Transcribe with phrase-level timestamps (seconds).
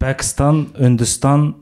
[0.00, 1.54] пәкістан үндістан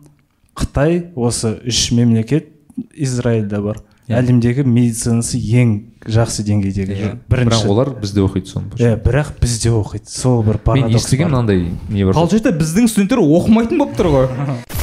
[0.58, 2.48] қытай осы үш мемлекет
[2.94, 3.82] израиль да бар.
[4.08, 4.22] Иә.
[4.22, 5.72] әлемдегі медицинасы ең
[6.08, 7.10] жақсы деңгейдегі Иә.
[7.28, 10.08] бірінші бірақ олар бізде оқиды соны иә бірақ бізде оқиды.
[10.08, 11.42] Сол бір мен парадокс естігемін бар.
[11.42, 14.28] мынандай не бар получается біздің студенттер оқымайтын болып тұр ғой.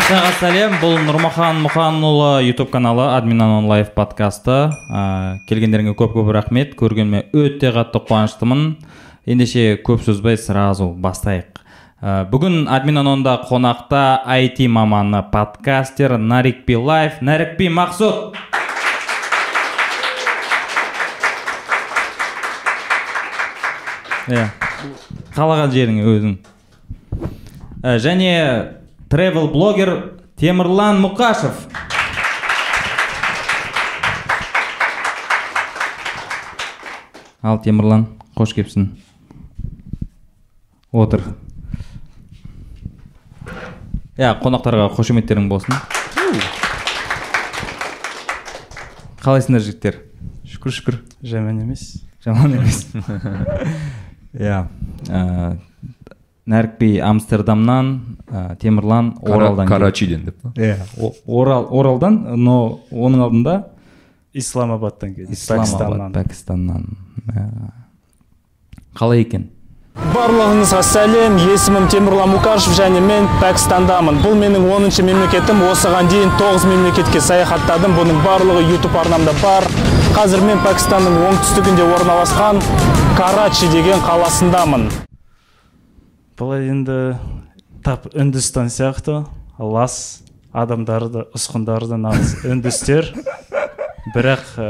[0.00, 0.74] баршаға сәлем.
[0.80, 4.70] Бұл нұрмахан мұханұлы ютуб каналы админанон лайф подкасты.
[4.88, 6.72] Ә, келгендеріңе көп көп рахмет.
[6.78, 8.62] Көргеніме өте қатты қуаныштымын.
[9.28, 11.60] Ендеше көп сөзбай сразу бастайық.
[12.00, 18.40] Ә, бүгін админанонда қонақта IT маманы подкастер нарик билаев нарик би мақсұт.
[24.32, 24.48] Иә.
[25.36, 26.36] Қалаған жеріңе өзің.
[27.82, 28.79] Ә, және
[29.10, 29.90] тревел блогер
[30.38, 31.64] темірлан мұқашев
[37.42, 38.04] ал темірлан
[38.38, 38.86] қош келіпсің.
[40.94, 41.24] Отыр.
[44.20, 45.74] Иә қонақтарға қошеметтерің болсын.
[49.24, 49.98] Қалайсыңдар жігіттер?
[50.46, 51.00] Шүкір шүкір.
[51.26, 51.88] Жаман емес.
[52.22, 52.86] Жаман емес.
[54.38, 54.62] Иә
[56.50, 57.92] ә, нәрік би амстердамнан
[58.28, 59.68] ә, темірлан оралдан келді.
[59.68, 60.76] карачиден деп па иә
[61.26, 63.56] орал оралдан но оның алдында
[64.34, 66.90] исламабадтан келді исламабад пәкістаннан пәкістаннан
[67.30, 67.42] Ә,
[68.96, 69.48] қалай екен
[70.14, 76.64] барлығыңызға сәлем есімім темірлан мұқашев және мен пәкістандамын бұл менің 10 мемлекетім осыған дейін 9
[76.70, 79.66] мемлекетке саяхаттадым бұның барлығы ютуб арнамда бар
[80.16, 82.62] қазір мен пәкістанның оңтүстігінде орналасқан
[83.18, 84.88] карачи деген қаласындамын
[86.40, 87.18] бұл енді
[87.84, 89.26] тап үндістан сияқты
[89.60, 90.22] лас
[90.56, 93.10] адамдары да ұсқындары да нағыз үндістер.
[94.14, 94.68] Бірақ ә,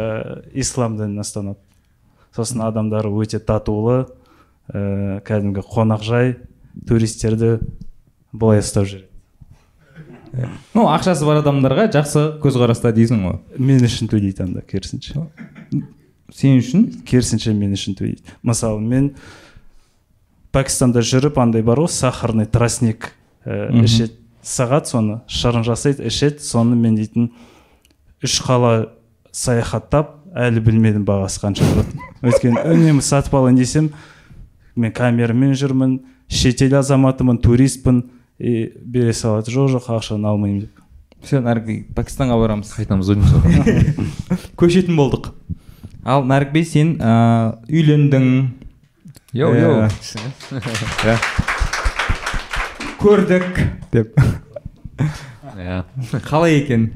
[0.58, 1.60] ислам дінін ұстанады.
[2.34, 4.08] Сосын адамдары өте татулы
[4.74, 6.34] ә, кәдімгі қонақжай
[6.88, 7.60] туристерді
[8.32, 9.06] былай ұстап жүреді.
[10.74, 13.38] Ну ақшасы бар адамдарға жақсы көзқараста дейсің ғой.
[13.62, 15.22] Мен үшін төлейді анда керісінше.
[16.34, 16.88] Сен үшін?
[17.06, 18.26] Керісінше мен үшін төлейді.
[18.42, 19.12] Мысалы мен
[20.54, 23.12] пәкістанда жүріп андай бар ғой сахарный тростник
[23.44, 24.16] ә, ішеді.
[24.40, 27.28] Сағат соны шырын жасайды ішеді соны мен дейтін
[28.24, 28.88] үш қала
[29.36, 33.90] саяхаттап әлі білмедім бағасы қанша тұрады өйткені үнемі сатып алайын десем
[34.80, 35.98] мен камерамен жүрмін
[36.30, 38.04] шетел азаматымын туристпін
[38.40, 39.52] и бере салады.
[39.52, 40.80] Жоқ жоқ ақшаны алмаймын деп.
[41.20, 42.72] Все би пәкістанға барамыз.
[42.72, 43.10] Қайтамыз
[44.60, 45.34] көшетін болдық.
[46.04, 48.30] Ал нарік би сен ә, үйлендің
[49.32, 49.88] йоу йоу
[51.06, 51.16] Иә.
[53.00, 53.44] көрдік
[53.92, 54.16] деп
[55.54, 55.84] иә
[56.26, 56.88] қалай екен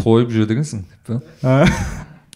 [0.00, 1.68] тойып жүреді екенсің деп па ә,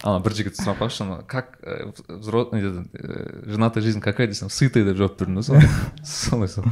[0.03, 5.17] ана бір жігіт қойшы ана как э, э, женатая жизнь какая десем сытая деп жауап
[5.19, 5.59] бердім да сол
[6.03, 6.65] солай сол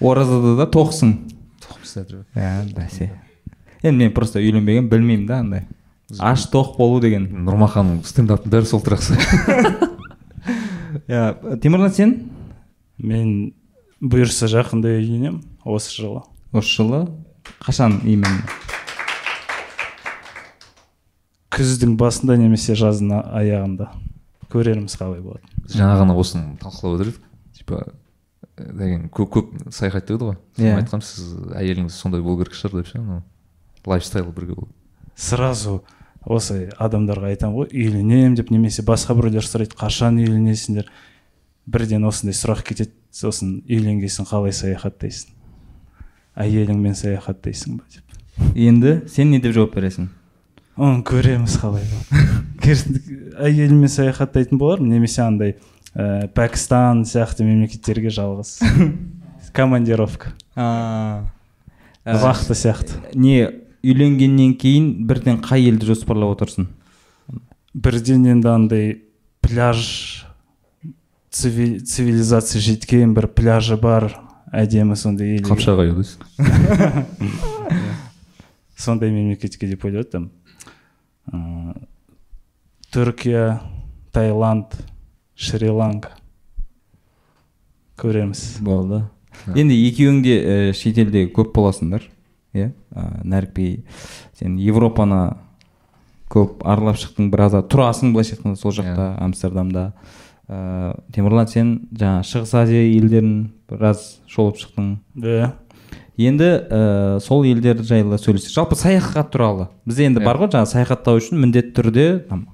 [0.00, 1.16] оразада да тоқсың
[1.64, 1.96] тоқпыз
[2.36, 3.10] иә бәсе
[3.82, 5.40] енді мен просто үйленбеген білмеймін да.
[5.40, 5.66] Андай
[6.20, 7.26] аш тоқ болу деген.
[7.46, 9.02] Нұрмаханның стендаптың бәрі сол тұрақ
[11.08, 12.14] иә темірлан сен?
[12.98, 13.52] Мен
[14.00, 16.22] бұйырса жақында үйленемін осы жылы.
[16.52, 17.02] Осы жылы?
[17.64, 18.42] Қашан именно?
[21.56, 23.92] Күздің басында немесе жаздың аяғында.
[24.52, 27.22] Көрерміз қалай болады жаңа ғана осыны талқылап отыр едік
[27.56, 27.80] типа
[28.56, 30.36] э, деген көп көп саяхаттайды ғой.
[30.58, 30.70] Иә.
[30.70, 30.80] yeah.
[30.80, 33.22] айтқанмын сіз әйеліңіз сондай болу керек шығар деп ше анау.
[33.86, 34.68] Лайфстайл бірге болу.
[35.14, 35.82] Сразу
[36.26, 40.90] осы адамдарға айтамын ғой үйленемін деп немесе басқа біреулер сұрайды қашан үйленесіңдер?
[41.66, 45.32] Бірден осындай сұрақ кетеді сосын үйленген соң қалай саяхаттайсың?
[46.36, 48.04] Әйеліңмен саяхаттайсың ба деп.
[48.58, 50.10] Енді сен не деп жауап бересің?
[50.76, 51.86] Оны көреміз қалай
[53.46, 55.54] әйеліммен саяхаттайтын болармын немесе андай
[55.94, 58.58] ә, пәкістан сияқты мемлекеттерге жалғыз.
[59.56, 60.34] Командировка.
[62.04, 63.00] Вахта сияқты.
[63.14, 66.66] не үйленгеннен кейін бірден қай елді жоспарлап отырсың?
[67.74, 68.86] Бірден енді андай
[69.44, 70.26] пляж
[71.30, 74.08] циви- цивилизация жеткен бір пляжы бар
[74.52, 76.18] әдемі сондай ел қапшағай дейсің.
[78.76, 80.30] Сондай мемлекетке деп ойлап жатырмын
[81.32, 81.74] ыыы
[82.92, 83.58] түркия
[84.14, 84.76] таиланд
[85.36, 86.12] шри ланка
[88.00, 88.42] көреміз.
[88.64, 89.02] Болды.
[89.56, 92.04] Енді екеуің де ә, шетелде көп боласыңдар
[92.56, 92.70] иә?
[92.96, 93.82] Ә,
[94.38, 95.36] сен европаны
[96.32, 99.92] көп аралап шықтың біраз тұрасың былайша айтқанда сол жақта амстердамда.
[100.48, 104.96] Ә, темірлан сен жаңа шығыс азия елдерін біраз шолып шықтың.
[105.22, 105.52] Иә
[106.16, 109.68] енді ә, сол елдер жайлы сөйлесек жалпы саяхат туралы.
[109.84, 112.46] Бізде енді бар ғой жаңағы саяхаттау үшін міндетті түрде там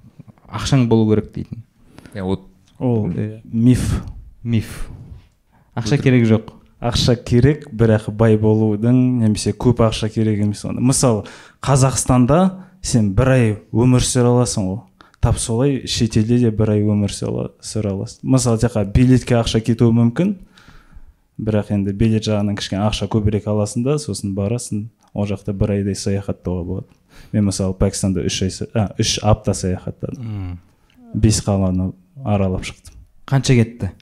[0.50, 1.62] ақшаң болу керек дейтін.
[2.14, 2.48] Иә вот.
[2.78, 3.06] Ол.
[3.44, 4.02] Миф.
[4.42, 4.90] Миф.
[5.78, 6.50] Ақша керек жоқ.
[6.82, 11.24] Ақша керек бірақ бай болудың немесе көп ақша керек емес оны мысалы
[11.62, 12.38] қазақстанда
[12.82, 14.80] сен бір ай өмір сүре аласың ғой.
[15.22, 18.24] Тап солай шетелде де бір ай өмір сүре сүре аласың.
[18.34, 20.34] Мысалы тек қана билетке ақша кетуі мүмкін
[21.38, 24.88] бірақ енді билет жағынан кішкене ақша көбірек аласың да сосын барасың.
[25.14, 26.86] Ол жақта бір айдай саяхаттауға болады.
[27.32, 30.58] Мен мысалы пәкістанда үш ай а, үш апта саяхаттадым.
[31.14, 31.92] Бес қаланы
[32.24, 32.96] аралап шықтым.
[33.28, 33.92] Қанша кетті?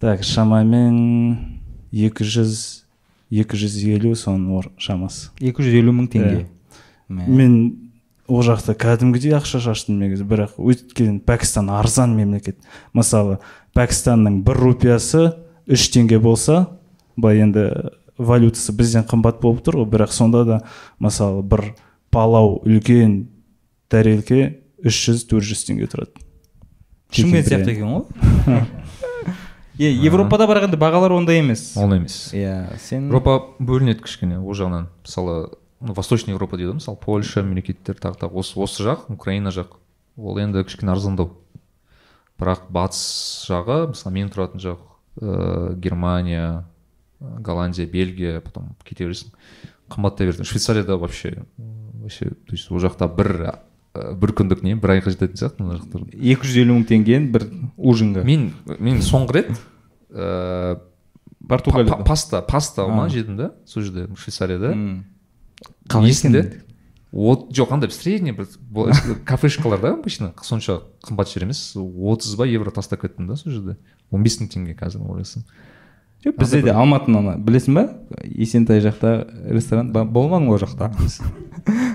[0.00, 1.61] Так шамамен
[1.92, 2.82] 200
[3.32, 5.30] 250 соның ор- шамасы.
[5.40, 6.42] 250 мың теңге.
[7.08, 7.54] Мен
[8.28, 12.56] ол жақта кәдімгідей ақша шаштым негізі бірақ өйткені пәкістан арзан мемлекет.
[12.96, 13.38] Мысалы
[13.76, 15.32] пәкістанның бір рупиясы
[15.68, 16.66] үш теңге болса
[17.16, 17.66] былай енді
[18.18, 20.60] валютасы бізден қымбат болып тұр ғой бірақ сонда да
[21.00, 21.72] мысалы бір
[22.12, 23.26] палау үлкен
[23.92, 26.12] тәрелке 300-400 теңге тұрады.
[27.12, 28.64] Шымкент сияқты екен ғой.
[29.78, 31.72] е европада барғанда бағалар ондай емес.
[31.76, 32.32] Ол емес.
[32.34, 34.88] Иә сен европа бөлінеді кішкене ол жағынан.
[35.04, 38.42] Мысалы восточный европа дейді ғой мысалы польша мемлекеттер тағы тағы.
[38.42, 39.78] Осы осы жақ украина жақ.
[40.16, 41.32] Ол енді кішкене арзандау.
[42.38, 44.80] Бірақ батыс жағы мысалы мен тұратын жақ
[45.20, 46.64] ә, германия
[47.20, 49.32] ә, голландия бельгия потом кете бересің
[49.92, 53.60] қымбаттай береді швейцарияда вообще вообще то есть ол жақта бір
[53.94, 57.46] бір күндік не бір айға жететін сияқты мына жақтар 250 мың теңгені бір
[57.76, 58.24] ужинға.
[58.24, 59.50] Мен мен соңғы рет
[60.12, 61.96] ә, па- португалияда.
[61.98, 64.72] па- паста паста ма жедім да сол жерде швейцарияда.
[64.72, 65.04] М.
[66.06, 66.62] есімде
[67.12, 68.46] от жоқ андай средний бір
[69.26, 73.76] кафешкаларда обычно сонша қымбат жер емес отыз ба евро тастап кеттім да сол жерде.
[74.10, 75.44] он бес мың теңге қазір ойласам
[76.24, 77.84] жоқ бізде де алматыны ана білесің ба?
[78.24, 80.88] Есентай жақта ресторан болмадың ғой ол жақта?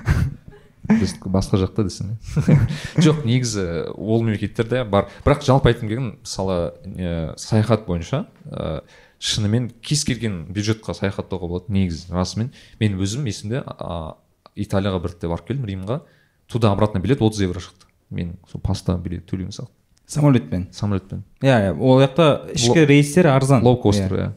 [0.88, 2.58] біз басқа жақта десең иә.
[3.04, 3.64] жоқ негізі
[3.94, 5.08] ол мемлекеттерде бар.
[5.26, 8.82] Бірақ жалпы айтқым келген мысалы саяхат бойынша ә,
[9.18, 12.12] шынымен кез келген бюджетқа саяхаттауға болады негізі.
[12.12, 14.16] Расымен мен өзім есімде а,
[14.56, 16.02] италияға бір барып келдім римға.
[16.48, 17.86] Туда обратно билет отыз евро шықты.
[18.10, 19.74] Мен сол паста билет төлеуім сияқты
[20.08, 20.68] самолетпен?
[20.72, 21.22] Самолетпен.
[21.44, 21.72] Иә иә.
[21.76, 23.62] Ол жақта ішкі рейстер арзан.
[23.62, 24.28] лоукостер Иә.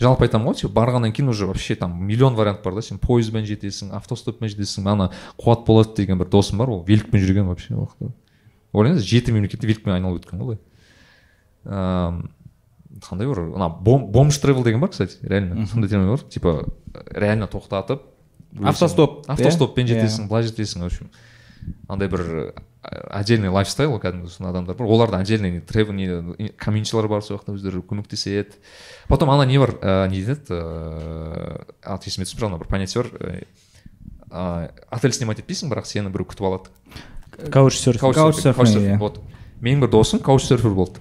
[0.00, 3.44] Жалпы айтамын ғой типа барғаннан кейін уже вообще там миллион вариант бар да сен пойызбен
[3.44, 7.76] жетесің автостоппен жетесің ана қуат болат деген бір досым бар ол великпен жүрген вообще
[8.72, 10.58] ойлаңыз жеті мемлекетті великпен айналып өткен ғой
[11.64, 12.22] былай.
[13.00, 15.66] Қандай бар ана бом, бомж тревел деген бар кстати реально.
[15.66, 16.64] Сондай термин бар типа
[17.10, 18.00] реально тоқтатып
[18.64, 19.32] Автостоп, иә?
[19.36, 19.94] автостоппен Иә.
[19.94, 21.10] жетесің былай жетесің в общем.
[21.88, 27.22] Андай бір отдельный лайфстайл ғой кәдімгі сондай адамдар бар оларда отдельный тревел не комьюнитилар бар
[27.22, 28.56] сол жақта өздері көмектеседі
[29.08, 33.44] потом ана не бар ә, не дейді ыыы аты есіме түсіп ана бір понятие бар
[34.30, 36.72] ә, отель снимать етпейсің бірақ сені біреу күтіп алады
[38.94, 38.98] иә.
[38.98, 39.20] вот.
[39.60, 41.00] Менің бір досым каучсерфер болды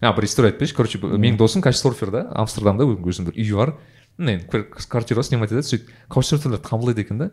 [0.00, 3.74] а бір история айтпайыншы короче менің досым каучсерфер да амстердамда өзінің бір үйі бар
[4.18, 7.30] енді квар- квартира снимать етеді сөйтіп каучсерферлерді қабылдайды екен да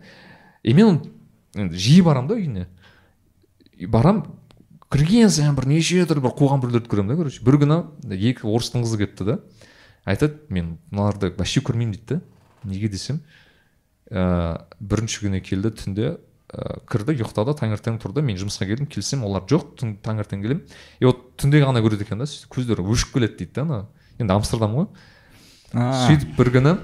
[0.64, 1.12] и мен оны
[1.56, 2.68] енді жиі барамын да үйіне
[3.84, 4.24] и барамын
[4.94, 7.44] кірген сайын бір неше түрлі бір қуған біреулерді көремін да короче.
[7.44, 7.78] Бір күні
[8.16, 9.40] екі орыстың қызы келіпті да.
[10.06, 12.22] Айтады мен мыналарды вообще көрмеймін дейді да.
[12.64, 13.22] Неге десем?
[14.12, 16.10] Ыыы бірінші күні келді түнде
[16.54, 18.22] ыыы кірді ұйықтады таңертең тұрды.
[18.22, 20.62] Мен жұмысқа келдім келсем олар жоқ түн таңертең келемін.
[21.00, 23.80] И вот түнде ғана көреді екен да сөйтіп көздері өшіп келеді дейді да ана.
[24.20, 24.88] Енді амстердам ғой.
[25.74, 26.76] Сөйтіп бір күні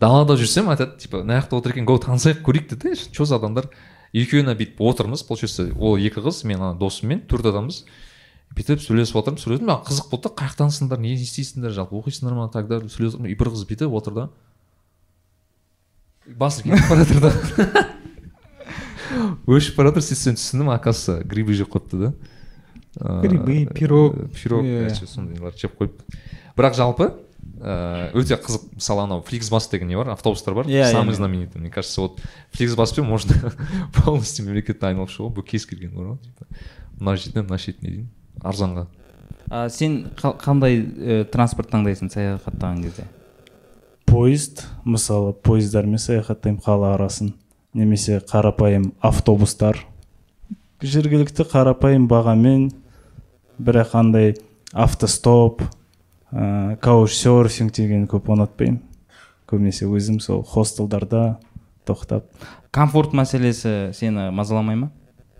[0.00, 3.68] далада жүрсем айтады типа мына жақта отыр екен го танысайық көрейік дейді че за адамдар?
[4.16, 5.22] Екеуіне бүйтіп отырмыз.
[5.26, 7.84] Получается ол екі қыз мен ана досыммен төрт адамбыз.
[8.56, 12.48] Бүйтіп сөйлесіп отырмыз сөйлесіп маған қызық болды да қай жақтансыңдар не істейсіңдер жалпы оқисыңдар ма
[12.52, 14.28] так далее сөйлесіп и бір қыз бүйтіп отыр да.
[16.26, 17.84] Басы кетіп бара жатыр да.
[19.46, 22.14] Өшіп бара жатыр сөйтсем түсіндім оказывается грибы жеп қойыпты да.
[23.22, 24.16] Грибы, пирог.
[24.16, 24.64] э, пирог.
[24.64, 24.86] Иә.
[24.86, 26.00] короче, сондайлар жеп қойып
[26.56, 27.12] бірақ жалпы
[27.56, 30.10] ыыы өте қызық мысалы анау фликсбас деген не бар?
[30.10, 30.66] Автобустар бар.
[30.66, 31.16] Иә, самый иә.
[31.16, 31.60] знаменитый.
[31.60, 32.20] мне кажется вот
[32.52, 33.34] фликсбаспен можно
[34.04, 36.46] полностью мемлекетті айналып шығуға бұл кез келген бар ғой типа
[37.00, 38.08] мына шетінен мына шетіне дейін.
[38.42, 38.86] Арзанға.
[39.50, 43.04] А сен қа- қандай ә, транспорт таңдайсың саяхаттаған кезде?
[44.06, 47.34] Поезд мысалы пойыздармен саяхаттаймын қала арасын.
[47.74, 49.78] Немесе қарапайым автобустар.
[50.82, 52.70] Жергілікті қарапайым бағамен.
[53.58, 54.34] Бірақ андай
[54.72, 55.62] автостоп
[56.32, 58.82] ә, каучсерфинг деген көп ұнатпаймын.
[59.46, 61.38] Көбінесе өзім сол хостелдарда
[61.86, 62.26] тоқтап.
[62.74, 64.90] Комфорт мәселесі сені мазаламай ма?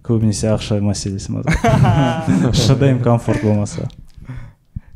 [0.06, 1.54] Көбінесе ақша мәселесі маза
[2.66, 3.88] шыдаймын комфорт болмаса.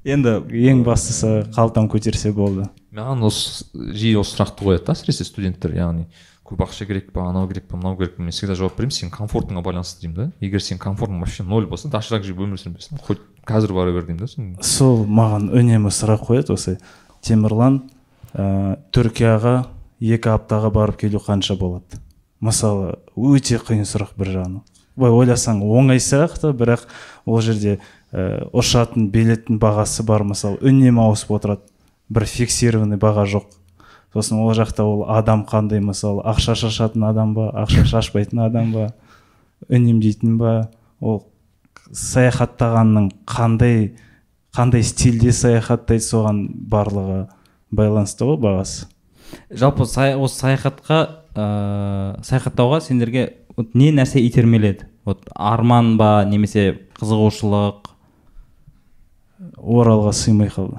[0.07, 0.39] Енді
[0.71, 2.65] ең бастысы қалтам көтерсе болды.
[2.95, 6.07] Маған осы жиі осы сұрақты қояды да әсіресе студенттер яғни
[6.51, 9.13] көп ақша керек па анау керек па мынау керек па мен всегда жауап беремін сенің
[9.15, 10.27] комфортыңа байланысты деймін да.
[10.43, 14.23] Егер сенің комфортың вообще ноль болса доширак жеп өмір сүрмесін хоть қазір бара бер деймін
[14.23, 16.77] да сосын сол маған үнемі сұрақ қояды осы.
[17.25, 17.83] Темірлан
[18.33, 19.55] ә, түркияға
[20.01, 22.01] екі аптаға барып келу қанша болады?
[22.41, 24.63] Мысалы өте қиын сұрақ бір жағынан.
[24.97, 26.87] Былай ойласаң оңай сияқты бірақ
[27.27, 27.79] ол жерде
[28.13, 31.65] ә, ұшатын билеттің бағасы бар мысалы үнемі ауысып отырады.
[32.11, 33.47] Бір фиксированный баға жоқ.
[34.13, 38.89] Сосын ол жақта ол адам қандай мысалы ақша шашатын адам ба ақша шашпайтын адам ба
[39.69, 40.71] үнемдейтін ба?
[41.01, 41.23] Ол
[41.93, 43.93] саяхаттағанның қандай
[44.57, 47.21] қандай стильде саяхаттайды соған барлығы
[47.71, 48.87] байланысты ғой бағасы.
[49.51, 51.01] Жалпы сая- осы саяхатқа
[51.37, 54.87] ыыы саяхаттауға сендерге вот не нәрсе итермеледі?
[55.05, 57.87] Вот арман ба немесе қызығушылық?
[59.57, 60.77] Оралға сыймай қалды.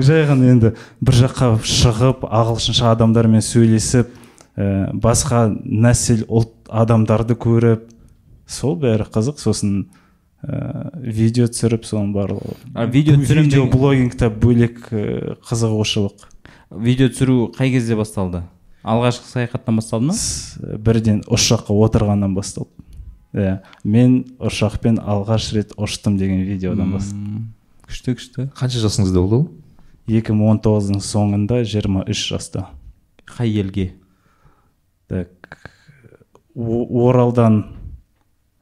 [0.00, 0.70] Жай ғана енді
[1.04, 4.08] бір жаққа шығып ағылшынша адамдармен сөйлесіп
[4.56, 7.84] ә, басқа нәсіл ұлт адамдарды көріп
[8.46, 9.86] сол бәрі қызық сосын
[10.46, 12.56] ә, видео түсіріп соның барлығы.
[12.74, 16.26] А видео түсірем видео деген- блогингта бөлек ә, қызығушылық
[16.70, 18.44] видео түсіру қай кезде басталды?
[18.86, 20.14] Алғашқы саяхаттан басталды ма?
[20.78, 22.70] Бірден ұшаққа отырғаннан басталды.
[23.34, 27.42] Иә мен ұшақпен алғаш рет ұштым деген видеодан басталды.
[27.86, 28.46] Күшті күшті.
[28.54, 29.48] Қанша жасыңызда болды ол?
[30.06, 32.68] 2019-дың соңында 23 жаста.
[33.26, 33.88] Қай елге?
[35.10, 35.28] Так
[36.54, 37.64] оралдан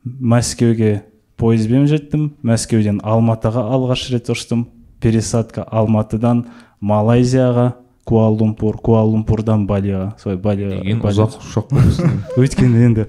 [0.04, 1.04] мәскеуге
[1.40, 4.68] пойызбен жеттім мәскеуден алматыға алғаш рет ұштым.
[5.00, 6.46] Пересадка алматыдан
[6.80, 10.14] малайзияға куала лумпур куала лумпурдан балиға.
[10.20, 11.73] Солай балиға деген ұзақ ұшақ
[12.40, 13.06] өйткені енді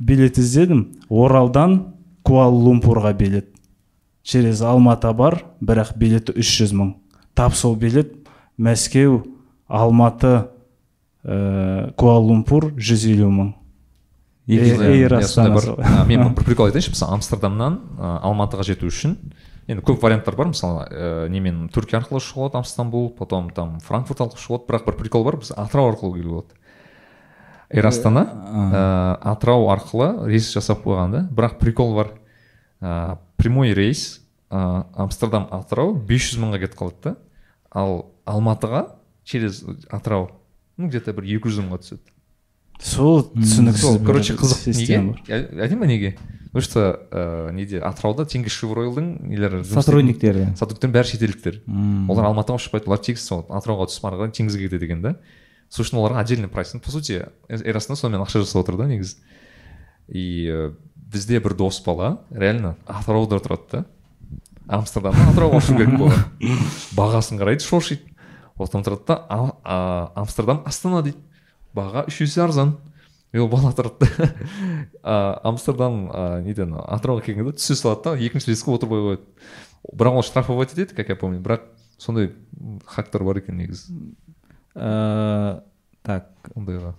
[0.00, 0.86] билет іздедім.
[1.08, 3.48] Оралдан куала лумпурға билет.
[4.22, 6.94] Через алматы бар бірақ билеті 300 мың.
[7.34, 8.14] Тап сол билет
[8.58, 9.24] мәскеу
[9.66, 10.46] алматы
[11.24, 13.52] ә, куала лумпур 150 мың.
[16.08, 19.18] Мен бір прикол айтайыншы мысалы амстердамнан алматыға жету үшін
[19.68, 24.24] енді көп варианттар бар мысалы ә, немен түркия арқылы ұшуға болады амстамбул потом там франкфурт
[24.26, 26.60] арқылы ұшуға болады бірақ бір прикол бар біз атырау арқылы келуге болады
[27.72, 28.82] эйр астана ә,
[29.32, 32.12] атырау арқылы рейс жасап қойған да бірақ прикол бар.
[32.82, 34.20] Ә, прямой рейс
[34.50, 37.14] ә, амстердам атырау 500 мыңға кетіп қалады да.
[37.70, 38.84] Ал алматыға
[39.24, 40.30] через атырау
[40.76, 42.04] ну где то бір 200 мыңға түседі.
[42.82, 45.76] Сол түсініксіз сол короче қызық неге?
[45.78, 46.16] ба неге?
[46.52, 47.78] Потому что ә, неде?
[47.80, 50.50] Атырауда теңге шевройлдың нелері сотрудниктері.
[50.58, 51.62] сотрудниктер бәрі шетелдіктер.
[52.12, 55.14] Олар алматыға ұшпайды олар тегіс сол атырауға түсіп ары қарай теңізге кетеді екен да.
[55.72, 59.16] Сол үшін оларға отдельный прайс по сути эйр астана сонымен ақша жасап отыр да негізі.
[60.08, 63.84] И ә, бізде бір дос бала реально атырауда тұрады да.
[64.68, 66.60] Амстердамнан атырауға ұшу керек болған.
[66.98, 68.12] Бағасын қарайды шошиды
[68.60, 71.16] одан тұрады да «А- а, амстердам астана дейді.
[71.74, 72.76] Баға үш есе арзан.
[73.32, 74.08] И ол бала тұрады
[75.02, 76.04] да амстердам
[76.44, 79.22] неден атырауға келгенде түсе салады да екінші рейске отырмай қояды
[79.92, 81.40] бірақ ол штрафовать етеді как я помню.
[81.40, 81.62] Бірақ
[81.98, 82.32] сондай
[82.86, 83.92] хактар бар екен негізі.
[84.74, 85.60] Э,
[86.02, 86.28] так.
[86.54, 86.94] Ондайға.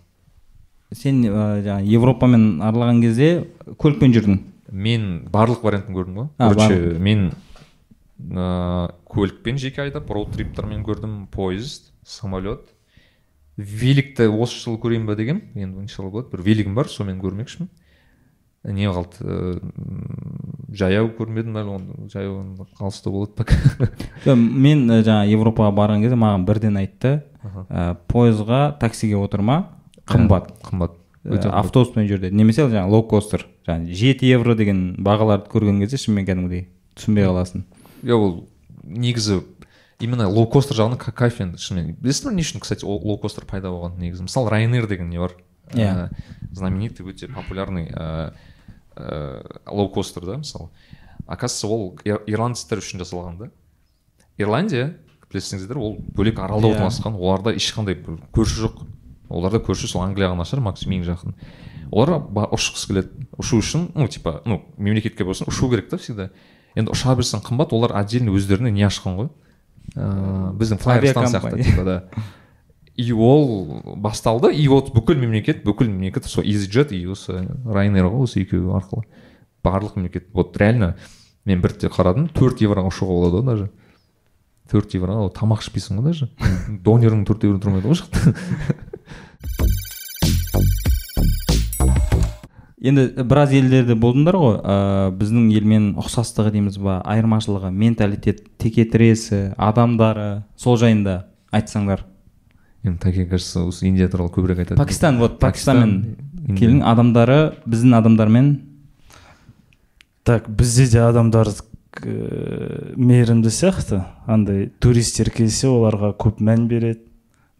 [0.93, 3.47] Сен ә, жаңағы европамен аралаған кезде
[3.81, 4.41] көлікпен жүрдің?
[4.71, 6.29] Мен барлық вариантын көрдім ғой.
[6.37, 7.31] Короче мен
[8.19, 11.27] ыыы көлікпен жеке айдап роуд триптармен көрдім.
[11.33, 12.72] Поезд самолет.
[13.57, 16.31] Великті осы жылы көрейін ба дегем енді иншалла болады.
[16.33, 17.69] Бір велигім бар сонымен көрмекшімін.
[18.63, 19.57] Не қалды ыыы,
[20.71, 23.57] жаяу көрмедім әлі оны жаяу енді қалыста болады пока.
[24.35, 29.65] Мен ә, жаңағы европаға барған кезде маған бірден айтты ә, пойызға таксиге отырма
[30.07, 30.53] қымбат.
[30.63, 30.95] Қымбат.
[31.23, 31.51] Ә, қымбат.
[31.59, 36.65] автобуспен жүр деді немесе жаңағы лоукостер жаңағы жеті евро деген бағаларды көрген кезде шынымен кәдімгідей
[36.95, 37.67] түсінбей қаласың.
[38.03, 38.33] Иә ол
[38.83, 39.41] негізі
[40.03, 43.71] именно лоукостер жағынан ка- кайф енді шынымен білесің ба не үшін кстати ол лоукостер пайда
[43.73, 44.25] болған негізі?
[44.27, 45.33] Мысалы райнер деген не бар?
[45.73, 46.09] Иә.
[46.09, 46.09] Ә,
[46.51, 48.33] знаменитый өте популярный ә,
[48.95, 50.69] ә, лоукостер да мысалы.
[51.25, 53.49] Оказывается ол ир- ирландецтер үшін жасалған да.
[54.37, 54.95] Ирландия
[55.31, 56.75] білесіңіздер ол бөлек аралда Иә.
[56.77, 57.15] орналасқан.
[57.17, 58.83] Оларда ешқандай бір көрші жоқ.
[59.29, 61.33] Оларда көрші сол англия ғана шығар максимум ең жақын.
[61.91, 62.09] Олар
[62.53, 63.27] ұшқысы келеді.
[63.37, 66.29] Ұшу үшін ну типа ну мемлекетке болсын ұшу керек та всегда.
[66.75, 69.29] Енді ұша берсең қымбат олар отдельно өздеріне не ашқан ғой?
[69.95, 71.97] Ыыы біздің флайерстан сияқты типа да.
[72.95, 78.27] И ол басталды и вот бүкіл мемлекет бүкіл мемлекет сол EasyJet и осы райнер ғой
[78.27, 79.05] осы екеуі арқылы.
[79.63, 80.27] Барлық мемлекет.
[80.33, 80.95] Вот реально
[81.45, 83.71] мен бір қарадым төрт евроға ұшуға болады ғой даже.
[84.71, 86.29] Төрт евроға ол тамақ ішпейсің ғой даже.
[86.85, 87.97] Донерің төрт евро тұрмайды ғой
[92.83, 100.43] енді біраз елдерде болдыңдар ғой ә, біздің елмен ұқсастығы дейміз ба айырмашылығы менталитет текетіресі адамдары
[100.59, 101.23] сол жайында
[101.55, 102.03] айтсаңдар.
[102.83, 104.81] Енді таке кажется осы индия туралы көбірек айтады.
[104.81, 106.17] Пакистан вот пакистанмен
[106.49, 108.49] келдің адамдары біздің адамдармен.
[110.27, 111.47] Так бізде де адамдар
[112.03, 114.03] мейірімді сияқты.
[114.27, 117.05] Андай туристер келсе оларға көп мән береді.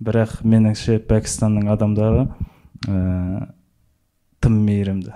[0.04, 2.26] Бірақ меніңше пәкістанның адамдары
[2.90, 3.53] ә,
[4.44, 5.14] тым мейірімді.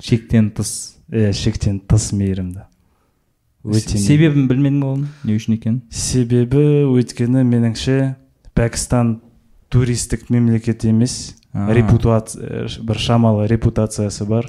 [0.00, 2.64] Шектен тыс иә шектен тыс мейірімді.
[3.62, 5.10] Өте себебін білмедім оның?
[5.28, 5.82] Не үшін екенін?
[5.92, 8.14] Себебі өйткені меніңше
[8.58, 9.20] пәкістан
[9.70, 11.36] туристік мемлекет емес.
[11.52, 14.48] Репутация бір шамалы репутациясы бар.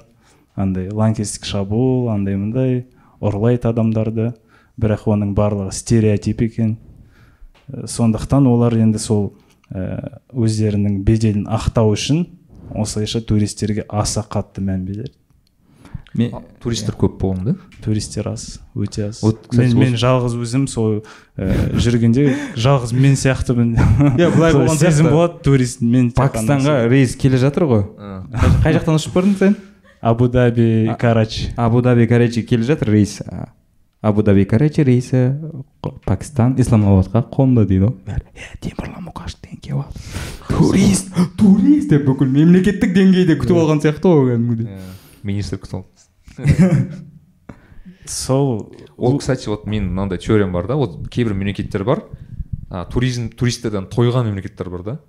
[0.55, 2.85] Андай лаңкестік шабуыл андай мындай
[3.21, 4.31] ұрлайды адамдарды.
[4.79, 6.77] Бірақ оның барлығы стереотип екен.
[7.67, 9.35] Э, сондықтан олар енді сол
[9.69, 12.25] ә, өздерінің беделін ақтау үшін
[12.75, 15.11] осылайша туристерге аса қатты мән береді.
[16.13, 17.53] Ме- А, туристер көп болған да?
[17.81, 19.23] Туристер аз өте аз.
[19.23, 20.99] Вот, мен, мен жалғыз өзім сол
[21.37, 23.73] ә, жүргенде жалғыз мен сияқтымын.
[24.21, 27.83] Иә, былай болған сезім болады турист мен пакистанға рейс келе жатыр ғой.
[28.61, 29.57] Қай- жақтан ұшып бардың сен?
[30.01, 31.49] Абу даби карачи.
[31.57, 33.17] Абу даби карачи келе жатыр рейс.
[34.03, 35.39] Абу даби карачи рейсі
[36.03, 37.93] пакистан исламабадқа қонды дейді ғой.
[38.03, 39.99] Бәрі е темірлан мұқашев деген келіп алды
[40.49, 41.87] турист турист!
[41.93, 44.83] деп бүкіл мемлекеттік деңгейде күтіп алған сияқты ғой кәдімгідей.
[45.23, 45.87] Министр күтіп
[48.11, 50.75] сол ол кстати вот менің мынандай теориям бар да.
[50.75, 52.03] Вот кейбір мемлекеттер бар
[52.69, 54.99] а, туризм туристерден тойған мемлекеттер бар да.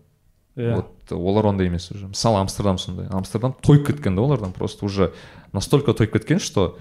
[0.54, 0.76] Иә.
[0.76, 2.06] вот олар ондай емес уже.
[2.06, 3.08] Мысалы амстердам сондай.
[3.10, 5.12] Амстердам тойып кеткен да олардан просто уже
[5.52, 6.78] настолько тойып кеткен что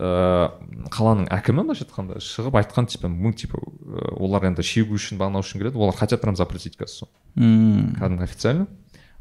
[0.00, 5.20] ыыы қаланың әкімі былайша айтқанда шығып айтқан типа мы типа э, олар енді шегу үшін
[5.20, 7.96] бағнау үшін келеді олар хотят прям запретить қазір Мм.
[8.00, 8.66] кәдімгі официально.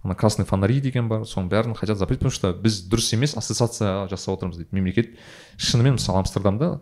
[0.04, 4.08] Ана красный фонари деген бар соның бәрін хотят запретить потому что біз дұрыс емес ассоциация
[4.08, 5.18] жасап отырмыз дейді мемлекет.
[5.58, 6.82] Шынымен мысалы амстердамда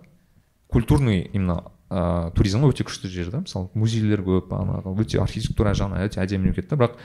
[0.70, 3.42] культурный именно ыыы туризмға өте күшті жер да.
[3.42, 6.76] Мысалы музейлер көп анағы өте архитектура жағынан өте әдемі мемлекет та.
[6.76, 7.02] Бірақ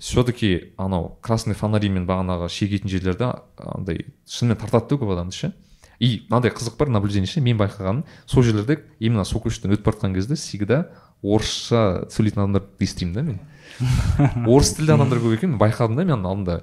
[0.00, 5.52] все таки анау красный фонаримен бағанағы шегетін жерлерде андай шынымен тартады да көп адамды ше?
[5.98, 9.96] И мынандай қызық бар наблюдение ше мен байқағаным сол жерлерде именно сол көшеден өтіп бара
[9.96, 10.86] жатқан кезде всегда
[11.22, 13.38] орысша сөйлейтін адамдарды естимін да мен.
[14.46, 16.60] Орыс тілді адамдар көп екен байқадым да мен алдында.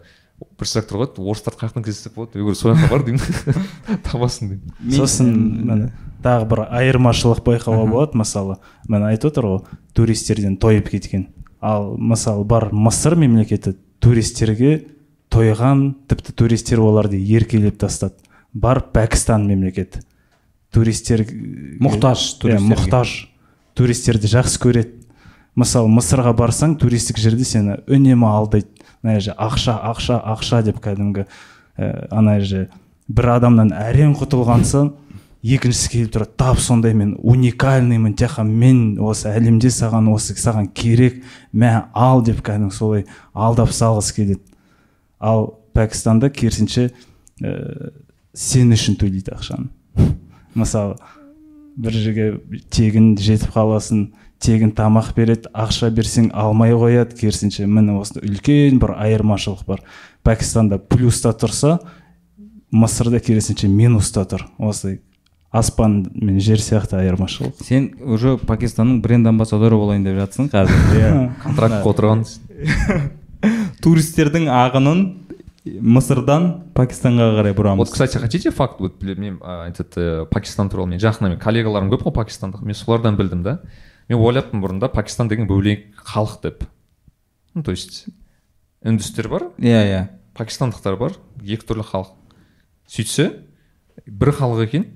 [0.59, 3.21] Бір сұрақ тұр ғой орыстарды қай жақтан кездестіріп болады егер сол жаққа бар деймін.
[4.07, 4.95] Табасың деймін.
[4.97, 5.29] Сосын
[5.69, 5.91] міне.
[6.25, 8.17] тағы бір айырмашылық байқауға болады.
[8.19, 8.57] Мысалы
[8.89, 9.61] міне айтып отыр ғой
[9.93, 11.27] туристерден тойып кеткен.
[11.61, 14.87] Ал мысалы бар мысыр мемлекеті туристерге
[15.31, 18.17] тойған тіпті туристер оларды еркелеп тастады.
[18.53, 20.03] Бар пәкістан мемлекеті
[20.73, 22.69] туристер Мұқтаж иә, туристерге.
[22.73, 23.13] мұқтаж
[23.77, 24.93] туристерді жақсы көреді.
[25.55, 28.71] Мысалы мысырға барсаң туристік жерде сені үнемі алдайды
[29.03, 31.27] ана жерде ақша ақша ақша деп кәдімгі
[31.77, 32.71] ә, ана жерде
[33.07, 34.93] бір адамнан әрең құтылғансың
[35.43, 36.33] екіншісі келіп тұрады.
[36.39, 41.21] Тап сондай мен уникальныймын тек мен осы әлемде саған осы саған керек
[41.53, 44.41] мә ал деп кәдімгі солай алдап салғысы келеді.
[45.19, 46.89] Ал пәкістанда керісінше
[47.43, 47.91] ә,
[48.33, 49.69] сен үшін төлейді ақшаны.
[50.57, 50.97] Мысалы
[51.77, 52.27] бір жерге
[52.73, 54.07] тегін жетіп қаласың
[54.43, 59.81] тегін тамақ береді ақша берсең алмай қояды керісінше міне осында үлкен бір айырмашылық бар.
[60.25, 61.79] Пәкістанда плюста тұрса
[62.73, 64.45] мысырда керісінше минуста тұр.
[64.57, 64.99] Осылай
[65.53, 67.61] аспан мен жер сияқты айырмашылық.
[67.63, 70.87] Сен уже пакистанның бренд амбассадоры болайын деп жатсың қазір.
[70.97, 71.11] Иә.
[71.45, 72.25] Контрактқа отырған
[73.83, 75.03] туристердің ағынын
[75.63, 78.81] мысырдан пакистанға қарай вот бұрамыз кстати хотите факт?
[78.81, 82.61] Вот мен этот э, пакистан туралы мен жақында мен коллегаларым көп қой пакистандық.
[82.61, 83.61] Мен солардан білдім да.
[84.09, 86.63] Мен ойлаппын бұрында пакистан деген бөлек халық деп.
[87.53, 88.07] Ну то есть
[88.83, 90.07] үндістер бар иә иә.
[90.35, 92.11] пакистандықтар бар екі түрлі халық.
[92.87, 93.45] Сөйтсе
[94.05, 94.87] бір халық екен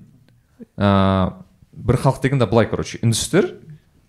[0.76, 1.32] ыыы
[1.72, 3.54] бір халық дегенде былай короче үндістер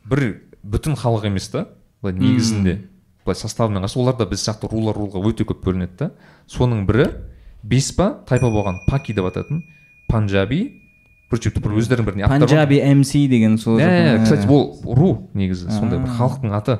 [0.03, 1.69] бір бүтін халық емес та
[2.01, 2.88] былай негізінде.
[3.29, 6.11] Былай составымен қараса олар да біз сияқты рулар рулға өте көп бөлінеді да.
[6.49, 7.05] Соның бірі
[7.63, 9.61] бес па тайпа болған паки деп ататын
[10.09, 10.61] панджаби
[11.29, 15.99] бір сөйтіп бір өздерінің бір панджаби мс деген сол иә кстати ол ру негізі сондай
[16.01, 16.79] бір халықтың аты.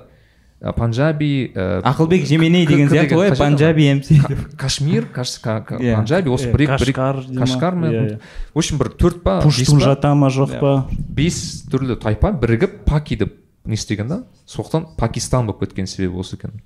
[0.62, 5.78] А, панджаби ә, ақылбек жеменей деген сияқты ғой панджаби мс Ка- кашмир каш- ка- ка-
[5.78, 10.88] панджаби осы бір екі- Кашкар в общем бір төрт па пуштун жата ма жоқ па?
[11.16, 14.24] Бес түрлі тайпа бірігіп паки деп не істеген да?
[14.46, 16.62] Сондықтан пакистан болып кеткен себебі осы екен.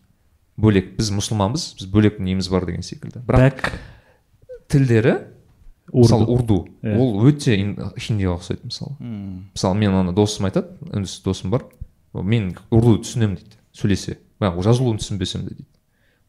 [0.57, 0.95] Бөлек.
[0.97, 3.23] Біз мұсылманбыз біз бөлек неміз бар деген секілді.
[3.27, 3.71] Бірақ пәк.
[4.69, 5.15] тілдері
[5.93, 6.67] мысалы урду.
[6.83, 6.97] Иә.
[6.97, 8.95] ол өте ин- хиндиға ұқсайды мысалы.
[9.53, 11.65] Мысалы мен ана досым айтады үндіс досым бар.
[12.13, 14.17] Мен урду түсінемін дейді сөйлесе.
[14.39, 15.65] Бірақ жазылуын түсінбесем де дейді.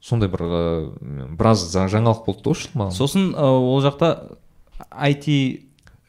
[0.01, 2.97] Сондай бір ыыы, біраз жаңалық болды да осы жыл маған.
[2.97, 4.37] Сосын ол жақта
[4.91, 5.29] IT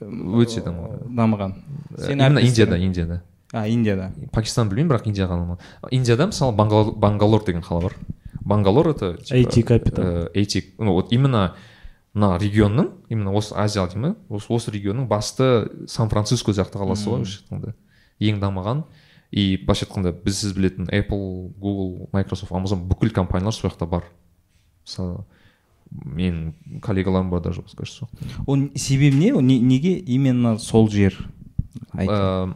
[0.02, 1.16] өте дамыған.
[1.16, 1.54] дамыған.
[2.00, 3.22] Сен именно индияда индияда.
[3.56, 5.58] А индияда пакистан білмеймін бірақ индия ғана
[5.92, 7.96] индияда мысалы Бангал- бангалор деген қала бар.
[8.44, 10.30] Бангалор это типа, IT capital.
[10.34, 11.56] э, IT ну вот именно
[12.14, 17.08] мына регионның именно осы азия дей ма осы осы регионның басты сан франциско сияқты қаласы
[17.10, 17.74] ғой былайша айтқанда.
[18.20, 18.84] Ең дамыған.
[19.32, 24.04] И былайша айтқанда біз сіз білетін apple google microsoft amazon бүкіл компаниялар сол жақта бар.
[24.86, 25.24] Мысалы
[26.06, 28.08] менің коллегаларым бар даже кажется
[28.46, 29.32] ол себебі не?
[29.60, 31.16] Неге именно сол жер?
[31.94, 32.54] Ә,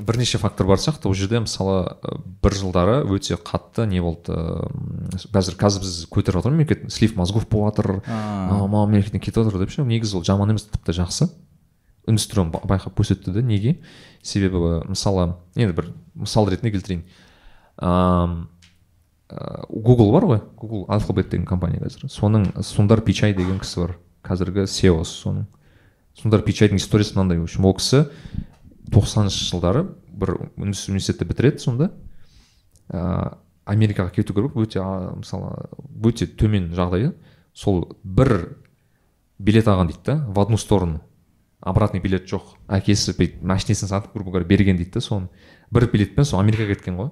[0.00, 1.08] бірнеше фактор бар сияқты.
[1.08, 1.96] Ол жерде мысалы
[2.42, 4.32] бір жылдары өте қатты не болды
[5.32, 9.70] қазір қазір біз көтеріп жатырмыз мемлекет слив мозгов болып жатыр мынау мемлекеттен кетіп жатыр деп
[9.70, 9.84] ше.
[9.84, 11.28] Негізі ол жаман емес тіпті жақсы.
[12.06, 13.78] Индустрия оны ба- байқап көрсетті да неге?
[14.22, 17.02] Себебі мысалы енді бір мысал ретінде келтірейін.
[19.68, 20.40] Google бар ғой.
[20.56, 22.08] Google alphabet деген компания қазір.
[22.08, 23.98] Соның сундар пичай деген кісі бар.
[24.24, 25.44] Қазіргі сео соның.
[26.16, 27.64] Сундар пичайдың историясы мынандай в общем.
[27.66, 28.06] Ол кісі
[28.92, 31.90] тоқсаныншы жылдары бір универс- университетті бітіреді сонда.
[32.88, 35.68] Ә, америкаға кету керек өте мысалы
[36.02, 37.12] өте төмен жағдайы.
[37.52, 38.56] Сол бір
[39.38, 41.00] билет алған дейді да в одну сторону.
[41.60, 42.54] Обратный билет жоқ.
[42.68, 45.28] Әкесі машинесін сатып грубо говоря берген дейді да соны.
[45.70, 47.10] Бір билетпен сол америкаға кеткен ғой.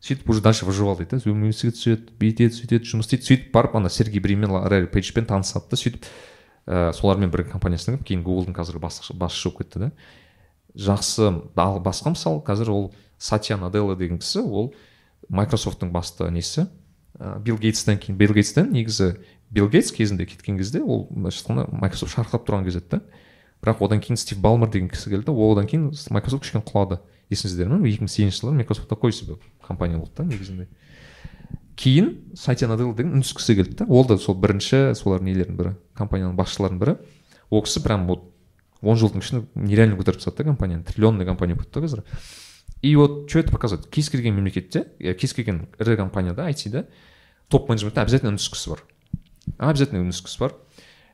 [0.00, 3.26] Сөйтіп уже дальше выживал дейді да университетке түседі бүйтеді сөйтеді жұмыс істейді.
[3.26, 6.04] Сөйтіп барып ана сергей бримен ларри пейджбен танысады да сөйтіп
[6.66, 9.90] ә, солармен бір компаниясына кейін гуглдың қазіргі басшысы болып кетті да.
[10.76, 14.74] Жақсы ал басқа мысал қазір ол сатья наделла деген кісі ол
[15.28, 16.68] майкрософттың басты несі?
[17.18, 19.16] Ә, билл гейтстен кейін билл гейтстен негізі
[19.50, 23.00] билл гейтс кезінде кеткен кезде ол былайша айтқанда майкрософт шарықтап тұрған кез еді
[23.64, 27.00] бірақ одан кейін стив балмер деген кісі келді одан кейін майкрософт кішкене құлады
[27.32, 27.80] есіңізде ме?
[27.88, 30.68] Екі мың сегізінші жылы майкрософт такой себе компания болды да негізінде.
[31.74, 33.86] Кейін сатья наделла деген үндіс кісі келді да.
[33.88, 36.96] Ол да сол бірінші солардың нелердің бірі компанияның басшыларының бірі.
[37.50, 38.28] Ол кісі прям вот
[38.86, 42.04] он жылдың ішінде нереально көтеріп тастады да компанияны триллионный компания болып кетті ғой қазір.
[42.82, 43.88] И вот что это показывает?
[43.90, 46.86] Кез келген мемлекетте э, кез келген ірі компанияда айтида
[47.48, 48.84] топ менеджментте обязательно үндіс кісі бар.
[49.58, 50.54] Обязательно үндіс кісі бар.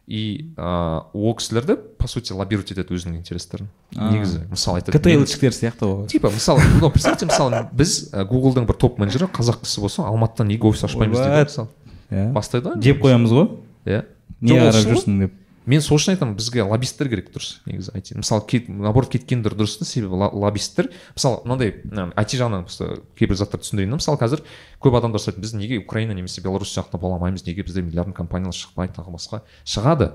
[0.06, 3.68] И ыыы ол кісілерді по сути лоббировать етеді өзінің интерестерін.
[3.94, 4.98] Негізі мысалы айтады.
[4.98, 6.08] Ктл-шіктер сияқты ғой.
[6.10, 10.50] Типа мысалы ну представьте мысалы біз ә, гуглдың бір топ менеджері қазақ кісі болса алматыдан
[10.50, 11.68] неге офис ашпаймыз дейді мысалы
[12.10, 12.32] иә.
[12.34, 12.82] Бастайды ғой.
[12.82, 13.48] Деп қоямыз ғой.
[13.86, 14.02] Иә.
[14.42, 15.38] Не қарап жүрсің деп.
[15.66, 18.16] Мен сол үшін айтамын бізге лоббисттер керек дұрыс негізі айти.
[18.18, 21.82] Мысалы кет, наоборот кеткендер дұрыс та себебі лоббисттер мысалы мынандай
[22.16, 24.42] айти жағынан просто кейбір заттарды түсіндірейін да мысалы қазір
[24.82, 27.46] көп адамдар сұрайды біз неге украина немесе беларусь сияқты бола алмаймыз?
[27.46, 29.42] Неге бізде миллиардный компаниялар шықпайды тағы басқа?
[29.64, 30.12] Шығады.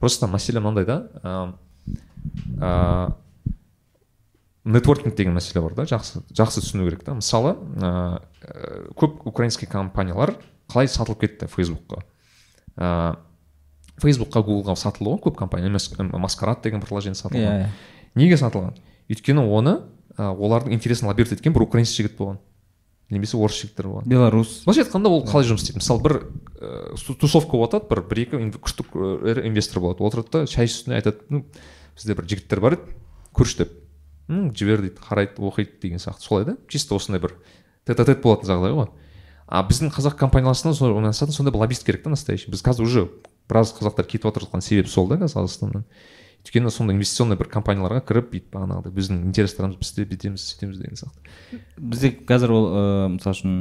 [0.00, 0.96] Просто мәселе мынандай да
[4.66, 7.14] нетворкинг деген мәселе бар да жақсы жақсы түсіну керек та.
[7.14, 10.34] Мысалы ыыы көп украинский компаниялар
[10.66, 12.02] қалай сатылып кетті фейсбукқа?
[14.02, 15.70] Фейсбукқа гуглға сатылды ғой көп компания
[16.18, 17.66] маскарад деген приложение сатылған.
[17.66, 17.68] Иә
[18.14, 18.74] неге сатылған?
[19.08, 19.80] Өйткені оны
[20.18, 22.38] ә, олардың интересін лоббировать еткен бір украинский жігіт болған.
[23.10, 24.06] Немесе орыс жігіттер болған.
[24.10, 24.62] Беларусь.
[24.66, 25.78] Былайша айтқанда ол қалай жұмыс істейді?
[25.78, 26.14] Мысалы бір
[26.58, 28.86] ә, тусовка болып жатады бір бір екі күшті
[29.30, 30.02] ірі инвестор болады.
[30.02, 31.44] Отырады да шай үстіне айтады ну
[31.94, 32.96] бізде бір жігіттер бар еді
[33.36, 33.76] көрші деп
[34.28, 36.26] «М, жібер дейді қарайды оқиды деген сияқты.
[36.26, 37.36] Солай да чисто осындай бір
[37.86, 38.88] тет а тет болатын жағдай ғой.
[39.46, 42.50] А біздің қазақ компанияларына сол- сондай бір лоббист керек та настоящий.
[42.50, 43.04] Біз қазір уже
[43.48, 45.84] біраз қазақтар кетіп жатыр жатқан себеп сол да қазір қазақстаннан
[46.46, 51.00] өйткені сондай инвестиционный бір компанияларға кіріп бүйтіп бағанағыдай біздің интерестерімізді біз істеп бүйтеміз сөйтеміз деген
[51.00, 51.60] сияқты.
[51.76, 53.56] Бізде қазір ол ыыы мысалы үшін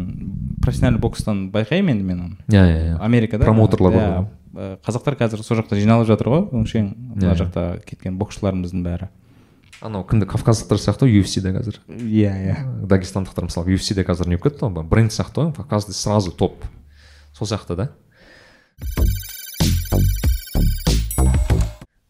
[0.61, 2.37] профессиональный бокстан байқаймын енді мен оны.
[2.47, 2.99] Иә иә иә.
[3.01, 3.45] Америкада.
[3.47, 7.35] Промоутерлар бар иә, ә, қазақтар қазір сол жақта жиналып жатыр ғой өңшең мына Иә.
[7.41, 9.09] жақта кеткен боксшыларымыздың бәрі.
[9.81, 11.81] Анау кімді кавказдықтар сияқты ғой UFC-де қазір.
[11.89, 12.85] Иә иә.
[12.85, 16.63] Дагестандықтар мысалы UFC-де қазір не болып кетті ғой бренд сияқты ғой каждый сразу топ.
[17.33, 17.89] Сол сияқты да.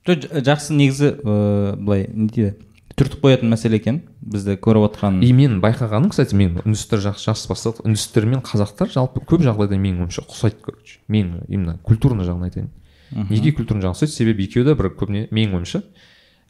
[0.06, 2.54] Жоқ жақсы негізі ыыы былай не дейді
[2.96, 5.20] түртіп қоятын мәселе екен бізді көріп отқан.
[5.26, 7.84] И мен байқағаным кстати мен үндістер жақсы жақсы бастады.
[7.84, 11.02] Үндістер мен қазақтар жалпы көп жағдайда менің ойымша ұқсайды короче.
[11.12, 12.70] Мен именно культурный жағын айтайын.
[13.12, 14.14] Неге культурный жағын ұқсайды?
[14.16, 15.84] Себебі екеуі де бір көбіне менің ойымша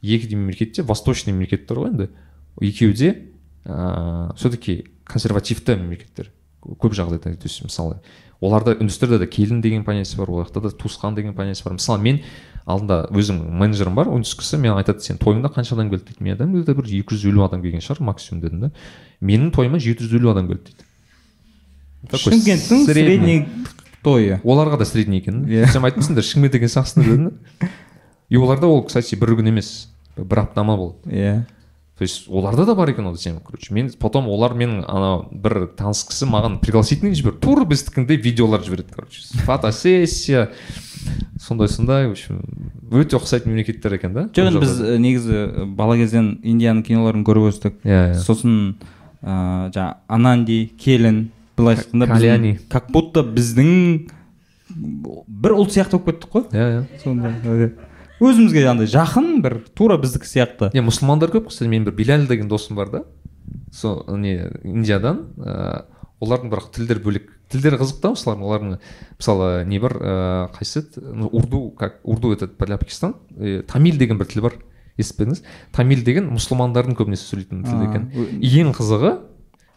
[0.02, 2.08] екі де мемлекетте восточный мемлекеттер ғой енді
[2.62, 3.10] екеуі де
[3.64, 6.30] ыыы все таки консервативті мемлекеттер.
[6.62, 7.98] Көп жағдайда то есть мысалы
[8.40, 11.76] оларда үндістерде де келін деген понятие бар ол жақта да туысқан деген понятие бар.
[11.78, 12.20] Мысалы мен
[12.66, 16.24] алдында өзім менеджерім бар үндіс кісі мен айтады сен тойыңда қанша адам келді дейді.
[16.24, 18.70] Мен адам где-то бір екі жүз елу адам келген шығар максимум дедім да
[19.22, 20.84] менің тойыма жеті жүз елу адам келді дейді.
[22.12, 23.46] Шымкенттің средний
[24.02, 24.40] тойы.
[24.44, 25.66] Оларға да средний екен Иә.
[25.72, 27.68] сен айтыпсыңдар шымкент деген сияқтысыңдар дедім да
[28.28, 31.10] и оларда ол кстати бір күн емес бір апта ма болды.
[31.10, 31.46] Иә.
[31.96, 33.72] То есть оларда да бар екен ол тема короче.
[33.72, 38.92] Мен потом олар менің ана бір таныс кісі маған пригласительный жіберді тура біздікіндей видеолар жібереді
[38.94, 39.22] короче.
[39.46, 40.50] Фотосессия
[41.40, 42.42] сондай сондай в общем
[42.90, 44.26] өте ұқсайтын мемлекеттер екен да.
[44.28, 47.80] Жоқ енді біз э, негізі бала кезден индияның киноларын көріп өстік.
[47.80, 48.20] Иә иә.
[48.20, 48.76] Сосын
[49.22, 52.58] ыыы жаңағы ананди келін былайша айтқанда Кальяни.
[52.68, 54.10] как будто біздің
[54.68, 56.44] бір ұлт сияқты болып кеттік қой.
[56.52, 56.84] Иә иә.
[57.02, 57.72] Сондай.
[58.20, 60.70] Өзімізге андай жақын бір тура біздікі сияқты.
[60.74, 63.02] Не мұсылмандар көп кстати менің бір билал деген досым бар да.
[63.72, 65.84] Сол не индиядан ыыы
[66.20, 67.28] олардың бірақ тілдері бөлек.
[67.52, 68.78] Тілдері қызық та осылардың олардың
[69.20, 71.28] мысалы не бар ыыы қайсы еді?
[71.30, 74.56] урду как урду это для пакистан э, тамиль деген бір тіл бар
[74.96, 75.36] естіп
[75.72, 78.10] тамиль деген мұсылмандардың көбінесе сөйлейтін тіл екен.
[78.40, 79.18] ең қызығы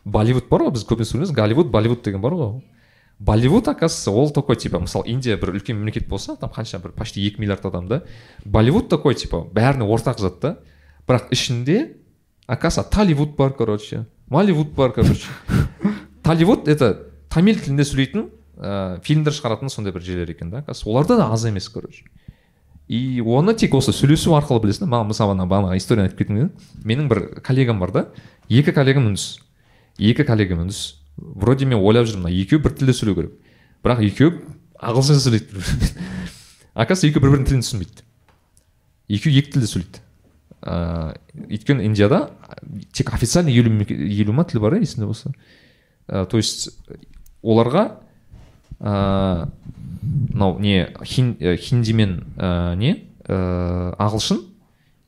[0.05, 1.35] болливуд бар ғой біз көбінесе сөйлейміз.
[1.35, 2.61] Голливуд болливуд деген бар ғой.
[3.19, 7.21] Болливуд оказывается ол такой типа мысалы индия бір үлкен мемлекет болса там қанша бір почти
[7.27, 8.03] екі миллиард адам да?
[8.45, 10.57] Болливуд такой типа бәріне ортақ зат та.
[11.07, 11.97] Бірақ ішінде
[12.47, 15.27] оказывается талливуд бар короче малливуд бар короче.
[16.23, 18.29] Талливуд это тамиль тілінде сөйлейтін
[18.59, 20.89] ыыы фильмдер шығаратын сондай бір жерлер екен да оказывается.
[20.89, 22.05] Оларда да аз емес короче.
[22.87, 24.95] И оны тек осы сөйлесу арқылы білесің да.
[24.95, 26.49] Маған мысалы ана бағана историяны айтып келді
[26.83, 28.05] менің бір коллегам бар да.
[28.49, 29.39] Екі коллегам үндіс.
[29.97, 30.98] Екі коллегам үндіс.
[31.19, 33.33] Вроде мен ойлап жүрмін мына екеуі бір тілде сөйлеу керек.
[33.83, 34.39] Бірақ екеуі
[34.79, 35.63] ағылшынша сөйлейді.
[36.73, 38.05] Оказывается екеуі бір бірінің тілін түсінбейді.
[39.09, 40.03] Екеуі екі тілде сөйлейді.
[40.59, 42.31] Ыыы өйткені индияда
[42.91, 45.31] тек официальный елу елу ма тіл бар иә есімде болса.
[46.07, 46.69] То есть
[47.41, 48.01] оларға
[48.79, 49.47] ыыы
[50.33, 54.43] мынау не ә, хинди мен ә, не ыыы ағылшын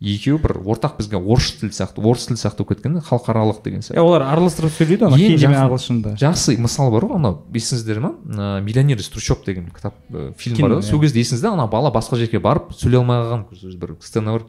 [0.02, 4.02] екеуі бір ортақ бізге орыс тілі сияқты орыс тілі сияқты болып кеткен халықаралық деген сияқты.
[4.02, 6.14] Олар араластырып сөйлейді ана хинди мен жақсы- ағылшынды.
[6.18, 8.16] жақсы мысал бар ғой анау есіңіздер ма?
[8.62, 10.90] Миллионер из трущоб деген кітап ә, фильм Кино, бар да иә.
[10.90, 14.44] сол кезде есіңізде ана бала басқа жерге барып сөйлей алмай қалған бір сцена бар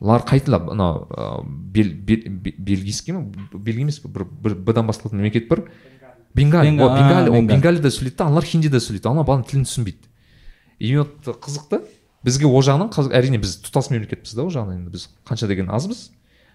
[0.00, 1.08] олар қай тіл анау
[1.44, 1.94] бел-
[2.58, 3.26] бельгийский ма?
[3.54, 5.64] Бельгий емес бір бір б-дан басталатын мемлекет бар.
[6.34, 7.46] Бенгали Бенга- о, бенгали а, о, бенгали.
[7.58, 9.06] бенгалида сөйлейді да аналар хиндида сөйлейді.
[9.10, 10.06] Ана баланың тілін түсінбейді.
[10.80, 11.80] И вот қызық та
[12.24, 16.10] бізге ол жағынан әрине біз тұтас мемлекетпіз да ол жағынан енді біз қанша деген азбыз.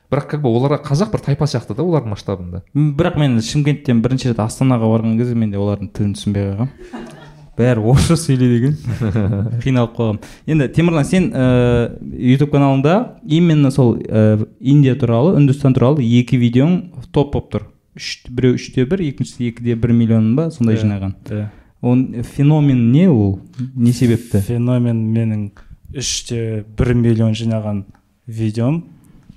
[0.09, 2.63] Бірақ как бы оларға қазақ бір тайпа сияқты да олардың масштабында.
[2.73, 7.17] Бірақ мен шымкенттен бірінші рет астанаға барған кезде мен де олардың тілін түсінбей қалғанмын
[7.59, 8.75] бәрі орысша сөйлейді екен.
[9.65, 10.27] Қиналып қалғанмын.
[10.47, 12.93] Енді темірлан сен ыыы ютуб каналыңда
[13.27, 16.77] именно сол ә, индия туралы үндістан туралы екі видеоң
[17.11, 17.67] топ болып тұр.
[17.99, 20.85] Үш біреу үште бір екіншісі екіде бір миллион ба сондай Иә.
[20.85, 21.15] жинаған.
[21.29, 21.49] иә
[21.81, 23.39] он феномен не ол
[23.75, 24.41] не себепті?
[24.47, 25.49] Феномен менің
[25.95, 27.83] үште бір миллион жинаған
[28.27, 28.83] видеом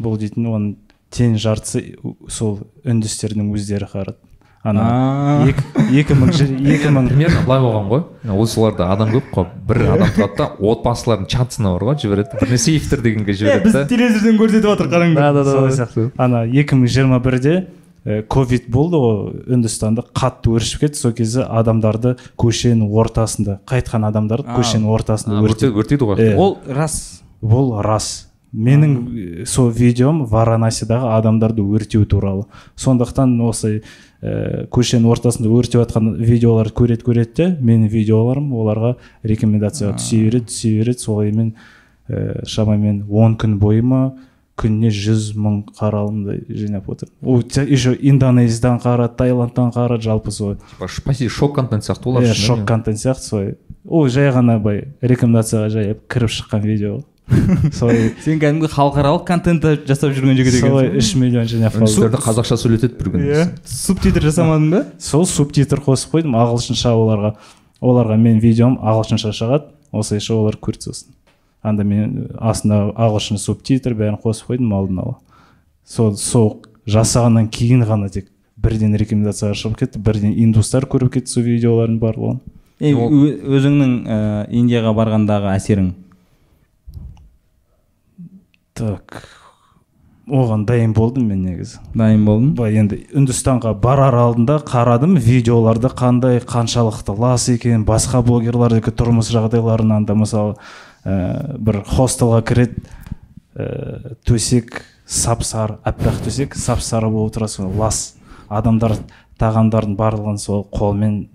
[0.03, 0.75] бұл дейтін оның
[1.13, 1.95] тең жартысы
[2.29, 4.19] сол үндістердің өздері қарады.
[4.63, 5.47] Ана А.
[5.91, 8.03] екі мың екі мың примерно былай болған ғой.
[8.45, 9.47] Осыларда адам көп қой.
[9.67, 12.39] Бір адам тұрады да отбасылардың чатысына бар ғой жібереді.
[12.41, 13.83] Бірне сейфтер дегенге жібереді да.
[13.91, 15.19] телевизордан көрсетіп жатыр қараңдар.
[15.19, 16.11] Да да да сияқты.
[16.17, 17.57] Ана екі мың жиырма бірде
[18.05, 20.99] ковид болды ғой үндістанда қатты өршіп кетті.
[20.99, 26.19] Сол кезде адамдарды көшенің ортасында қайтқан адамдарды көшенің ортасында өртейді ғой.
[26.19, 26.37] Иә.
[26.37, 27.23] ол рас.
[27.43, 28.29] Бұл рас.
[28.53, 28.97] Менің
[29.43, 32.45] э, сол видеом варанасидағы адамдарды өртеу туралы.
[32.77, 33.79] Сондықтан осы
[34.21, 40.51] ә, көшенің ортасында өртеп жатқан видеоларды көреді көреді де менің видеоларым оларға рекомендацияға түсе береді
[40.51, 41.07] түсе береді.
[41.07, 41.55] Солаймен
[42.11, 44.03] ә, шамамен он күн бойы ма
[44.63, 47.09] күніне жүз мың қаралымдай жинап отыр.
[47.23, 50.57] Ол те- еще индонезиядан қарады таиландтан қарады жалпы солай.
[50.79, 53.55] Почти шок контент сияқты олар иә үшін, шок контент сияқты солай.
[53.85, 57.01] Ол жай ғана былай рекомендацияға жай кіріп шыққан видео.
[57.01, 57.05] Ғой.
[57.73, 58.13] солай.
[58.25, 62.59] Сен кәдімгі халықаралық контентті жасап жүрген жігіт солай екенсің үш миллион жинап үндістерді қалды қазақша
[62.61, 63.45] сөйлетеді бір күні иә.
[63.65, 64.83] субтитр жасамадың ба?
[64.99, 66.35] Сол субтитр қосып қойдым.
[66.37, 67.35] Ағылшынша оларға
[67.81, 69.71] оларға менің видеом ағылшынша шығады.
[69.93, 71.15] Осылайша олар көрді сосын
[71.63, 75.17] анда мен астына ағылшын субтитр бәрін қосып қойдым алдын ала.
[75.87, 78.31] Сол сол жасағаннан кейін ғана тек
[78.63, 82.41] бірден рекомендацияға шығып кетті бірден индустар көріп кетті сол видеолардың барлығын.
[82.83, 84.19] Е, өзіңнің ә,
[84.51, 85.93] индияға барғандағы әсерің?
[88.75, 89.23] Так
[90.27, 91.81] оған дайын болдым мен негізі.
[91.99, 92.53] Дайын болдың?
[92.59, 100.07] Былай енді үндістанға барар алдында қарадым видеоларды қандай қаншалықты лас екен басқа блогерлардікі тұрмыс жағдайларынан
[100.09, 100.57] да мысалы
[101.05, 102.83] ә, бір хостелға кіреді
[103.55, 108.15] ә, төсек сап сары аппақ төсек сап сары болып тұрады сол лас
[108.49, 108.97] адамдар
[109.41, 111.27] тағамдардың барлығын сол қолмен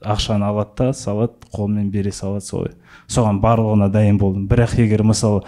[0.00, 2.74] ақшаны алады да салады қолмен бере салады солай
[3.10, 4.46] соған барлығына дайын болдым.
[4.48, 5.42] Бірақ егер мысалы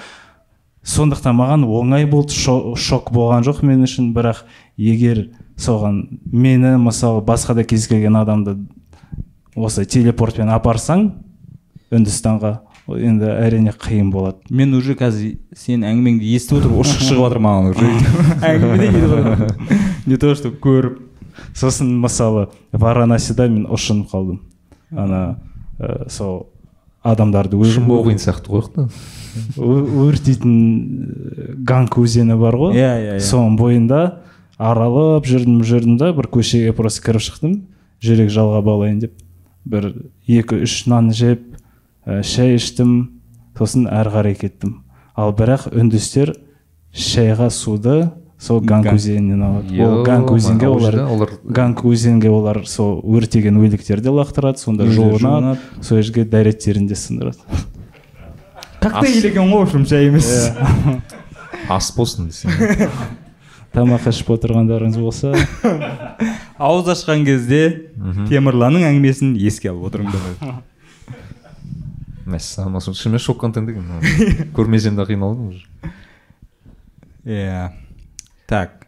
[0.82, 4.12] сондықтан маған оңай болды шо- шок болған жоқ мен үшін.
[4.14, 4.42] Бірақ
[4.76, 8.56] егер соған мені мысалы басқа да кез келген адамды
[9.54, 11.12] осы телепортпен апарсаң
[11.92, 14.42] үндістанға енді әрине қиын болады.
[14.50, 17.86] Мен уже қазір сенің әңгімеңді естіп отырып ұршық шығып жатыр маған уже.
[20.06, 20.98] Не то что көріп
[21.54, 24.40] сосын мысалы варанасида мен ұшынып қалдым.
[24.90, 25.38] Ана
[25.78, 26.48] ә, сол
[27.02, 28.88] адамдарды шымбау қиын сияқты ғой
[29.56, 32.76] өртейтін ә, ганг өзені бар ғой.
[32.76, 33.24] Иә, иә, иә.
[33.24, 34.02] соның бойында
[34.58, 37.56] аралап жүрдім жүрдім да бір көшеге просто кіріп шықтым.
[38.02, 39.14] Жүрек жалғап алайын деп.
[39.64, 39.92] Бір
[40.26, 41.46] екі үш нан жеп
[42.06, 43.20] ә, шай іштім
[43.58, 44.82] сосын әрі қарай кеттім.
[45.16, 46.34] Ал бірақ үндістер
[46.92, 48.10] шайға суды
[48.42, 49.82] сол өзенінен алады.
[49.84, 54.86] Ол ганг өзенге ол олар жерде олар- ганг өзенге олар сол өртеген өліктерді лақтырады сонда
[54.86, 55.58] жуынады жуынады.
[55.80, 57.38] сол жерге дәреттерін де сындырады.
[58.80, 60.50] Коктейль екен ғой в общем шай емес?
[61.68, 62.50] Ас болсын десең.
[63.72, 65.30] Тамақ ішіп отырғандарыңыз болса.
[66.58, 67.62] Ауыз ашқан кезде
[68.28, 70.26] темірланның әңгімесін еске алып отырыңдар
[72.26, 75.66] мәссаған осы шынымен шок контент екен көрмесем де қиналдым уже
[77.24, 77.70] иә
[78.48, 78.86] так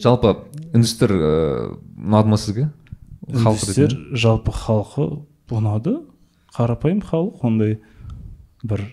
[0.00, 0.34] жалпы
[0.72, 2.68] үндістер ыыы ұнады ма сізге
[3.28, 5.08] үндістер жалпы халқы
[5.52, 5.98] ұнады
[6.56, 7.78] қарапайым халық ондай
[8.64, 8.86] бір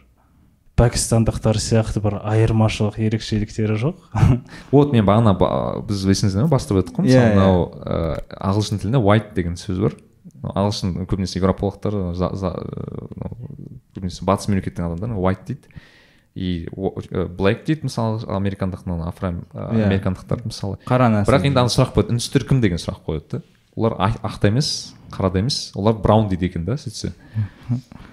[0.80, 4.00] пәкістандықтар сияқты бір айырмашылық ерекшеліктері жоқ
[4.74, 9.04] вот мен бағана ба- біз есіңізде ме бастап өттік қой мысалы мынау ыыы ағылшын тілінде
[9.06, 9.96] white деген сөз бар
[10.44, 13.36] ағылшын көбінесе мынау
[13.96, 15.70] көбінесе батыс мемлекеттің адамдары white дейді
[16.36, 16.68] и
[17.38, 19.86] black дейді мысалы американдық афро Иә.
[19.86, 20.80] американдықтар мысалы.
[20.88, 22.16] Қара нәсіл бірақ енді ана сұрақ қояды.
[22.16, 23.42] Үндістер кім деген сұрақ қояды да.
[23.76, 25.72] Олар ақ та емес қара да емес.
[25.76, 27.14] Олар браун дейді екен да сөйтсе.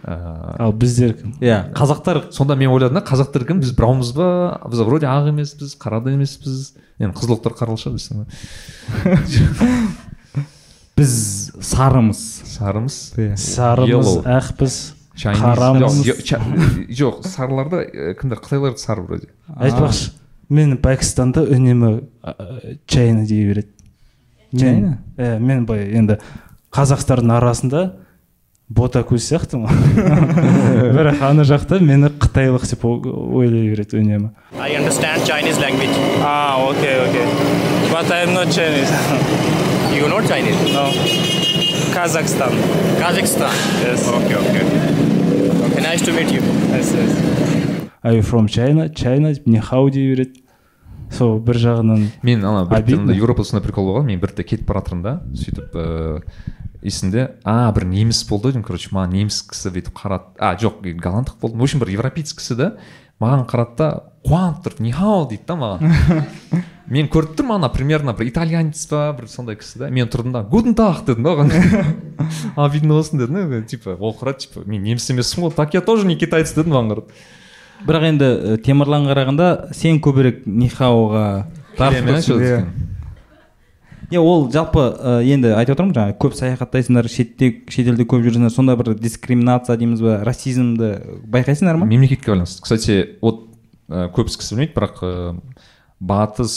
[0.04, 1.32] Ал біздер кім?
[1.40, 1.72] иә.
[1.72, 3.60] Қазақтар сонда мен ойладым да қазақтар кім?
[3.60, 4.60] Біз браунбыз ба?
[4.68, 6.74] Біз вроде ақ емеспіз қара да емеспіз.
[7.00, 8.26] Енді қызылықтар қаралы шығар
[11.00, 11.16] біз
[11.64, 12.22] сарымыз.
[12.54, 12.96] Сарымыз?
[13.40, 14.78] Сарымыз ақпыз
[15.20, 16.00] қарамыз.
[16.96, 18.40] Жоқ, сарыларда ә, кімдер?
[18.40, 19.30] Қытайлар сары вроде.
[19.56, 20.12] Айтпақшы
[20.50, 21.90] мен пәкістанда үнемі
[22.90, 23.68] чайна дей береді.
[24.56, 24.98] Чайна?
[25.16, 26.18] иә мен былай енді
[26.74, 27.84] қазақтардың арасында
[28.70, 29.70] бота көз сияқтымын
[30.96, 34.32] бірақ ана жақта мені қытайлық деп ойлай береді үнемі.
[34.58, 35.96] I understand Chinese language.
[36.22, 37.26] а окей окей
[37.92, 39.58] but I am not Chinese.
[40.10, 40.58] Know Chinese?
[40.74, 40.90] no
[41.94, 42.50] Kazakhstan
[42.98, 43.54] Kazakhstan.
[43.78, 44.08] Yes.
[44.08, 44.64] Okay, okay.
[45.66, 46.42] Okay, nice to meet you.
[46.74, 47.12] yes, yes.
[48.02, 48.88] Are you from China?
[48.88, 50.42] China деп нихау дей береді
[51.14, 54.82] сол бір жағынан мен ана бір еуропада сондай прикол болған мен бір рет кетіп бара
[54.82, 56.22] жатырмын да сөйтіп ыыы
[56.82, 61.38] есімде а бір неміс болды деймін короче маған неміс кісі бүйтіп қарады а жоқ голландық
[61.38, 62.72] болды в общем бір европеец кісі да
[63.22, 63.90] маған қарады да
[64.26, 66.24] қуанып тұрып нихау дейді да маған
[66.90, 70.42] мен көріп тұрмын ана примерно бір итальянец па бір сондай кісі да мен тұрдым да
[70.42, 71.52] гутен таг дедім да оған.
[72.56, 75.80] А видно болсын дедім да типа ол қарады типа мен неміс емеспін ғой так я
[75.80, 77.12] тоже не китаец дедім маған қарап.
[77.86, 78.30] Бірақ енді
[78.66, 80.42] темірланға қарағанда сен көбірек
[82.20, 82.64] что иә.
[84.10, 88.74] иә ол жалпы ә, енді айтып отырмын жаңағы көп саяхаттайсыңдар шетте шетелде көп жүрсіңдер сонда
[88.76, 90.90] бір дискриминация дейміз ба расизмді
[91.30, 91.86] байқайсыңдар ма?
[91.86, 92.62] Мемлекетке байланысты.
[92.62, 93.49] Кстати вот
[93.90, 95.12] ә, көбісі кісі білмейді бірақ ә,
[96.00, 96.54] батыс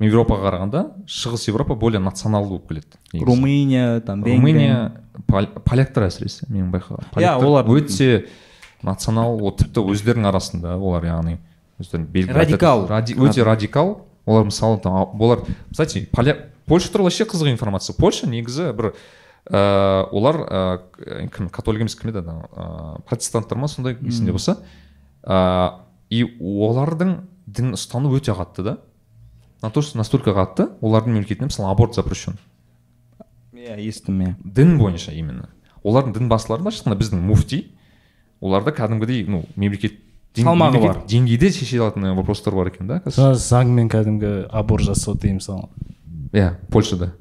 [0.00, 4.92] еуропаға қарағанда шығыс еуропа более националды болып келеді румыния там румыния
[5.28, 7.12] пол- поляктар әсіресе менің байқағаным.
[7.22, 8.26] Иә, олар- өте
[8.82, 11.38] национал ол тіпті өздерінің арасында олар яғни
[11.80, 12.86] өздерін белгілі Радикал.
[12.88, 14.02] Ради- өте радикал.
[14.26, 15.40] Олар мысалы там олар
[15.70, 16.08] кстати
[16.66, 17.94] польша туралы вообще қызық информация.
[17.96, 18.94] Польша негізі бір
[19.50, 20.36] ыыы олар
[20.90, 24.58] ыыы кім католик емес кім еді ана ыыы протестанттар ма сондай есімде болса.
[25.22, 25.70] Ыыы
[26.14, 28.76] и олардың дін ұстану өте қатты да.
[29.62, 32.38] На то что настолько қатты олардың мемлекетінде мысалы аборт запрещен.
[33.54, 34.34] Иә естідім иә.
[34.44, 35.48] Дін бойынша именно.
[35.82, 37.64] Олардың дін басылары былайша айтқанда біздің муфти
[38.40, 40.00] оларда кәдімгідей ну мемлекет
[40.34, 40.96] Салмағы бар.
[41.06, 45.70] деңгейде шеше алатын вопростар бар екен да заңмен кәдімгі аборт жасау тыйым салынған.
[46.32, 47.12] Иә польшада.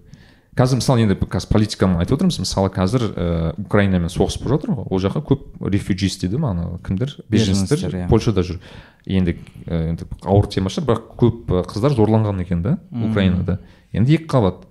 [0.54, 2.40] Қазір мысалы енді қазір политиканы айтып отырмыз.
[2.44, 4.88] Мысалы қазір ііі украинамен соғыс болып жатыр ғой.
[4.90, 7.16] Ол жаққа көп рефюджис дейді ма ана кімдер?
[7.30, 8.10] Беженецтер Беженецтер, иә.
[8.10, 8.60] польшада жүр.
[9.06, 13.60] Енді і енді ауыр тема шығар бірақ көп і қыздар зорланған екен да украинада.
[13.94, 14.68] Енді екі қабат.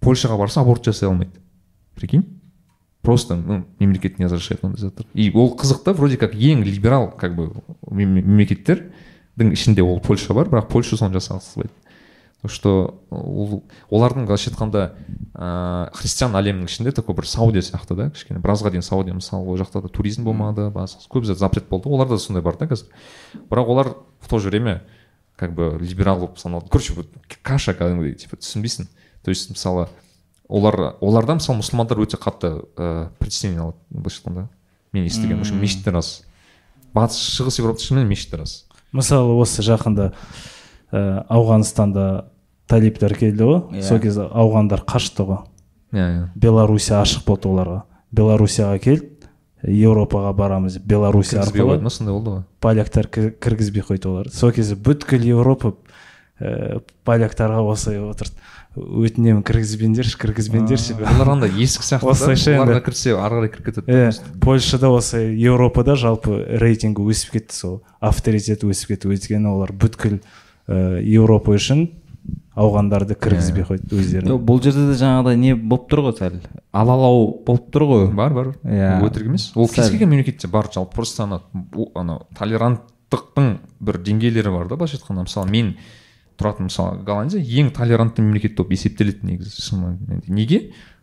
[0.00, 1.40] Польшаға барса аборт жасай алмайды.
[1.96, 2.26] Прикинь?
[3.02, 7.10] Просто ну мемлекет не разрешает ондай заттар и ол қызық та вроде как ең либерал
[7.16, 7.52] как бы
[7.90, 11.70] мем- мемлекеттердің ішінде ол польша бар бірақ польша соны жасағысы келмейді.
[11.70, 11.87] Так
[12.46, 14.82] что ол олардың былайша айтқанда
[15.34, 19.58] ыыы христиан әлемінің ішінде такой бір саудия сияқты да кішкене біразға дейін саудия мысалы ол
[19.58, 21.88] жақта да туризм болмады басқа көп зат запрет болды.
[21.88, 22.86] Оларда да сондай бар да қазір.
[23.50, 24.84] Бірақ олар в то же время
[25.36, 26.68] как бы либерал болып саналады.
[26.70, 27.08] Короче вот
[27.42, 28.86] каша кәдімгідей типа түсінбейсің.
[29.24, 29.88] То есть мысалы
[30.48, 34.48] олар оларда мысалы мұсылмандар өте қатты ыыы притеснение алады былайша айтқанда.
[34.92, 36.22] Мен естігенім үшін мешіттер аз.
[36.94, 38.64] Батыс шығыс европада шынымен мешіттер аз.
[38.92, 40.14] Мысалы осы жақында
[40.92, 42.24] ә, ауғанстанда
[42.68, 43.60] талиптер келді ғой.
[43.78, 43.82] Иә.
[43.82, 45.38] сол кезде ауғандар қашты ғой.
[45.92, 46.24] Иә иә.
[46.36, 47.82] Белоруссия ашық болды оларға.
[48.12, 49.14] Белоруссияға келді
[49.64, 51.90] еуропаға барамыз деп белоруссия кіргізбей қойды ма?
[51.90, 52.42] Сондай болды ғой.
[52.60, 55.72] Поляктар кір- кіргізбей қойды оларды сол кезде бүткіл еуропа
[56.40, 58.36] ә, поляктарға осылай отырды.
[58.78, 60.94] Өтінемін кіргізбеңдерші кіргізбеңдерші.
[61.02, 62.62] Олар андай есік сияқты Осылайша енді.
[62.62, 64.12] оларға кірсе ары қарай кіріп кетеді иә
[64.44, 67.80] польшада осы еуропада жалпы рейтингі өсіп кетті сол.
[68.00, 70.20] Авторитеті өсіп кетті өйткені олар бүткіл
[70.68, 71.88] ә, еуропа үшін
[72.58, 76.38] ауғандарды кіргізбей қойды өздері Жоқ, бұл жерде де жаңағыдай не болып тұр ғой сәл?
[76.74, 78.06] Алалау болып тұр ғой.
[78.18, 78.50] Бар бар.
[78.64, 78.98] Иә.
[79.06, 79.50] өтірік емес.
[79.54, 81.40] Ол кез келген мемлекетте бар жалпы просто ана
[81.94, 85.28] анау толеранттықтың бір деңгейлері бар да былайша айтқанда.
[85.28, 85.72] Мысалы мен
[86.38, 90.62] тұратын мысалы голландия ең толерантты мемлекет болып есептеледі негізі шын мәнінде неге?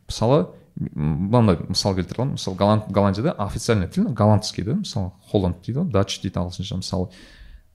[0.10, 2.36] Мысалы мынандай мысал келтіре аламын.
[2.36, 6.82] Мысалы голланд голландияда официальный тіл голландский да мысалы холланд дейді ғой дач дейді ағылшынша.
[6.84, 7.10] Мысалы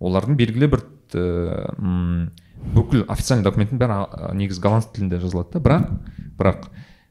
[0.01, 0.85] олардың белгілі бір
[1.15, 2.31] ііі, м,
[2.75, 5.87] бүкіл официальный документтің бәрі негізі голланд тілінде жазылады да бірақ
[6.39, 6.67] бірақ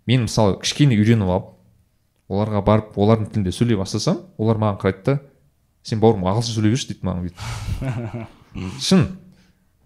[0.10, 1.50] мен мысалы кішкене үйреніп алып
[2.30, 5.18] оларға барып олардың тілінде сөйлей бастасам олар маған қарайды да
[5.84, 8.80] сен бауырым ағылшын сөйлей берші дейді маған бүйтіп.
[8.88, 9.06] Шын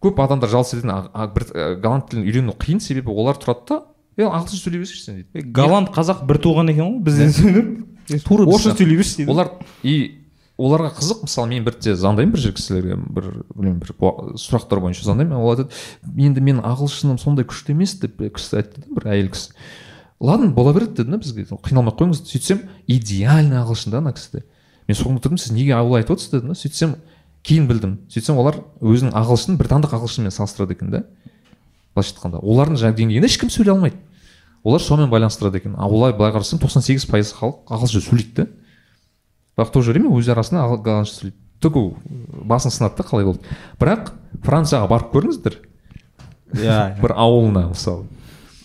[0.03, 3.79] көп адамдар жалғыз бір ә, голланд тілін үйрену қиын себебі олар тұрады да
[4.17, 5.47] е ағылшын сөйлей берсейші сен дейді.
[5.55, 7.71] Голланд қазақ бір туған екен ғой бізден сөйлеп.
[8.27, 9.31] Тура орысша сөйлей берші дейді.
[9.31, 9.53] Олар
[9.83, 10.22] и
[10.57, 11.23] оларға қызық.
[11.27, 13.93] Мысалы мен бірте звондаймын бір жер кісілерге бір білмеймін бір
[14.39, 15.37] сұрақтар бойынша звондаймын.
[15.37, 15.73] Ол айтады
[16.17, 19.55] енді менің ағылшыным сондай күшті емес деп кісі айтты да бір әйел кісі.
[20.19, 21.47] Ладно бола береді деді да бізге.
[21.49, 24.45] Қиналмай ақ қойыңыз сөйтсем идеальный ағылшын да ана кісіде
[24.87, 26.31] мен соны тұрдым сіз неге олай айтып отырсыз?
[26.31, 26.95] дедім да сөйтсем
[27.43, 31.03] кейін білдім сөйтсем олар өзінің ағылшынын британдық ағылшынмен салыстырады екен да
[31.95, 33.97] былайша айтқанда олардың жаңағы деңгейінде ешкім сөйлей алмайды.
[34.63, 35.75] Олар сонымен байланыстырады екен.
[35.77, 38.47] А олай былай қарасаң тоқсан сегіз пайыз халық ағылшынша сөйлейді да.
[39.57, 41.83] Бірақ в то же время өз арасында голландша сөйлейді түгу
[42.49, 43.43] басын сынады да қалай болды.
[43.79, 44.11] Бірақ
[44.43, 45.59] францияға барып көріңіздер.
[46.59, 46.79] Иә.
[47.03, 48.07] бір ауылына мысалы.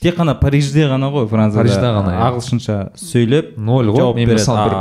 [0.03, 1.63] Тек қана парижде ғана ғой францияда.
[1.63, 2.25] Парижде ғана, иә.
[2.29, 4.15] ағылшынша сөйлеп ноль ғой.
[4.15, 4.77] мен мысалы бір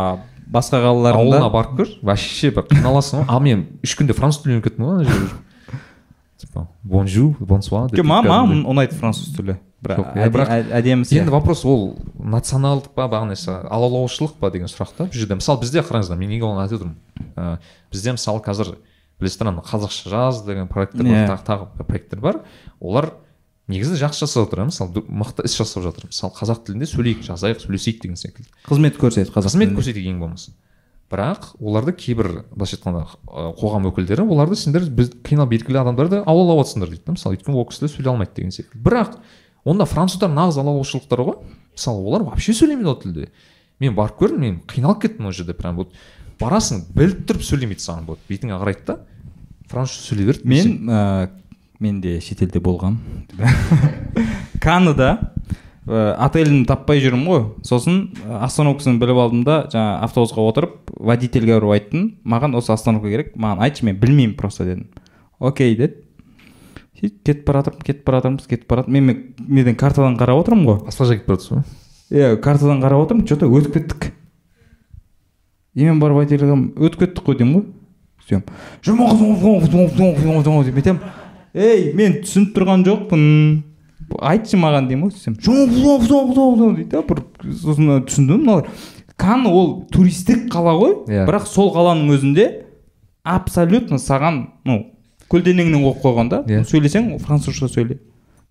[0.54, 3.30] басқа ауылына қалаларында барып көр вообще бір қиналасың ғой.
[3.30, 5.80] Ал мен үш күнде француз тілін үйреніп кеттім ғой ана жерде?
[6.42, 9.58] Типа бонжур бонсуа маған ұнайды француз тілі?
[9.84, 13.38] Бірақ әдемі енді вопрос ол националдық па бағана
[13.70, 16.98] алалаушылық па деген сұрақ та бұл жерде мысалы бізде қараңыздар мен неге оны айтып отырмын?
[17.38, 17.60] Ә,
[17.94, 18.74] бізде мысалы қазір
[19.22, 21.30] білесіздер ана қазақша жаз деген проекттер бар Иә.
[21.30, 22.42] тағы тағы проекттер бар.
[22.80, 23.12] Олар
[23.68, 26.08] негізі жақсы жасап жатыр иә мысалы мықты іс жасап жатыр.
[26.10, 28.50] Мысалы қазақ тілінде сөйлейік жазайық сөйлесейік деген секілді.
[28.68, 30.54] Қызмет көрсетеді қазақ қызмет көрсетейік ең болмаса.
[31.10, 33.06] Бірақ оларды кейбір былайша айтқанда
[33.58, 37.16] қоғам өкілдері оларды сендер біз қиналып белгілі адамдарды алалап жатсыңдар дейді да.
[37.16, 38.84] Мысалы өйткені ол кісілер сөйлей алмайды деген секілді.
[38.84, 39.16] Бірақ
[39.68, 41.38] онда француздар нағыз алалаушылықтар ғой.
[41.76, 43.28] Мысалы олар вообще сөйлемейді ол тілде.
[43.80, 45.92] Мен барып көрдім мен қиналып кеттім ол жерде прям вот.
[46.40, 48.22] Барасың біліп тұрып сөйлемейді саған вот.
[48.30, 48.98] Бетіңе қарайды да.
[49.68, 51.30] Французша сөйлей берді мен ә,
[51.80, 52.98] мен де шетелде болғам.
[54.64, 55.34] Канада
[55.86, 57.46] ә, отелін таппай жүрмін ғой.
[57.68, 62.10] Сосын остановкасын біліп алдым да жаңа автобусқа отырып водительге ұрып айттым.
[62.24, 64.88] Маған осы остановка керек маған айтшы мен білмеймін просто дедім.
[65.40, 66.07] Окей деді.
[67.02, 69.12] Кетіп бара жатырмын кетіп бара жатырмыз кетіп бара мен
[69.48, 73.36] неден картадан қарап отырмын ғой жаққа кетіп бара жатсыз ғой иә картадан қарап отырмын че
[73.38, 74.12] то өтіп кеттік
[75.78, 77.66] и мен барып водительге өтіп кеттік қой деймін ғой
[78.26, 78.44] сөйтемін
[80.72, 81.02] деп айтамын
[81.54, 83.24] ей мен түсініп тұрған жоқпын
[84.32, 85.38] айтшы маған деймін ғой сөйтсем
[86.82, 87.24] дейді да бір
[87.62, 88.70] сосын түсіндім мыналар
[89.18, 91.26] кан ол туристік қала ғой Иә.
[91.30, 92.48] бірақ сол қаланың өзінде
[93.24, 94.78] абсолютно саған ну
[95.32, 96.64] көлденеңнен қойып қойған да Иә.
[96.68, 98.00] сөйлесең французша сөйле.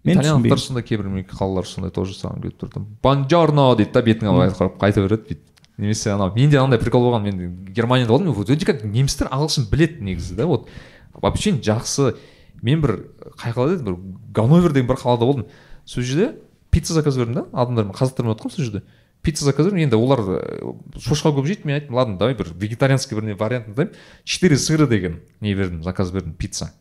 [0.04, 2.84] Мен итальяндықтар сондай кейбір қалалар сондай тоже саған келіп тұрды.
[3.02, 5.40] Бонжорно дейді да бетіңе қарап қайта береді бүйтіп
[5.78, 10.36] немесе анау менде андай прикол болған мен германияда болдым вроде как немістер ағылшын біледі негізі
[10.36, 10.68] да вот.
[11.12, 12.14] Вообще жақсы.
[12.62, 13.96] Мен бір қай қалада еді бір
[14.32, 15.46] ганновер деген бір қалада болдым.
[15.84, 16.36] Сол жерде
[16.70, 18.82] пицца заказ бердім да адамдармен қазақтармен отырғанмын сол жерде.
[19.22, 23.16] Пицца заказ бердім енді олар э, шошқа көп жейді мен айттым ладно давай бір вегетарианский
[23.18, 23.92] бір вариант айтайын
[24.24, 26.72] четыре сыра деген не бердім заказ бердім пицца.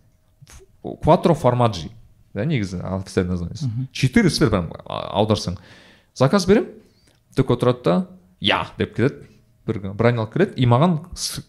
[0.84, 1.90] Кватро формаджи
[2.34, 5.58] да негізі официальный названиесі четыре сыр прям аударсаң.
[6.14, 6.70] Заказ беремін
[7.36, 7.96] такой тұрады да
[8.40, 8.68] я!
[8.78, 9.26] деп келеді
[9.66, 11.00] бір бір айналып келеді и маған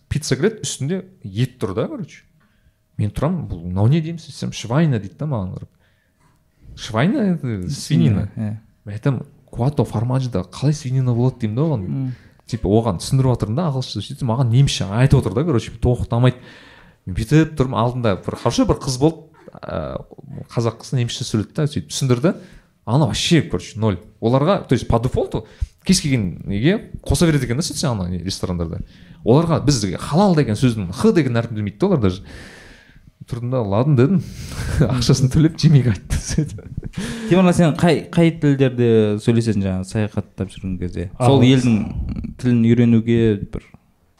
[0.08, 2.22] пицца келеді үстінде ет тұр да короче.
[2.96, 5.68] Мен тұрамын бұл мынау не деймін сөйтсем швайна дейді да маған қарап.
[6.76, 8.56] Швайна это свинина Иә.
[8.84, 9.26] мен айтамын
[9.56, 12.12] куато формаджида қалай свинина болады деймін да оған?
[12.46, 16.38] Типа оған түсіндіріп жатырмын да ағылшынша сөйтсе маған немісше айтып отыр да короче тоқтамайды.
[17.06, 19.24] Мен бүйтіп тұрмын алдында бір хорошо бір қыз болды
[19.62, 22.34] ыыы қазақ қызы немісше сөйледі да сөйтіп түсіндірді.
[22.86, 23.98] Ана вообще короче ноль.
[24.20, 25.46] Оларға то есть по дефолту
[25.84, 28.80] кез келген неге қоса береді екен да сөйтсе ана ресторандарда
[29.26, 32.22] оларға біз халал деген сөздің х деген әрпін білмейді да олар даже.
[33.26, 34.20] Тұрдым да ладно дедім.
[34.86, 36.60] Ақшасын төлеп жемейік айтты сөйтіп.
[37.28, 38.88] Темірлан сен қай қай тілдерде
[39.22, 41.10] сөйлесесің жаңағы саяхаттап жүрген кезде?
[41.18, 41.76] Сол елдің
[42.40, 43.18] тілін үйренуге
[43.52, 43.66] бір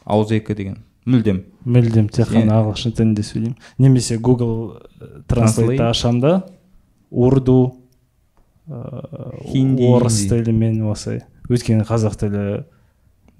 [0.05, 1.41] ауызекі деген мүлдем.
[1.65, 3.57] Мүлдем тек қана ағылшын тілінде сөйлеймін.
[3.79, 5.25] Немесе google Translate.
[5.27, 6.33] транслейтті ашамын да
[7.09, 7.57] урду
[8.67, 12.45] ыыы, Хинди, орыс тілімен осы өйткені қазақ тілі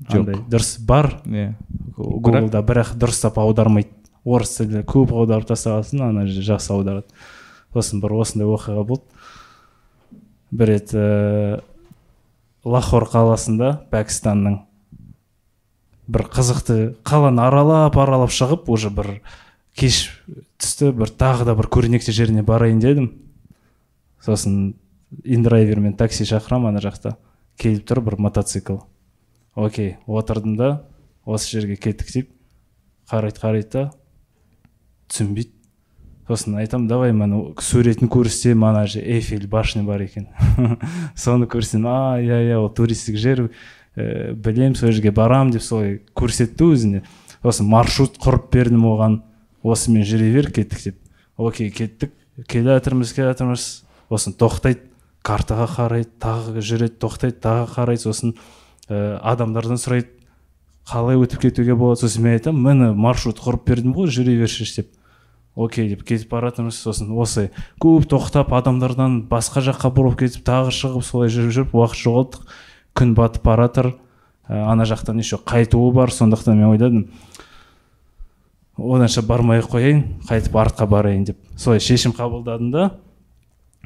[0.07, 0.47] Жоқ.
[0.47, 1.21] дұрыс бар.
[1.25, 1.55] Иә
[1.97, 3.89] гуглда бірақ дұрыстап аудармайды.
[4.23, 7.07] Орыс тілі көп аударып тастағасын ана же жақсы аударады.
[7.73, 9.03] Сосын бір осындай оқиға болды.
[10.51, 11.59] Бір рет ііі
[12.67, 14.61] лахор қаласында пәкістанның
[16.07, 16.77] бір қызықты
[17.07, 19.17] қаланы аралап аралап шығып уже бір
[19.77, 20.21] кеш
[20.59, 23.09] түсті бір тағы да бір көрнекті жеріне барайын дедім.
[24.23, 24.75] Сосын
[25.23, 27.15] индрайвермен такси шақырамын ана жақта
[27.59, 28.81] келіп тұр бір мотоцикл.
[29.55, 30.71] Окей отырдым да
[31.25, 32.31] осы жерге кеттік деп
[33.11, 33.85] қарайды қарайды да
[35.11, 35.56] түсінбейді.
[36.27, 40.27] Сосын айтамын давай мына суретін көрсетемін ана же эйфель башня бар екен
[41.15, 43.51] соны көрсетемін а иә иә ол туристік жер ііі
[43.97, 47.01] білемін сол жерге барамын деп солай көрсетті өзіне.
[47.41, 49.21] Сосын маршрут құрып бердім оған
[49.65, 50.99] осымен жүре бер кеттік деп.
[51.37, 52.13] Окей кеттік
[52.47, 53.65] келе жатырмыз келе жатырмыз.
[54.09, 54.85] Сосын тоқтайды
[55.25, 58.03] картаға қарайды тағы жүреді тоқтайды тағы қарайды.
[58.05, 58.35] Сосын
[58.87, 60.13] ііі адамдардан сұрайды
[60.87, 62.05] қалай өтіп кетуге болады?
[62.05, 64.93] Сосын мен айтамын міне маршрут құрып бердім ғой жүре берші деп.
[65.57, 67.09] Окей деп кетіп бара жатырмыз сосын.
[67.17, 67.49] Осы
[67.81, 72.53] көп тоқтап адамдардан басқа жаққа бұрып кетіп тағы шығып солай жүріп жүріп уақыт жоғалттық
[72.97, 73.89] күн батып бара жатыр
[74.47, 77.07] ә, ана жақтан еще қайтуы бар сондықтан мен ойладым.
[78.77, 81.37] Оданша бармай ақ қояйын қайтып артқа барайын деп.
[81.57, 82.91] Солай шешім қабылдадым да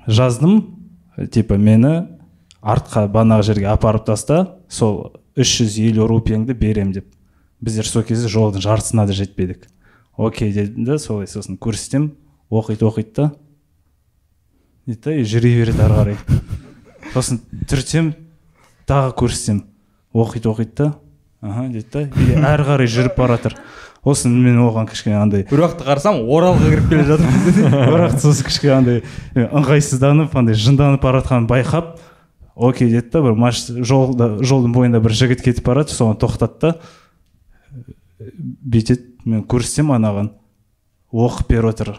[0.07, 0.77] жаздым.
[1.31, 2.07] Типа мені
[2.61, 7.07] артқа банағы жерге апарып таста сол 350 рупияңды берем деп.
[7.61, 9.67] Біздер сол кезде жолдың жартысына да жетпедік.
[10.17, 12.11] Окей дедім да солай сосын көрсетемін.
[12.51, 13.31] Оқиды оқиды да.
[14.85, 16.17] Дейді да и жүре береді ары қарай
[17.13, 18.13] сосын түртсем
[18.89, 19.63] тағы көрсетемін.
[20.13, 20.91] Оқиды оқиды да.
[21.41, 23.55] Аха дейді да и әрі қарай жүріп бара жатыр
[24.05, 28.73] сосын мен оған кішкене андай бір уақытта қарасам оралға кіріп келе жатырмын бірақ сосын кішкене
[28.75, 29.01] андай
[29.37, 31.91] ыңғайсызданып андай жынданып бара жатқанын байқап
[32.55, 36.73] окей деді да бір жолда жолдың бойында бір жігіт кетіп бара жатыр соған тоқтады да.
[38.37, 40.31] Бүйтеді мен көрсетемін анаған
[41.11, 41.93] оқып беріп отыр.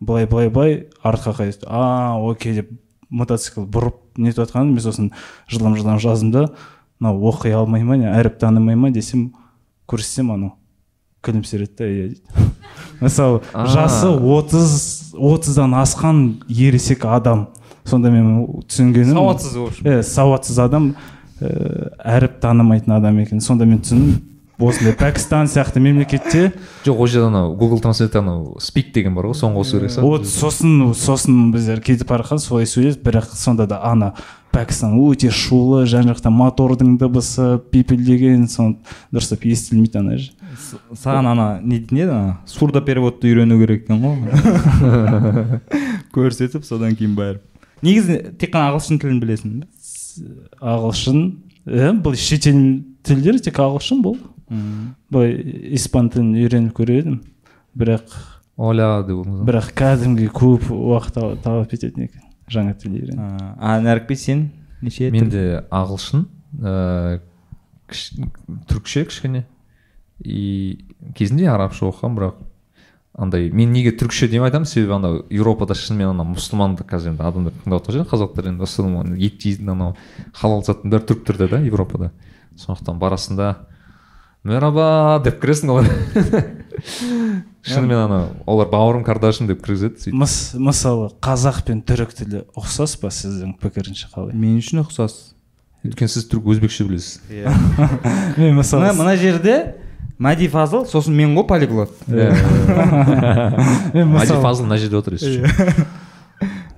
[0.00, 2.70] Былай былай былай артқа қайтады а окей деп
[3.10, 5.12] мотоцикл бұрып нетіп жатқанын мен сосын
[5.48, 6.46] жылдам жылдам жаздым да
[7.00, 9.30] мынау оқи алмай ма не әріп танымай ма десем
[9.88, 10.54] көрсетсем анау
[11.26, 12.22] күлімсіреді да иә дейді.
[13.00, 17.48] Мысалы жасы отыз отыздан асқан ересек адам.
[17.84, 19.86] Сонда мен түсінгенім сауатсыз в общем.
[19.86, 20.94] Иә сауатсыз адам
[21.40, 23.40] ііі әріп танымайтын адам екен.
[23.40, 26.52] Сонда мен түсіндім осындай пәкістан сияқты мемлекетте
[26.86, 30.26] жоқ ол жерде анау гугл транслейтте анау спик деген бар ғой соны қосу керек вот
[30.26, 34.14] сосын сосын біздер кетіп бара жатқан солай сөйледі бірақ сонда да ана
[34.56, 38.78] пәкістан өте шулы жан жақта мотордың дыбысы пипілдеген соны
[39.12, 40.32] дұрыстап естілмейді ана жер
[40.96, 42.38] саған ана не дейтін еді ана?
[42.48, 45.60] Сурдопереводты үйрену керек екен ғой
[46.16, 47.44] көрсетіп содан кейін барып
[47.84, 49.60] негізі тек қана ағылшын тілін білесің
[50.64, 51.20] ағылшын
[51.68, 52.62] иә бұл шетел
[53.04, 54.16] тілдер тек ағылшын бұл
[54.48, 55.34] былай
[55.76, 57.20] испан тілін үйреніп көрер едім.
[57.76, 58.14] Бірақ
[58.56, 63.20] оля деп бірақ кәдімгі көп уақыт тал- талап ететін екен жаңа тіл үйрену.
[63.20, 64.50] А, а нәрікбек сен
[64.82, 66.26] неше менде ағылшын
[66.62, 67.20] ыыы
[68.70, 69.44] түрікше кішкене.
[70.24, 72.38] И кезінде арабша оқығанмын бірақ
[73.16, 74.66] андай мен неге түрікше деп айтамын?
[74.68, 79.40] Себебі анау еуропада шынымен ана мұсылманды қазір енді адамдар тыңдап отқан шығар қазақтар енді ет
[79.42, 79.96] жейтін анау
[80.32, 82.12] халал заттың бәрі түріктерде да еуропада
[82.56, 83.54] сондықтан барасың да
[84.46, 85.86] мераба деп кіресің олар
[87.66, 90.18] шынымен анау олар бауырым кардашин деп кіргізеді сөйтіп.
[90.20, 94.32] Мыс, мысалы қазақ пен түрік тілі ұқсас па сіздің пікірінше қалай?
[94.36, 95.12] Мен үшін ұқсас.
[95.86, 97.20] Өйткені сіз түрік өзбекше білесіз.
[98.38, 99.56] Мен мысалы мына, мына жерде
[100.18, 101.90] мәди фазыл сосын мен ғой полиглот.
[102.06, 105.56] Мәди фазыл мына жерде отыр если что.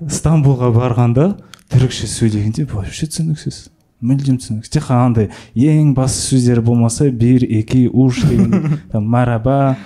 [0.06, 1.24] стамбулға барғанда
[1.72, 3.56] түрікше сөйлегенде вообще түсініксіз.
[4.00, 9.76] Мүлдем түсініксіз тек қана андай ең басты сөздері болмаса бір екі уш деген там мараба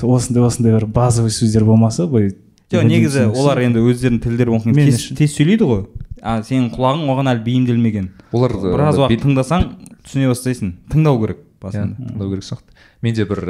[0.00, 2.32] осындай осындай бір базовый сөздер болмаса былай
[2.72, 3.42] жоқ негізі түсініксіз.
[3.42, 5.82] олар енді өздерінің тілдерін оқыған Мен тез, тез сөйлейді ғой.
[6.22, 8.10] А сенің құлағың оған әлі бейімделмеген.
[8.32, 9.66] Олар біраз уақыт тыңдасаң
[10.06, 10.76] түсіне бастайсың.
[10.92, 12.76] Тыңдау керек иә басында тыңдау керек сияқты.
[13.02, 13.42] Менде бір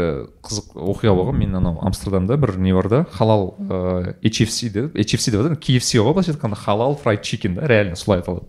[0.42, 1.38] қызық оқиға болған.
[1.38, 6.00] Мен анау амстердамда бір не бар да халал ыыы HFC деп HFC деп атады KFC
[6.00, 8.48] ғой былайша айтқанда халал фрайд чикен да реально солай аталады.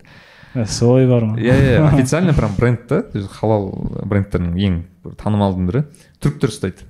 [0.68, 1.38] Солай бар ма?
[1.42, 3.04] Иә иә официально прям бренд та
[3.40, 3.72] халал
[4.06, 5.84] брендтердің ең бір танымалдың бірі
[6.22, 6.86] түріктер ұстайды.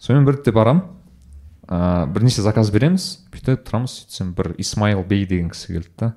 [0.00, 0.84] Сонымен бір ретте барамын
[1.70, 3.24] ыыы бірнеше заказ береміз.
[3.32, 4.02] Бүйтіп тұрамыз.
[4.02, 6.12] сөйтсем бір исмаил бей деген кісі келді да.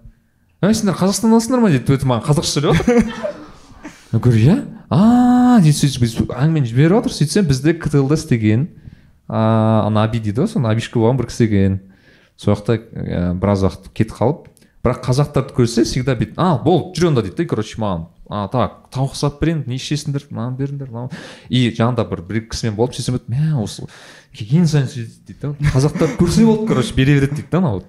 [0.64, 1.70] Ей сендер қазақстандасыңдар ма?
[1.70, 4.58] дейді өтіп маған қазақша сөйлеп жатыр говорю иә
[4.90, 8.68] а дейді сөйтіп біз әңгімені жіберіп жатыр сөйтсем бізде ктл да істеген
[9.28, 11.80] ыыы ана аби дейді ғой соны абишка болған бір кісі екен.
[12.38, 12.80] Сол жақта
[13.40, 14.48] біраз уақыт кетіп қалып
[14.84, 18.90] бірақ қазақтарды көрсе всегда бүйтіп а болды жүре онда дейді да короче маған а так
[18.92, 21.10] тауық сатып берейін не ішесіңдер мынаны беріңдер мынаны
[21.50, 23.88] и жаңағыда бір бір екі кісімен болып сөйтсем мә осы
[24.36, 27.84] келген сайын сөйтеді дейді да қазақтарды көрсе болды короче бере береді дейді да анау.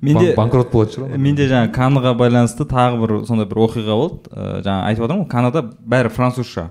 [0.00, 4.30] Менде бан- банкрот болатын шығар менде жаңағы канға байланысты тағы бір сондай бір оқиға болды.
[4.30, 6.70] Ыыы жаңа айтып отырмын ғой канада бәрі французша.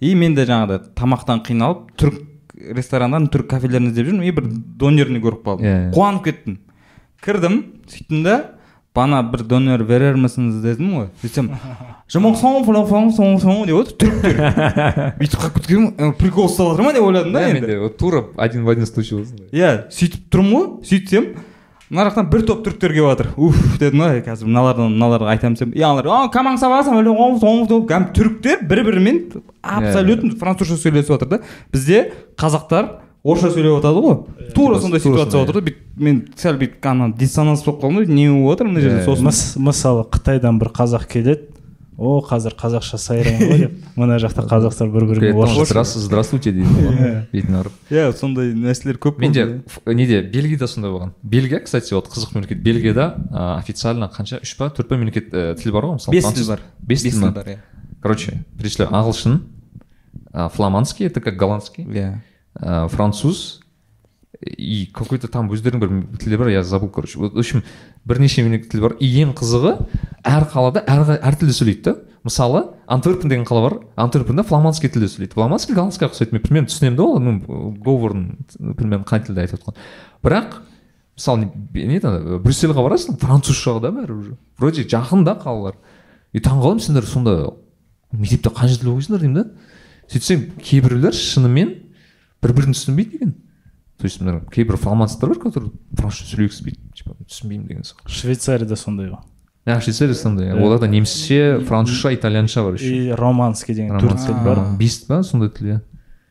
[0.00, 2.20] И мен де жаңағыдай тамақтан қиналып түрік
[2.76, 5.64] ресторандан түрік кафелерін іздеп жүрмін и бір донерный көріп қалдым.
[5.64, 5.94] Иә, иә.
[5.96, 6.58] қуанып кеттім.
[7.24, 7.58] Кірдім
[7.90, 8.36] сөйттім да
[8.94, 11.50] бана бір донер берер misiniz дедім ғой сөйтсем
[13.42, 14.40] соң деп отыр түріктер
[15.20, 17.90] бүйтіп қалып кеткенмін прикол ұстап жатыр ма деп ойладым да иә енді.
[17.98, 21.28] тура один в один случай осындай иә сөйтіп тұрмын ғой сөйтсем
[21.90, 23.28] мына жақтан бір топ түріктер келіп жатыр.
[23.36, 26.08] Уф дедім ғой қазір мыналардан мыналарға айтамын десем и аналар
[28.16, 29.20] түріктер бір бірімен
[29.62, 31.40] абсолютно французша сөйлесіп жатыр да.
[31.72, 32.90] Бізде қазақтар
[33.24, 34.16] орысша сөйлеп жатады ғой.
[34.54, 38.12] Тура сондай ситуация сондай, отыр да бүйтіп мен сәл бүйтіп ана диссонанс болып қалдым да
[38.12, 39.26] не болып жатыр мына жерде Иә, сосын.
[39.26, 41.48] Мыс- мысалы қытайдан бір қазақ келеді.
[41.98, 43.72] О қазір қазақша сайран ғой деп.
[43.98, 49.00] Мына жақта қазақтар бір біріне орысша «Здравствуй- здравствуйте дейді ғой бетіне ұрып иә сондай нәрселер
[49.02, 51.10] көп менде неде бельгияда сондай болған.
[51.24, 52.62] Бельгия кстати вот қызық мемлекет.
[52.62, 53.16] Бельгияда
[53.58, 54.38] официально қанша?
[54.46, 54.70] Үш па?
[54.70, 56.60] Төрт па мемлекет ә, тіл бар ғой мысалы бес француз- тіл бар.
[56.86, 57.58] Бес тіл бар иә.
[58.00, 59.40] Короче перечисляю ағылшын
[60.54, 61.82] фламандский это как голландский.
[61.84, 62.20] Иә.
[62.60, 63.60] Ә, француз.
[64.40, 67.18] И какой то там өздерінің бір тілі бар я забыл короче.
[67.18, 67.64] В общем
[68.04, 68.96] бірнеше мемлекет тілі бар.
[69.00, 69.88] И ең қызығы
[70.22, 71.96] әр қалада әр, әр тілде сөйлейді да.
[72.22, 73.78] Мысалы антверпен деген қала бар.
[73.96, 75.34] Антверпенде фламандский тілде сөйлейді.
[75.34, 77.18] Фламандский голландскийға ұқсайды мен примерно түсінемін да ол.
[77.18, 78.38] Ну говорын
[78.76, 79.74] примерно қай тілде айтып жатқан.
[80.22, 80.60] Бірақ
[81.18, 84.36] мысалы не еді брюссельға барасың французша да бәрі уже.
[84.58, 85.74] Вроде жақын да қалалар.
[86.32, 87.54] И таңқаламын сендер сонда
[88.12, 89.50] мектепте қанша тіл оқисыңдар деймін да.
[90.06, 91.74] Сөйтсем кейбіреулер шынымен
[92.42, 93.32] бір бірін түсінбейді екен
[93.98, 98.08] то есть мына кейбір фламандцтар бар которые французша сөйлегісі келмейді типа түсінбеймін деген сияқты.
[98.08, 99.18] Швейцарияда сондай ғой.
[99.66, 100.62] А швейцария сондай Иә.
[100.62, 104.62] оларда немісше французша итальянша бар еще и романский деген төрт тіл бар.
[104.78, 105.80] Бес па сондай тіл иә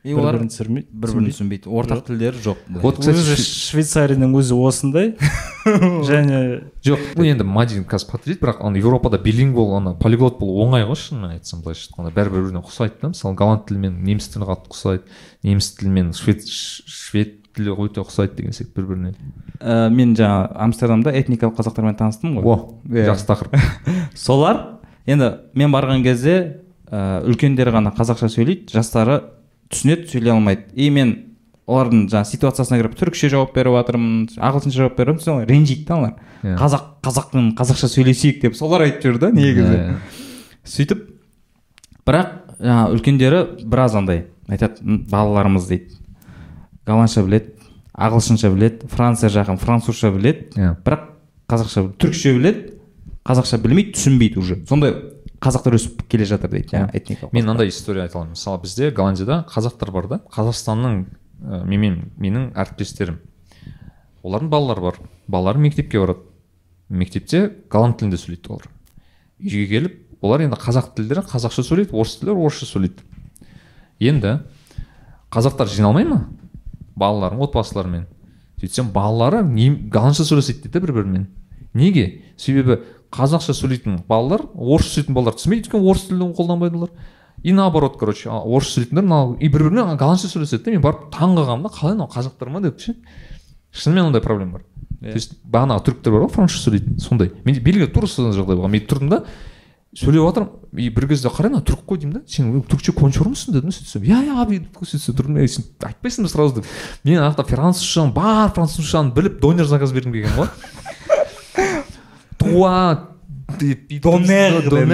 [0.08, 1.68] и бір олар бірін түсірмейді бір бірін түсінбейді.
[1.68, 5.10] Ортақ тілдері жоқ вот кстати өзі шве- швейцарияның өзі осындай.
[6.08, 6.38] Және
[6.86, 7.02] жоқ.
[7.18, 11.36] Бұл енді мадин қазір подтвердить бірақ ана еуропада билингвал ана полиглот болу оңай ғой шынымен
[11.38, 12.14] айтсам былайша айтқанда.
[12.16, 13.12] Бәрі бір біріне ұқсайды да.
[13.12, 15.04] Мысалы голланд тілі мен неміс тілі қатты ұқсайды.
[15.44, 19.14] Неміс тілі мен швед швед тілі өте ұқсайды деген сияқты бір біріне
[19.58, 22.46] Ә, мен жаңа амстердамда этникалық қазақтармен таныстым ғой.
[22.46, 22.58] О
[22.94, 23.08] Иә.
[23.10, 23.56] жақсы тақырып.
[24.14, 24.80] Солар
[25.10, 29.16] енді мен барған кезде ә, үлкендері ғана қазақша сөйлейді жастары
[29.72, 31.14] түсінеді сөйлей алмайды и мен
[31.68, 36.14] олардың жаңағы ситуациясына кіріп түрікше жауап беріп жатырмын ағылшынша жауап беріп жатырмын ренжиді да олар
[36.44, 36.56] Иә.
[36.60, 39.96] қазақ қазақпен қазақша сөйлесейік деп солар айтып жүр да негізі Иә.
[40.64, 41.02] сөйтіп
[42.08, 42.30] бірақ
[42.62, 45.98] жаңағы үлкендері біраз андай айтады «М, балаларымыз дейді
[46.88, 47.52] голландша біледі
[47.98, 50.76] ағылшынша біледі франция жақын французша біледі Иә.
[50.86, 51.04] бірақ
[51.50, 52.74] қазақша түрікше біледі
[53.28, 54.94] қазақша білмейді түсінбейді уже сондай
[55.44, 58.34] қазақтар өсіп келе жатыр дейді жаңағы этникалық мен мынандай история айта аламын.
[58.34, 60.20] Мысалы бізде голландияда қазақтар бар да.
[60.34, 61.04] Қазақстанның
[61.42, 63.20] ә, менмен менің әріптестерім.
[64.24, 65.00] Олардың балалары бар.
[65.28, 66.26] Балалары мектепке барады.
[66.90, 68.68] Мектепте голланд тілінде сөйлейді олар.
[69.40, 73.06] Үйге келіп олар енді қазақ тілдері қазақша сөйлейді орыс тілдері орысша сөйлейді.
[74.00, 74.40] Енді
[75.32, 76.24] қазақтар жиналмай ма?
[76.98, 78.08] Балаларың отбасыларымен.
[78.58, 81.28] Сөйтсем балалары голландша сөйлеседі дейді да бір бірімен
[81.78, 82.24] неге?
[82.38, 82.82] Себебі
[83.14, 86.92] қазақша сөйлейтін балалар орысша сөйлейтін балалар түсінбейді өйткені орыс тілін қолданбайды олар
[87.44, 91.36] и наоборот короче орысша сөйлейтіндер мынау и бір бірімен голландша сөйлеседі да мен барып таң
[91.38, 92.96] қалғанмын да қалай мынау қазақтар ма деп ше.
[93.72, 94.66] Шынымен ондай проблема бар.
[95.02, 97.32] То есть бағанағы түріктер бар ғой французша сөйлейтін сондай.
[97.46, 98.74] Менде бельгияда тура сондай жағдай болған.
[98.74, 99.24] Мен тұрдым да
[99.98, 102.22] сөйлеп жатырмын и бір кезде қараймын түрік қой деймін да.
[102.28, 106.60] Сен түрікше кончормысың дедім сөйтсем иә иә abi сөйтсе тұрдым ей сен айтпайсың ба сразу
[106.60, 106.66] деп.
[107.04, 110.50] Мен ана жақта французшаны бар французшаны біліп донер заказ бергім келген ғой.
[112.48, 112.76] Туа
[113.60, 114.94] деп бүйтіп Донер дедім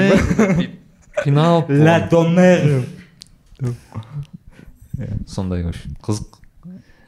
[2.12, 2.86] донер
[5.26, 6.44] сондай в общем қызық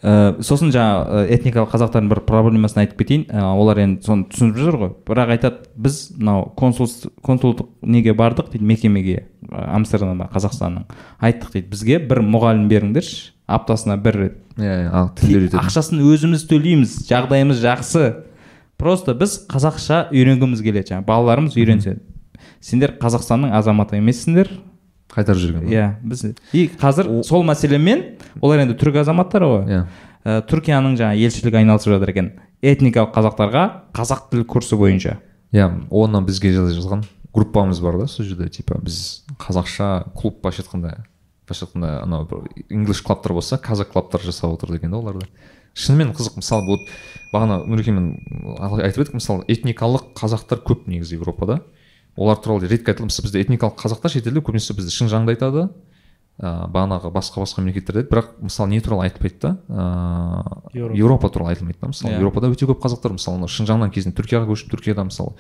[0.06, 4.76] Ә, сосын жаңа этникалық қазақтардың бір проблемасын айтып кетейін ә, олар енді соны түсініп жүр
[4.78, 4.92] ғой.
[5.08, 6.92] Бірақ айтады біз мынау консул
[7.26, 10.86] консулдық неге бардық дейді мекемеге ә, амстердамда қазақстанның
[11.26, 14.94] айттық дейді бізге бір мұғалім беріңдерші аптасына бір рет иә
[15.64, 18.06] ақшасын өзіміз төлейміз жағдайымыз жақсы
[18.78, 21.06] просто біз қазақша үйренгіміз келеді жаңағы.
[21.08, 21.98] Балаларымыз үйренсе
[22.62, 24.50] сендер қазақстанның азаматы емессіңдер.
[25.16, 26.26] Қайтарып жүрген иә біз.
[26.52, 29.66] И қазір сол мәселемен олар енді түрік азаматтары ғой.
[29.70, 29.82] Иә.
[30.26, 32.32] Ә, түркияның жаңағы елшілігі айналысып жатыр екен.
[32.66, 33.66] Этникалық қазақтарға
[33.96, 35.20] қазақ тіл курсы бойынша.
[35.54, 37.06] Иә оны бізге жаз- жазған
[37.36, 38.50] группамыз бар да сол жерде.
[38.50, 40.96] Типа біз қазақша клуб былайша айтқанда
[41.48, 45.28] былайша айтқанда анау бір инглиш клабтар болса казак клабтар жасап отыр екен да оларды
[45.76, 46.80] шынымен қызық мысалы вот
[47.36, 48.08] бағана нұрекемен
[48.82, 51.60] айтып едік мысалы этникалық қазақтар көп негізі европада
[52.16, 55.68] олар туралы редко айтылады мысалы бізде этникалық қазақтар шетелде көбінесе бізді шыңжаңды айтады
[56.36, 60.98] ыыы бағанағы басқа басқа мемлекеттерде бірақ мысалы не туралы айтпайды да ыыы Еуропа.
[60.98, 62.20] еуропа туралы айтылмайды да мысалы Иә.
[62.20, 65.32] еуропада өте көп қазақтар мысалы шыңжаңнан кезінде түркияға көшіп түркияда мысалы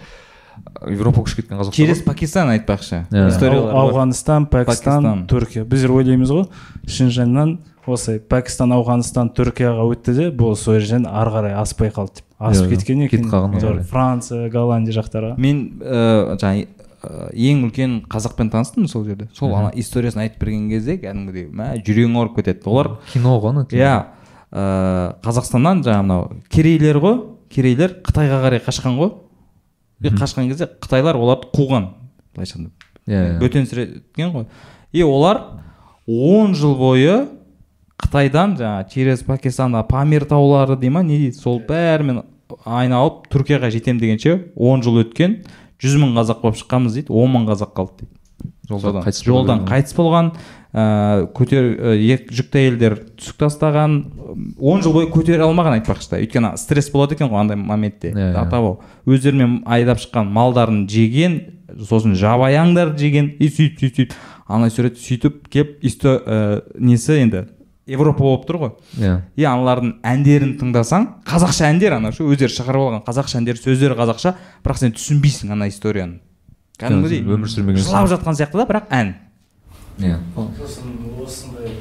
[0.88, 3.28] европаға көшіп кеткен қазақтар через пакистан айтпақшы Иә.
[3.28, 5.26] историялар ауғанстан пәкістан Пакистан.
[5.28, 6.46] түркия біздер ойлаймыз ғой
[6.88, 7.58] шынжаңнан
[7.92, 12.26] осы пәкістан ауғанстан түркияға өтті де бұл сол жерден ары қарай аспай қалды деп.
[12.40, 13.24] Асып кеткен екен.
[13.26, 13.84] Кетіп қалған Сол ғой.
[13.90, 19.30] франция голландия жақтарға мен ә, жаңағы ә, ең үлкен қазақпен таныстым сол жерде.
[19.34, 22.66] Сол ана историясын айтып берген кезде кәдімгідей мә жүрегің ауырып кетеді.
[22.66, 23.94] Олар кино ғой ана иә
[24.52, 27.22] ә, қазақстаннан жаңағы мынау керейлер ғой.
[27.50, 29.14] Керейлер қытайға қарай қашқан ғой.
[30.02, 31.88] И қашқан кезде қытайлар оларды қуған.
[32.36, 32.72] Былайша айтқанда.
[33.08, 33.40] Иә иә.
[33.40, 34.46] бөтенсіреткен ғой.
[34.92, 35.62] И олар
[36.08, 37.28] 10 жыл бойы
[38.02, 41.04] қытайдан жаңағы через пакистан памир таулары дей ма?
[41.04, 41.38] Не дейді?
[41.40, 42.24] Сол бәрімен
[42.66, 45.40] айналып түркияға жетем дегенше 10 жыл өткен
[45.82, 48.12] 100 мың қазақ болып шыққанбыз дейді 10 мың қазақ қалды дейді.
[48.70, 49.70] Жолдан қайтыс жолдан болған.
[49.70, 50.30] қайтыс болған
[50.74, 53.98] ә, көтер ә, ек- жүкті әйелдер түсік тастаған
[54.60, 56.20] он жыл бойы көтере алмаған айтпақшы да.
[56.20, 58.34] Өйткені стресс болады екен ғой андай моментте иә.
[58.42, 61.42] атау өздерімен айдап шыққан малдарын жеген
[61.78, 64.18] сосын жабайы аңдарды жеген и сөйтіп сөйтіп сөйтіп.
[64.48, 67.48] Ана сурет сөйтіп келіп исто ә, несі енді?
[67.88, 68.72] Европа болып тұр ғой.
[68.98, 69.16] Иә.
[69.38, 74.34] И аналардың әндерін тыңдасаң қазақша әндер ана ше өздері шығарып алған қазақша әндер сөздері қазақша
[74.66, 76.20] бірақ сен түсінбейсің ана историяны.
[76.80, 77.86] Кәдімгідей өмір сүрмегенсің.
[77.88, 79.14] жылап жатқан сияқты да бірақ ән.
[80.00, 80.18] Иә.
[80.58, 81.78] Сосын осындай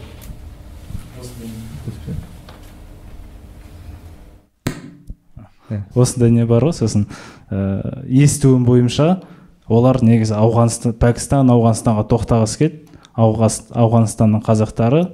[5.95, 7.07] осындай не бар ғой сосын?
[7.51, 9.23] Ә, естуім бойынша
[9.69, 12.81] олар негізі ауғанстан пәкістан ауғанстанға тоқтағысы келді
[13.15, 15.05] Ауғас- ауғанстанның қазақтары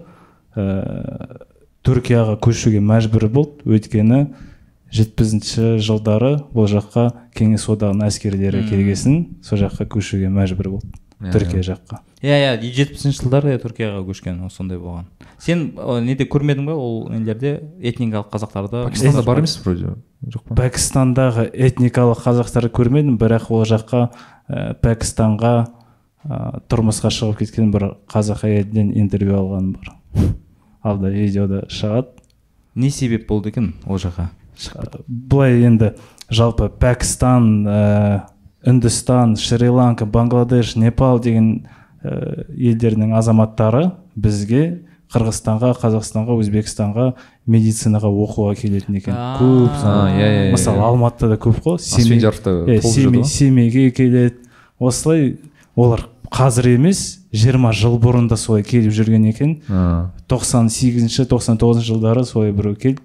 [0.60, 1.42] ә,
[1.86, 3.64] түркияға көшуге мәжбүр болды.
[3.64, 4.26] Өйткені
[4.92, 7.06] жетпісінші жылдары бұл жаққа
[7.36, 10.90] кеңес одағының әскерлері келгесін сол жаққа көшуге мәжбүр болды.
[11.20, 12.00] Иә, түркия жаққа.
[12.24, 15.06] Иә иә жетпісінші жылдары түркияға көшкен сондай болған.
[15.40, 18.84] Сен ә, неде көрмедің ба ол нелерде этникалық қазақтарды?
[18.88, 19.94] Пакистанда бар емес вроде
[20.26, 20.56] жоқ па?
[20.62, 24.02] Пәкістандағы этникалық қазақтарды көрмедім бірақ ол жаққа
[24.48, 25.54] ә, пәкістанға
[26.24, 29.94] ә, тұрмысқа шығып кеткен бір қазақ әйелден интервью алғаным бар.
[30.82, 32.08] Алда видеода шығады.
[32.74, 34.28] Не себеп болды екен ол жаққа?
[35.08, 35.94] Былай енді
[36.30, 38.20] жалпы пәкістан ә,
[38.66, 41.66] үндістан шри ланка бангладеш непал деген
[42.04, 47.06] ә, елдердің азаматтары бізге қырғызстанға қазақстанға өзбекстанға
[47.50, 49.16] медицинаға оқуға келетін екен.
[49.40, 50.52] Көп иә, иә, иә.
[50.54, 51.78] мысалы алматыда көп қой.
[51.82, 54.36] Семей- асфендияровта Иә, толып семей, жүрді ғой семейге келеді.
[54.78, 55.38] Осылай
[55.74, 59.58] олар қазір емес 20 жыл бұрын да солай келіп жүрген екен.
[59.68, 63.02] А, 98-ші 99 жылдары солай біреу келді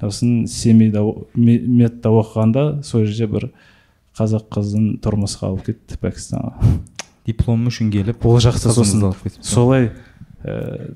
[0.00, 1.02] сосын семейде
[1.36, 3.50] медта оқығанда сол жерде бір
[4.18, 6.72] қазақ қызын тұрмысқа алып кетті пәкістанға.
[7.28, 9.04] Диплом үшін келіп ол жақта сосын
[9.44, 9.90] солай
[10.42, 10.94] ә,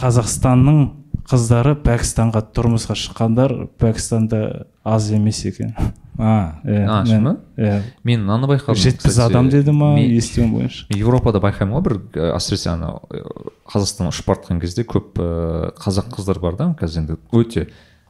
[0.00, 0.80] қазақстанның
[1.28, 5.74] қыздары пәкістанға тұрмысқа шыққандар пәкістанда аз емес екен.
[6.18, 7.36] А Иә, А, шын ба?
[7.56, 11.98] иә мен мынаны байқадым жетпіс адам деді ма естуім бойынша европада байқаймын ғой бір
[12.34, 13.22] әсіресе анау ә,
[13.70, 15.14] қазақстаннан ұшып бара жатқан кезде көп
[15.78, 17.68] қазақ қыздар бар да қазір енді өте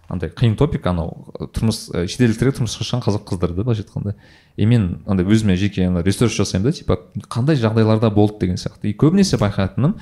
[0.09, 4.15] андай қиын топик анау тұрмыс шетелдіктерге тұрмысқа шыққан қазақ қыздар да былайша айтқанда.
[4.57, 6.97] И мен андай өзіме жеке ана ресерч жасаймын да типа
[7.29, 8.89] қандай жағдайларда болды деген сияқты.
[8.89, 9.99] И көбінесе байқайтыным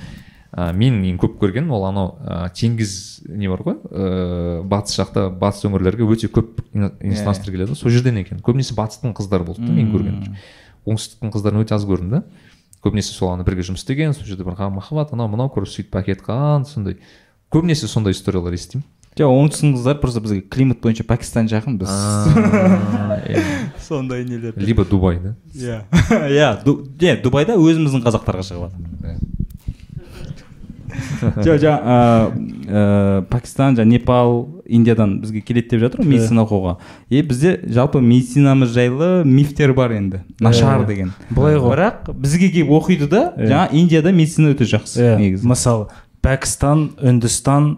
[0.57, 2.93] ә, мен ең көп көрген ол анау ә, теңіз
[3.29, 3.77] не бар ғой?
[3.93, 8.41] Ә, батыс жақта батыс өңірлерге өте көп ино- иностранецтер келеді ғой сол жерден екен?
[8.41, 10.35] Көбінесе батыстың қыздары болды да мен көргенім
[10.87, 12.23] оңтүстіктің қыздарын өте аз көрдім да.
[12.85, 16.65] Көбінесе сол ана бірге жұмыс істеген сол жерде бір махаббат анау мынау көріп сөйтіп әкетқан
[16.69, 16.97] сондай.
[17.51, 18.85] Көбінесе сондай историялар естимін.
[19.17, 21.89] Жоқ оңтүстіктің қыздары просто бізге климат бойынша пәкістан жақын біз.
[23.33, 23.41] Иә.
[23.87, 24.53] сондай нелер.
[24.61, 25.33] Либо дубай да?
[25.55, 25.79] Иә.
[27.01, 28.96] Иә дубайда өзіміздің қазақтарға шығып жатыр
[31.45, 31.97] жоқ жаңа
[33.31, 34.33] пәкістан жаңа непал
[34.65, 36.77] индиядан бізге келеді деп жатыр ғой медицина оқуға.
[37.09, 40.23] И бізде жалпы медицинамыз жайлы мифтер бар енді.
[40.39, 41.13] Нашар деген.
[41.29, 41.75] Былай ғой.
[41.75, 45.47] бірақ бізге келіп оқиды да жаңа индияда медицина өте жақсы негізі.
[45.47, 45.87] мысалы
[46.21, 47.77] пәкістан үндістан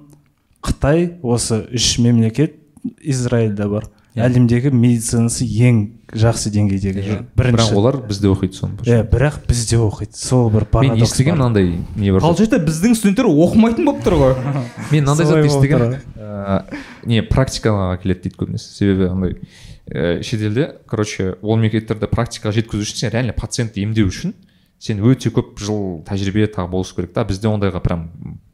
[0.64, 2.56] қытай осы үш мемлекет
[3.02, 3.86] израиль да бар.
[4.18, 5.82] Әлемдегі медицинасы ең
[6.18, 10.18] жақсы деңгейдегі жүр бірақ бірінші олар бізде оқиды соны иә бірақ бізде оқиды.
[10.18, 11.44] Сол бір мен парадокс естігемін бар.
[11.44, 14.34] мынандай не бар получается біздің студенттер оқымайтын болып тұр ғой.
[14.92, 16.64] Мен мынандай болып естігемін ә,
[17.06, 18.74] не практикаға келеді дейді көбінесе.
[18.74, 19.38] Себебі андай
[19.86, 24.34] ә, шетелде короче ол мемлекеттерде практикаға жеткізу үшін сен реально пациентті емдеу үшін
[24.82, 27.28] сен өте көп жыл тәжірибе тағы болушы керек та.
[27.30, 28.10] Бізде ондайға прям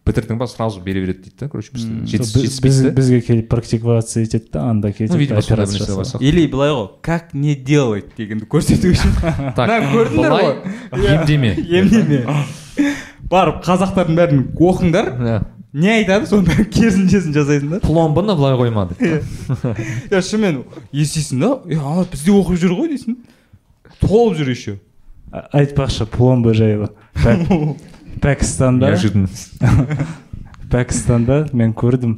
[0.06, 2.90] бітірдің ба сразу бере береді дейді да короче да.
[2.92, 5.42] бізге келіп практиковаться етеді да анда кетеді видимо
[6.20, 8.14] или былай ғой как не делать?
[8.18, 9.12] дегенді көрсету үшін.
[9.56, 10.56] Так мына көрдіңдер ғой?
[11.10, 11.56] емдеме.
[11.58, 12.22] Емдеме.
[13.30, 15.12] Барып қазақтардың бәрін оқыңдар.
[15.18, 15.42] Иә.
[15.76, 19.24] не айтады соның бәрін керісіншесін жасайсыңдар пломбыны былай қойма дейді
[20.08, 20.62] иә шынымен
[20.94, 21.50] естисің да?
[21.68, 23.18] Е ана бізде оқып жүр ғой дейсің.
[24.00, 24.78] Толып жүр еще.
[25.32, 26.94] А- айтпақшы пломба жайлы.
[28.24, 28.94] пәкістанда
[30.72, 32.18] пәкістанда мен көрдім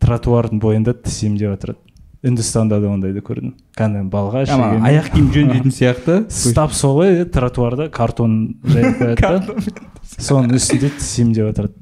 [0.00, 1.89] тротуардың бойында тіс емдеп жатырады
[2.26, 3.54] үндістанда да ондайды көрдім.
[3.78, 6.18] Кәдімгі балға ана аяқ киім жөндейтін сияқты.
[6.32, 9.88] Стап солай тротуарда картон жайып қояды да.
[10.20, 11.74] Соның үстінде тіс емдеп жатырады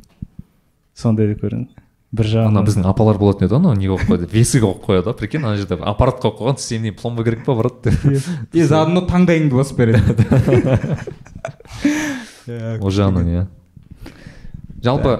[0.98, 1.66] сондайды көрдім.
[2.08, 4.28] Бір ана жағынан біздің апалар болатын еді ғой анау не қойып қояды?
[4.32, 7.52] Весік қойып қояды ғой прикинь ана жерде аппарат қойып қойған сен не пломба керек па
[7.58, 10.16] брат деп и заодно таңдайыңды басып береді
[12.80, 13.44] ол жағынан иә.
[14.86, 15.12] Жалпы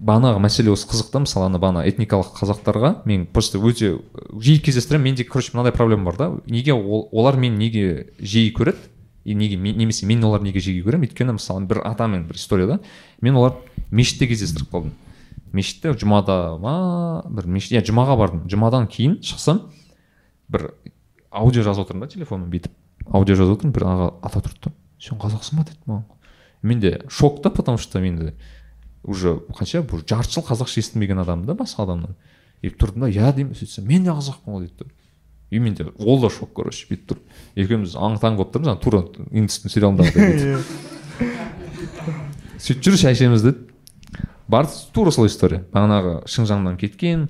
[0.00, 3.98] бағанағы мәселе осы қызық та мысалы ана бағана этникалық қазақтарға мен просто өте
[4.32, 5.10] жиі кездестіремін.
[5.10, 6.30] Менде короче мынандай проблема бар да.
[6.46, 8.78] Неге ол, олар мені неге жиі көреді?
[9.24, 11.08] И неге мен- немесе мен олар неге жиі көремін?
[11.10, 12.80] Өйткені мысалы бір атамен бір история да.
[13.20, 13.58] Мен олар
[13.90, 14.90] мешітте кездестіріп қалдым.
[15.52, 18.46] Мешітте жұмада ма бір мешіт иә жұмаға бардым.
[18.48, 19.66] Жұмадан кейін шықсам
[20.48, 20.70] бір
[21.30, 22.72] аудио жазып отырмын да телефонмен бүйтіп
[23.12, 24.72] аудио жазып отырмын бір аға ата тұрды да.
[24.98, 25.66] Сен қазақсың ба?
[25.68, 26.04] деді маған.
[26.62, 28.34] Менде шок та потому что менде
[29.04, 32.16] уже қанша бір жарты жыл қазақша естімеген адаммын да басқа адамнан.
[32.62, 34.90] И тұрдым да иә деймін сөйтсем мен де қазақпын ғой дейді.
[35.50, 37.18] И менде ол да шок короче бүйтіп тұр
[37.56, 40.60] екеуміз аң таң болып тұрмыз ана тура индустың сериалындағыдай
[42.60, 43.58] сөйтіп жүр шай ішеміз деді.
[44.50, 45.64] Барды тура сол история.
[45.72, 47.28] Бағанағы шыңжаңнан кеткен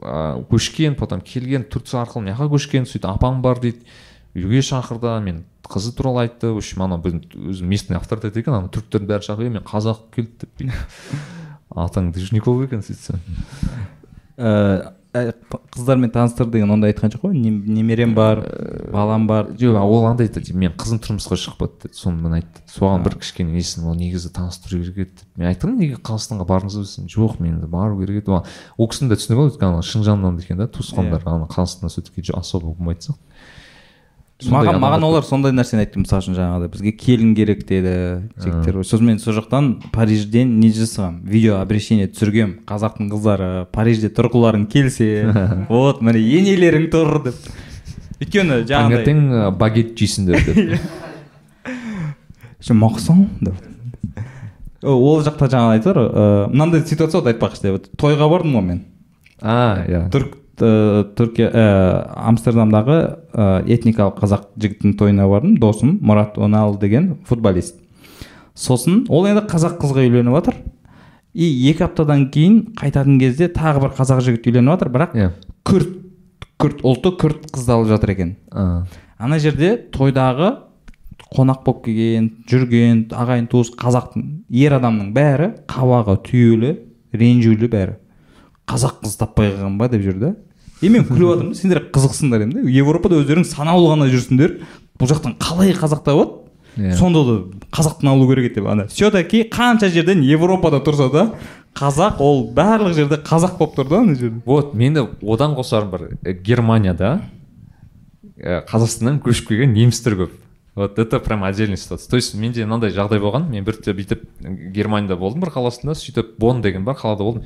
[0.00, 3.78] ә, көшкен потом келген турция арқылы мына жаққа көшкен сөйтіп апам бар дейді.
[4.34, 6.50] Үйге шақырды мен қызы туралы айтты.
[6.52, 10.06] В общем ана біздің өзі местный авторитет екен ана түріктердің бәрі шақырып «Е, мен қазақ
[10.14, 10.72] келді деп
[11.70, 13.20] атаң душников екен сөйтсем.
[14.36, 15.32] Э, ә,
[15.74, 17.36] қыздармен таныстыр деген ондай айтқан жоқ қой.
[17.38, 18.42] «Нем- немерем бар
[18.92, 19.50] балам бар.
[19.58, 22.62] жоқ ол андай айтты мен қызым тұрмысқа шықпады деді соны мен айтты.
[22.70, 25.36] Соған бір кішкене несін ол негізі таныстыру керек еді деп.
[25.36, 29.18] Мен айттым неге қазақстанға бардыңыз ба десем жоқ мен бару керек еді ол кісінің да
[29.18, 31.22] түсінігі ғой өйткені ана шыңжаңнан екен да туысқандар.
[31.26, 33.30] Ана қазақстанда все таки особо болмайтын сияқты.
[34.48, 37.94] Маған маған олар сондай нәрсені айтты мысалы үшін жаңағыдай бізге келін керек деді
[38.40, 38.78] жігіттер.
[38.80, 44.66] Ғой сосын мен сол жақтан парижден не жасағанмын видео обращение түсіргенмін қазақтың қыздары парижде тұрғыларың
[44.72, 45.10] келсе
[45.68, 47.50] вот міне енелерің тұр деп.
[48.20, 50.80] Өйткені жаңағыдай таңертең багет жейсіңдер деп.
[52.80, 53.56] Мақсың деп.
[54.80, 57.88] Ол жақта жаңағы айтылар ыыы мынандай ситуация болды айтпақшы деп.
[58.00, 58.84] Тойға бардым ғой мен.
[59.40, 60.06] А иә.
[60.12, 61.64] Түрк ә, түркия ә,
[62.30, 62.98] амстердамдағы
[63.32, 65.56] ә, этникалық қазақ жігіттің тойына бардым.
[65.60, 67.78] Досым мұрат онал деген футболист.
[68.54, 70.58] Сосын ол енді қазақ қызға үйленіп жатыр
[71.32, 75.28] и екі аптадан кейін қайтатын кезде тағы бір қазақ жігіт үйленіп жатыр бірақ иә.
[75.64, 75.94] Күрт
[76.60, 78.34] күрт ұлты күрт қызды алып жатыр екен.
[78.50, 78.84] А,
[79.18, 80.56] ана жерде тойдағы
[81.30, 86.74] қонақ болып келген жүрген ағайын туыс қазақтың ер адамның бәрі қабағы түйелі
[87.14, 87.96] ренжулі бәрі.
[88.70, 90.34] Қазақ қыз таппай қалған ба деп жүр да
[90.80, 94.60] и мен күліп жатырмын да сендер қызықсыңдар да европада өздерің санаулы ғана жүрсіңдер.
[95.00, 96.40] Бұл жақтан қалай қазақ табады
[96.76, 96.94] Иә.
[96.94, 97.34] сонда да
[97.74, 98.86] қазақтың алу керек еді деп ана.
[98.86, 101.24] Все таки қанша жерден европада тұрса да
[101.74, 104.40] қазақ ол барлық жерде қазақ болып тұр да ана жерде.
[104.46, 106.08] Вот менде одан қосарым бар.
[106.22, 107.22] Э, германияда
[108.36, 110.30] э, қазақстаннан көшіп келген немістер көп.
[110.76, 112.08] Вот это прям отдельная ситуация.
[112.08, 113.50] То есть менде мынандай жағдай болған.
[113.50, 114.22] Мен бір рет бүйтіп
[114.72, 117.42] германияда болдым бір қаласында сөйтіп бон деген бар қалада болдым.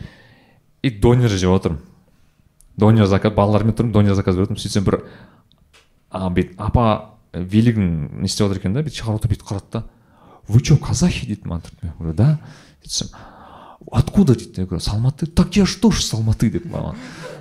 [0.82, 1.80] И донер жеп отырмын.
[2.76, 5.00] Донер заказ балалармен тұрмын донер заказ беріп сөйтсем бір
[6.12, 6.86] бүйтіп апа
[7.32, 8.82] велигін не істеп жатыр екен да?
[8.86, 9.84] Бүйтіп шығарып отырып бүйтіп қарады да.
[10.48, 11.26] Вы че казахи?
[11.26, 12.14] Дейді маған тұрып.
[12.14, 12.38] да.
[12.82, 13.14] Сөйтсем
[13.90, 16.94] откуда дейді я говорю с алматы так я что ж с алматы деп маған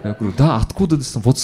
[0.04, 1.38] я говорю да откуда десем вот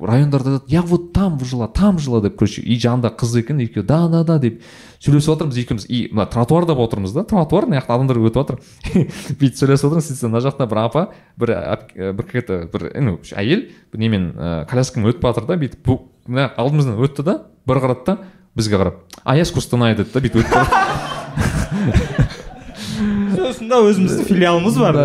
[0.00, 4.08] райондарда я вот там жила там жила деп короче и жанында қыз екен екеуі да
[4.08, 4.60] да да деп
[5.00, 8.60] сөйлесіп жатырмыз екеуміз и мына тротуарда отырмыз да тротуар мына жақта адамдар өтіп жатыр
[9.40, 13.68] бүйтіп сөйлесіп отырмыз сөйтсе мына жақта бір апа бір ә, бір какая-то бір ну әйел
[13.92, 15.88] немен ә, коляскамен өтіп жатыр да бүйтіп
[16.26, 18.18] мына алдымыздан өтті да бір қарады да
[18.54, 22.20] бізге қарап а я с деді да бүйтіп өтіп
[23.34, 24.98] бара осында өзіміздің филиалымыз бар.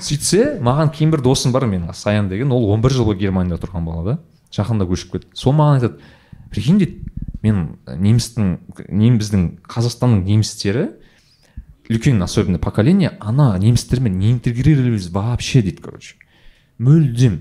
[0.00, 2.52] сөйтсе маған кейін бір досым бар менің саян деген.
[2.52, 4.18] Ол 11 жыл бойы германияда тұрған бала да.
[4.54, 5.30] Жақында көшіп кетті.
[5.34, 5.98] Сол маған айтады
[6.50, 7.04] прикинь дейді
[7.42, 8.58] мен немістің
[8.88, 10.88] нем біздің қазақстанның немістері
[11.90, 16.16] үлкен особенно поколение ана немістермен не интегрировались вообще дейді короче.
[16.78, 17.40] Мүлдем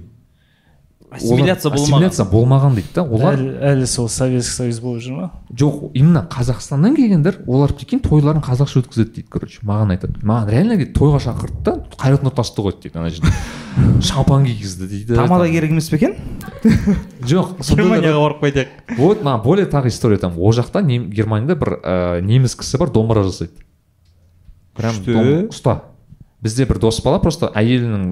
[1.16, 1.84] ассимиляция болмаған.
[1.84, 3.36] ассимиляция болмаған дейді да олар.
[3.38, 5.32] Әлі, әлі сол советский союз болып жүр ма?
[5.53, 10.20] Жоқ именно қазақстаннан келгендер олар прикинь тойларын қазақша өткізеді дейді короче маған айтады.
[10.24, 13.32] Маған реально дейді тойға шақырды да қайрат нұртасты қойды дейді ана жерде.
[14.01, 16.16] Шапан кигізді дейді тамада керек емес пе екен?
[17.24, 20.38] Жоқ германияға барып қайтайық вот маған более тағы история там.
[20.38, 23.51] Ол жақта германияда бір ә, неміс кісі бар домбыра жасайды.
[24.76, 25.14] Прям Күшті.
[25.14, 25.80] дом- ұста.
[26.43, 28.03] Бізде бір дос бала просто әйелінің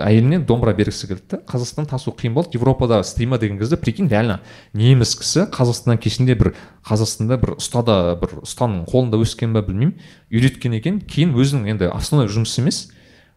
[0.00, 2.56] әйеліне домбыра бергісі келді да қазақстан тасу қиын болды.
[2.56, 4.40] Европада істей ма деген кезде прикинь реально
[4.72, 6.54] неміс кісі қазақстаннан кешінде бір
[6.88, 9.98] қазақстанда бір ұстада бір ұстаның қолында өскен ба білмеймін.
[10.32, 12.86] Үйреткен екен кейін өзінің енді основной жұмысы емес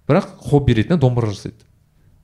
[0.07, 1.67] бірақ хобби ретінде домбыра жасайды.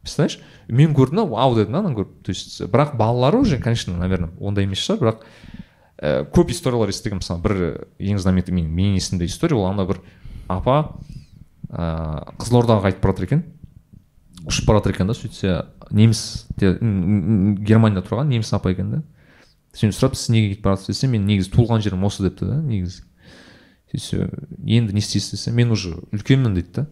[0.01, 0.39] Представляешь?
[0.67, 4.31] Мен көрдім да вау дедім да ананы көріп то есть бірақ балалары уже конечно наверное
[4.39, 5.23] ондай емес шығар бірақ
[5.99, 9.99] ә, көп историялар естігемін мысалы бір ең знаменитый менің менің есімде история ол ана бір
[10.47, 10.95] апа
[11.73, 13.43] ә, қызылордаға қайтып бара жатыр екен.
[14.45, 15.55] Ұшып бара жатыр екен да сөйтсе
[15.91, 16.21] неміс
[16.59, 19.01] германияда тұрған неміс апа екен да.
[19.73, 22.61] Сөйтіп сұрапты сіз неге кетіп бара жатырсыз десе мен негізі туылған жерім осы депті да
[22.61, 23.03] негізі.
[23.91, 24.29] Сөйтсе
[24.65, 25.37] енді не істейсіз?
[25.37, 26.87] десе мен уже үлкенмін дейді да.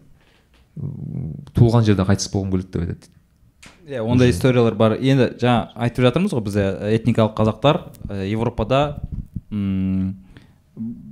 [1.54, 3.12] Туылған жерде қайтыс болғым келеді деп айтады
[3.86, 4.96] иә ондай историялар бар.
[4.98, 7.78] Енді жаңа айтып жатырмыз ғой біз этникалық қазақтар
[8.08, 9.02] ә, европада
[9.50, 10.16] м,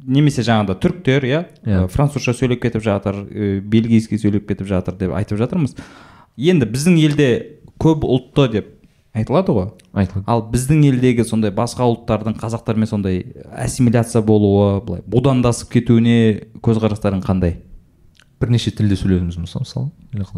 [0.06, 1.40] немесе жаңағыда түріктер иә?
[1.64, 1.86] Иә.
[1.92, 3.22] французша сөйлеп кетіп жатыр
[3.62, 5.76] бельгийский сөйлеп кетіп жатыр деп айтып жатырмыз.
[6.36, 7.30] Енді біздің елде
[7.80, 8.68] көп ұлтты деп
[9.14, 9.70] айтылады ғой.
[9.92, 10.24] Айтылады.
[10.30, 17.58] Ал біздің елдегі сондай басқа ұлттардың қазақтармен сондай ассимиляция болуы былай будандасып кетуіне көзқарастарың қандай?
[18.40, 19.90] Бірнеше тілде сөйлеуіміз мысалы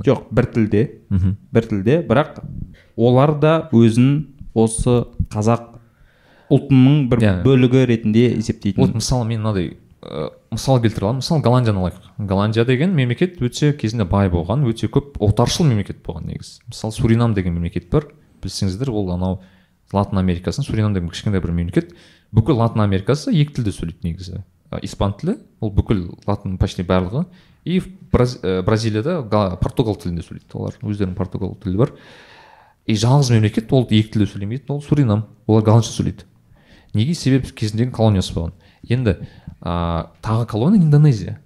[0.07, 0.87] жоқ бір тілде.
[1.11, 1.37] Мхм.
[1.53, 2.41] Бір тілде бірақ
[2.97, 5.72] олар да өзін осы қазақ
[6.53, 7.33] ұлтының бір Иә.
[7.47, 8.83] бөлігі ретінде есептейтін.
[8.83, 11.23] Вот мысалы мен мынадай ә, мысал келтіре аламын.
[11.23, 12.11] Мысалы голландияны алайық.
[12.19, 16.61] Голландия деген мемлекет өте кезінде бай болған өте көп отаршыл мемлекет болған негізі.
[16.69, 18.09] Мысалы суринам деген мемлекет бар.
[18.43, 19.41] Білсеңіздер ол анау
[19.93, 21.93] латын америкасының суринам деген кішкентай бір мемлекет.
[22.33, 24.43] Бүкіл латын америкасы екі тілде сөйлейді негізі.
[24.83, 27.27] Испан тілі ол бүкіл латын почти барлығы.
[27.65, 27.79] И
[28.13, 30.75] Браз- ә, бразилияда га- португал тілінде сөйлейді олар.
[30.83, 31.93] Өздерінің португал тілі бар.
[32.87, 35.27] И жалғыз мемлекет ол екі тілде сөйлемейді ол суринам.
[35.47, 36.25] Олар голландша сөйлейді.
[36.95, 38.53] Неге себебі кезіндегі колониясы болған?
[38.88, 39.16] Енді
[39.61, 41.38] ә, тағы колония индонезия.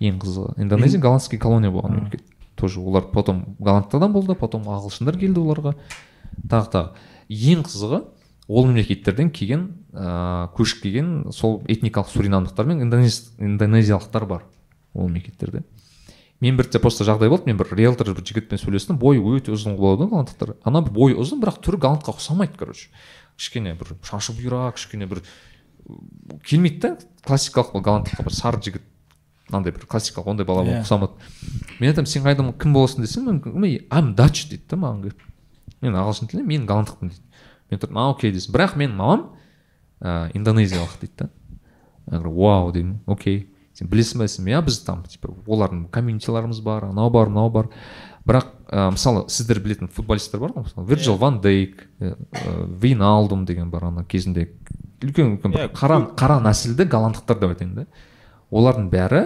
[0.00, 1.96] Ең қызығы индонезия голландский колония болған.
[1.96, 2.24] Мемлекет
[2.56, 5.76] тоже олар потом голландтардан болды потом ағылшындар келді оларға.
[6.48, 6.90] Тағы тағы.
[7.28, 8.02] Ең қызығы
[8.48, 14.44] ол мемлекеттерден келген ә, көшіп келген сол этникалық суринамдықтар мен индонез, индонезиялықтар бар
[14.94, 15.64] ол мемлекеттерде.
[16.40, 17.48] Мен бірде просто жағдай болды.
[17.48, 18.98] Мен бір риэлтор бір жігітпен сөйлестім.
[19.00, 22.90] Бойы өте ұзын болады ғой голландықтар ана бойы ұзын бірақ түрі голландқа ұқсамайды короче.
[23.36, 25.22] Кішкене бір шашы бұйра кішкене бір
[26.46, 26.96] келмейді да.
[27.26, 28.84] Классикалық голландыққа бір сары жігіт
[29.50, 30.82] мынандай бір классикалық ондай бала Иә.
[30.82, 31.14] ұқсамады
[31.80, 33.02] мен айтамын сен қайдан кім боласың?
[33.02, 35.20] десем мен I'm Dutch дейді да маған келіп.
[35.82, 37.22] Мен ағылшын тілі мен голландықпын дейді.
[37.70, 38.54] Мен тұрдым а окей десем.
[38.54, 39.26] Бірақ менің мамам
[40.00, 41.28] ә, индонезиялық дейді да.
[42.10, 43.00] Я говорю вау деймін.
[43.06, 47.50] Окей сен білесің ба десем иә біз там типа олардың комьюнитиларымыз бар анау бар мынау
[47.50, 47.68] бар.
[48.26, 53.84] Бірақ ә, мысалы сіздер білетін футболисттер бар ғой мысалы вирджил ван дейк виналдум деген бар
[53.90, 54.50] ана кезінде.
[55.02, 57.86] Үлкен үлкен бір қара қара нәсілді голландықтар деп айтайын да.
[58.50, 59.22] Олардың бәрі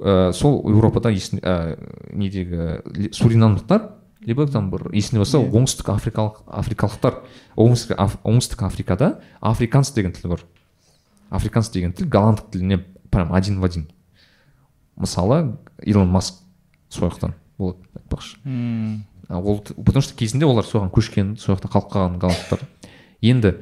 [0.00, 1.76] ә, сол еуропада есін ә,
[2.12, 3.90] недегі суринамдықтар
[4.26, 7.20] либо там бір есінде болса оңтүстік африкалық африкалықтар.
[7.56, 10.44] Оңтүстік, Аф- оңтүстік африкада африканс деген тіл бар.
[11.30, 13.88] Африканс деген тіл голландық тіліне прям один в один.
[14.96, 16.34] Мысалы илон маск
[16.88, 18.36] сол жақтан болады айтпақшы.
[18.44, 22.60] М, А ол потому что кезінде олар соған көшкен сол жақта қалып қалған голландықтар
[23.20, 23.56] енді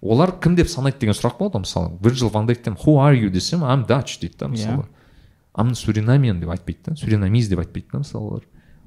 [0.00, 1.98] олар кім деп санайды деген сұрақ болады ғой мысалы.
[2.00, 3.28] Вирджил ван дейктен who are you?
[3.30, 4.84] десем I'm Dutch дейді да мысалы.
[5.54, 8.42] I'm суринамиан деп айтпайды да суринамиз деп айтпайды да мысалы олар.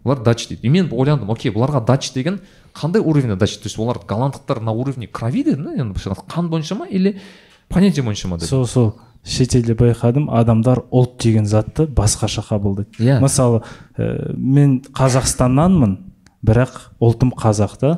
[0.05, 0.61] Олар дач дейді.
[0.65, 2.39] И мен ойландым окей бұларға дач деген
[2.73, 6.75] қандай уровеньде дач то есть олар голландықтар на уровне крови дедім да енді қан бойынша
[6.75, 7.19] ма или
[7.67, 8.95] понятие бойынша ма деп сол сол.
[9.23, 12.89] Шетелде байқадым адамдар ұлт деген затты басқаша қабылдайды.
[12.99, 13.19] Иә.
[13.21, 13.61] мысалы
[13.97, 15.97] ә, мен қазақстаннанмын
[16.41, 17.91] бірақ ұлтым қазақ та.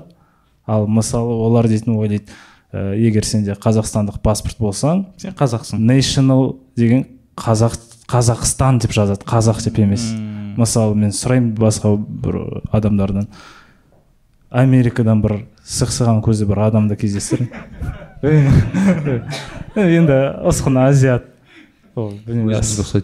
[0.68, 2.28] Ал мысалы олар дейтін ойлайды
[2.74, 5.80] ә, егер сенде қазақстандық паспорт болсаң сен қазақсың.
[5.80, 7.08] National деген
[7.40, 7.80] қазақ
[8.12, 10.12] қазақстан деп жазады қазақ деп емес.
[10.58, 13.30] Мысалы мен сұраймын басқа бір адамдардан.
[14.52, 17.48] Америкадан бір сықсыған көзі бір адамды кездестірдім
[19.76, 20.18] енді
[20.48, 21.26] ұсқын азиат.
[21.96, 23.04] Ол білмеймін,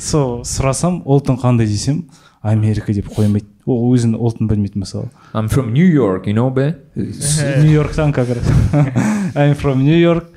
[0.00, 2.06] сол сұрасам ұлтың қандай десем?
[2.40, 3.46] Америка деп қоймайды.
[3.68, 5.10] Ол өзінің ұлтын білмейді мысалы.
[5.34, 6.78] I'm from New York, you know бе?
[6.96, 8.48] Нью йорктан как раз.
[9.34, 10.32] I'm from New York.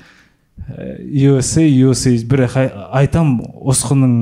[0.68, 4.14] Э, USA USA бірақ ай- айтам ұсқының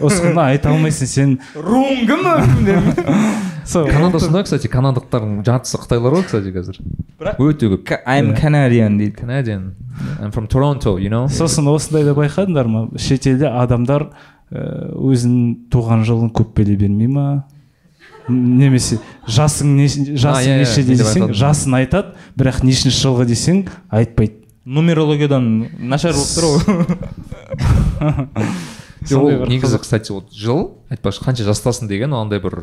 [0.00, 2.26] ұсқыны айта алмайсың сен руың кім
[3.72, 6.80] сол канада сондай кстати канадықтардың жартысы қытайлар ғой кстати қазір.
[7.38, 7.92] Өте көп.
[8.06, 9.14] I'm Canadian дейді.
[9.20, 9.72] Canadian.
[10.20, 11.28] I'm from Toronto you know?
[11.30, 12.88] Сосын осындайды байқадыңдар ма?
[12.98, 14.08] Шетелде адамдар
[14.50, 17.44] э, өзінің туған жылын көп біле бермей ма?
[18.28, 23.64] Немесе жасың не, жасың иә, иә, нешеде де десең жасын айтады бірақ нешінші жылғы десең
[23.90, 24.41] айтпайды.
[24.64, 26.58] Нумерологиядан нашар болып тұр ғой.
[29.02, 29.80] Негізі қызық.
[29.82, 32.54] кстати вот жыл айтпақшы қанша жастасың деген андай бір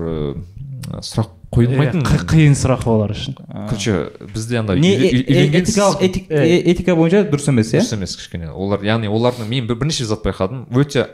[1.03, 3.35] сұрақ қойылмайтын қи- қиын сұрақ олар үшін?
[3.67, 6.71] Короче бізде андай э- э- этикалық Э.
[6.71, 7.81] этика бойынша дұрыс емес иә?
[7.83, 8.51] Дұрыс емес кішкене.
[8.53, 10.65] Олар яғни олардың мен бір- бірнеше зат байқадым.
[10.71, 11.07] Өте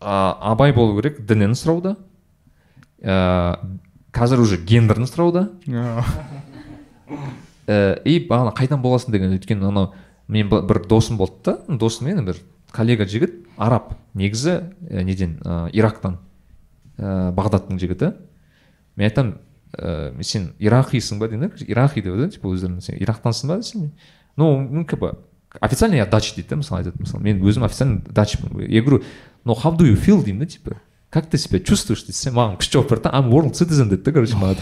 [0.00, 1.94] абай болу керек дінін сұрауда.
[3.02, 3.58] Ә,
[4.12, 5.48] қазір уже гендерін сұрауда.
[7.68, 9.92] Ә, и бағана қайдан боласың деген өйткені анау
[10.28, 11.58] мен бір досым болды да.
[11.68, 12.40] Досым енді бір
[12.72, 13.94] коллега жігіт араб.
[14.14, 16.18] Негізі ә, неден ә, ирактан
[16.98, 18.12] ә, бағдаттың жігіті.
[18.96, 19.36] Мен айтамын
[19.76, 23.92] ә, сен ирақисың ба деймін да ирақи деп да типа өздерін сен ирактансың ба десем
[24.36, 25.14] ну ну как бы
[25.60, 27.22] официально я дач дейді да мысалы айтады мысалы.
[27.22, 28.60] Мен өзім официально дачпын.
[28.68, 29.04] Я говорю
[29.44, 30.24] ну how do you feel?
[30.24, 30.80] деймін да типа.
[31.10, 32.04] Как ты себя чувствуешь?
[32.04, 34.58] десе маған күшті жауап берді да I'm world citizen деді да короче маған.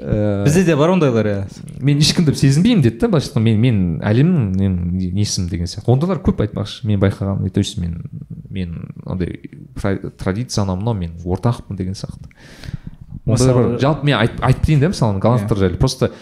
[0.00, 1.44] Э, бізде де бар ондайлар иә.
[1.80, 3.44] мен ешкімді сезінбеймін деді да былайша айтқанда.
[3.44, 5.90] Мен мен әлемнің мен несімін деген сияқты.
[5.92, 6.86] Ондайлар көп айтпақшы.
[6.86, 8.08] Мен байқағаным то есть мен
[8.48, 9.40] мен андай
[9.76, 12.32] тра- традиция анау мынау мен ортақпын деген сияқты.
[13.26, 13.78] Ондайлар бар.
[13.78, 16.12] Жалпы мен айтып айтып кетейін да мысалы голландтар жайлы просто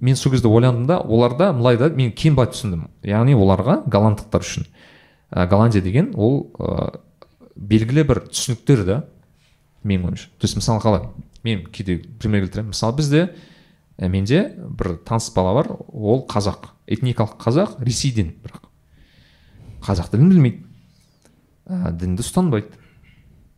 [0.00, 2.88] мен сол кезде ойландым да оларда былай да мен кейін былай түсіндім.
[3.04, 4.66] Яғни оларға голландықтар үшін.
[5.30, 6.98] Ә, голландия деген ол ә,
[7.54, 9.04] белгілі бір түсініктер да
[9.84, 10.28] менің ойымша.
[10.38, 11.06] То есть мысалы қалай?
[11.44, 12.72] Мен кейде пример келтіремін.
[12.74, 13.22] Мысалы бізде
[13.98, 15.70] ә, менде бір таныс бала бар.
[15.92, 16.72] Ол қазақ.
[16.90, 18.68] Этникалық қазақ ресейден бірақ.
[19.84, 20.62] Қазақ тілін білмейді.
[21.66, 22.76] Ә, дінді ұстанбайды.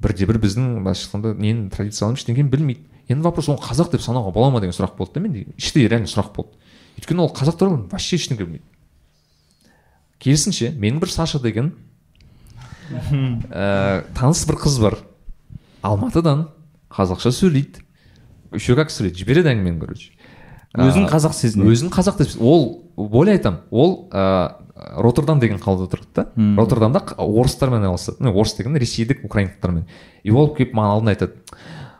[0.03, 2.89] Бірде бір біздің былайша айтқанда ненің традицияларын ештеңені білмейді.
[3.09, 5.47] Енді вопрос оны қазақ деп санауға бола ма деген сұрақ болды да менде.
[5.57, 6.59] Іштей реально сұрақ болды.
[6.99, 8.65] Өйткені ол қазақ туралы вообще ештеңе білмейді.
[10.23, 11.73] Керісінше менің бір саша деген
[13.51, 14.99] ә, таныс бір қыз бар.
[15.83, 16.49] Алматыдан.
[16.93, 17.83] Қазақша сөйлейді.
[18.53, 19.19] Еще как сөйлейді.
[19.23, 20.13] Жібереді әңгімені короче.
[20.77, 21.73] Өзін қазақ сезінеді.
[21.73, 24.55] өзін қазақ деп ол более айтамын ол ә,
[24.97, 26.27] роттердам деген қалада тұрады да.
[26.37, 28.21] Роттердамда орыстармен айналысады.
[28.21, 29.87] Ну орыс деген ресейлік украиндықтармен.
[30.23, 31.35] И ол келіп маған алдына айтады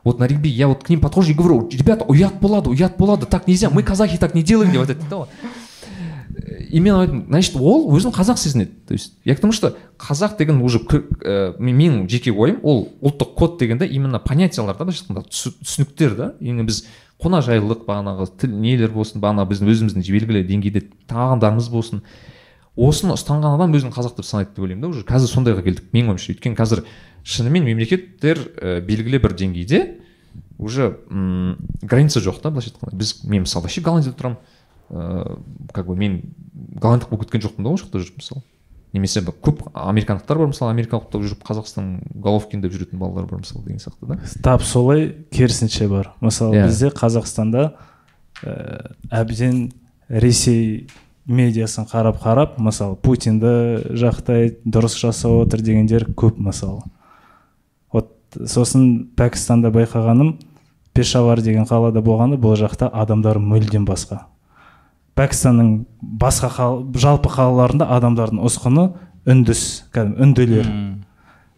[0.05, 3.27] вот на регби я вот к ним подхожу и говорю ребята ұят болады ұят болады
[3.27, 5.27] так нельзя мы казахи так не делаем деп айтады да
[6.43, 8.71] ол и мен айттым значит ол өзін қазақ сезінеді.
[8.87, 12.89] То есть я к тому что қазақ деген уже ә, мен- менің жеке ойым ол
[13.01, 16.35] ұлттық код дегенде именно понятиялар да былайша айтқанда түсі- түсініктер да.
[16.41, 16.87] Енді біз
[17.23, 22.03] қонақжайлылық бағанағы тіл нелер болсын бағанағы біздің өзіміздің белгілі деңгейде тағамдарымыз болсын.
[22.75, 26.15] Осыны ұстанған адам өзін қазақ деп санайды деп ойлаймын да уже қазір сондайға келдік менің
[26.17, 26.33] ойымша.
[26.33, 26.83] Өйткені қазір
[27.23, 30.01] шынымен мемлекеттер ә, белгілі бір деңгейде
[30.59, 32.97] уже м граница жоқ та былайша айтқанда.
[32.97, 34.37] Біз мен мысалы вообще голландияда тұрамын.
[34.93, 35.39] Ыыы
[35.73, 36.23] как бы мен
[36.53, 38.43] голландық болып кеткен жоқпын да ол жақта жүріп мысалы.
[38.93, 43.41] Немесе бір көп американдықтар бар мысалы америкалық болып жүріп қазақстан головкин деп жүретін балалар бар
[43.41, 44.19] мысалы деген сияқты да.
[44.43, 46.13] Тап солай керісінше бар.
[46.21, 46.67] Мысалы Иә.
[46.67, 47.73] бізде қазақстанда
[48.45, 49.73] ә, әбден
[50.09, 50.89] ресей
[51.25, 56.83] медиасын қарап қарап мысалы путинді жақтайды дұрыс жасап отыр дегендер көп мысалы.
[57.93, 60.35] Вот сосын пәкістанда байқағаным
[60.93, 64.27] пешавар деген қалада болғанда бұл жақта адамдар мүлдем басқа.
[65.19, 68.89] Пәкістанның басқа қал, жалпы қалаларында адамдардың ұсқыны
[69.29, 70.71] үндіс кәдімгі үнділер.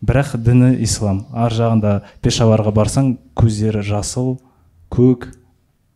[0.05, 1.25] Бірақ діні ислам.
[1.33, 1.95] Ар жағында
[2.25, 4.37] пешаварға барсаң көздері жасыл
[4.93, 5.31] көк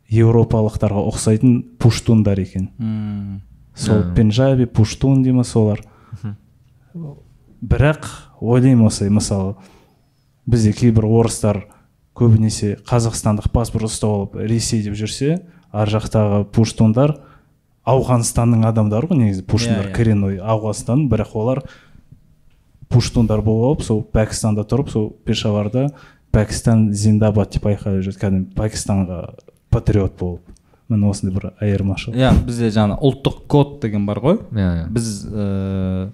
[0.09, 2.70] еуропалықтарға ұқсайтын пуштундар екен.
[3.78, 4.14] Сол Мм.
[4.14, 5.80] пенджаби пуштун дей ма солар
[7.62, 8.06] бірақ
[8.40, 9.55] ойлаймын осылай мысалы
[10.47, 11.66] бізде кейбір орыстар
[12.18, 15.39] көбінесе қазақстандық паспорт ұстап алып ресей деп жүрсе
[15.70, 17.18] ар жақтағы пуштундар
[17.89, 19.97] ауғанстанның адамдары ғой негізі пуштундар Иә, иә.
[19.97, 21.62] коренной ауғанстан бірақ олар
[22.89, 25.89] пуштундар болып алып сол пәкістанда тұрып сол пешаварда
[26.32, 28.20] пәкістан зиндабад деп айқайлап жүреді.
[28.20, 29.19] Кәдімгі пәкістанға
[29.73, 30.44] патриот болып.
[30.89, 34.39] Міне осындай бір айырмашылық иә бізде жаңағы ұлттық код деген бар ғой.
[34.56, 34.86] Иә иә.
[34.93, 36.12] Біз ыыы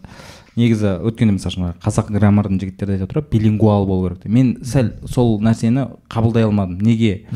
[0.59, 4.33] негізі өткенде мысалы үшін қазақ граммардың жігіттері айтып отыр ғой билингвал болу керек деп.
[4.35, 6.79] Мен сәл сол нәрсені қабылдай алмадым.
[6.83, 7.27] Неге?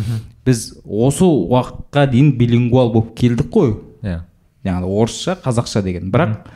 [0.46, 3.76] Біз осы уақытқа дейін билингвал болып келдік қой.
[4.64, 6.10] Яғни орысша қазақша деген.
[6.10, 6.48] Бірақ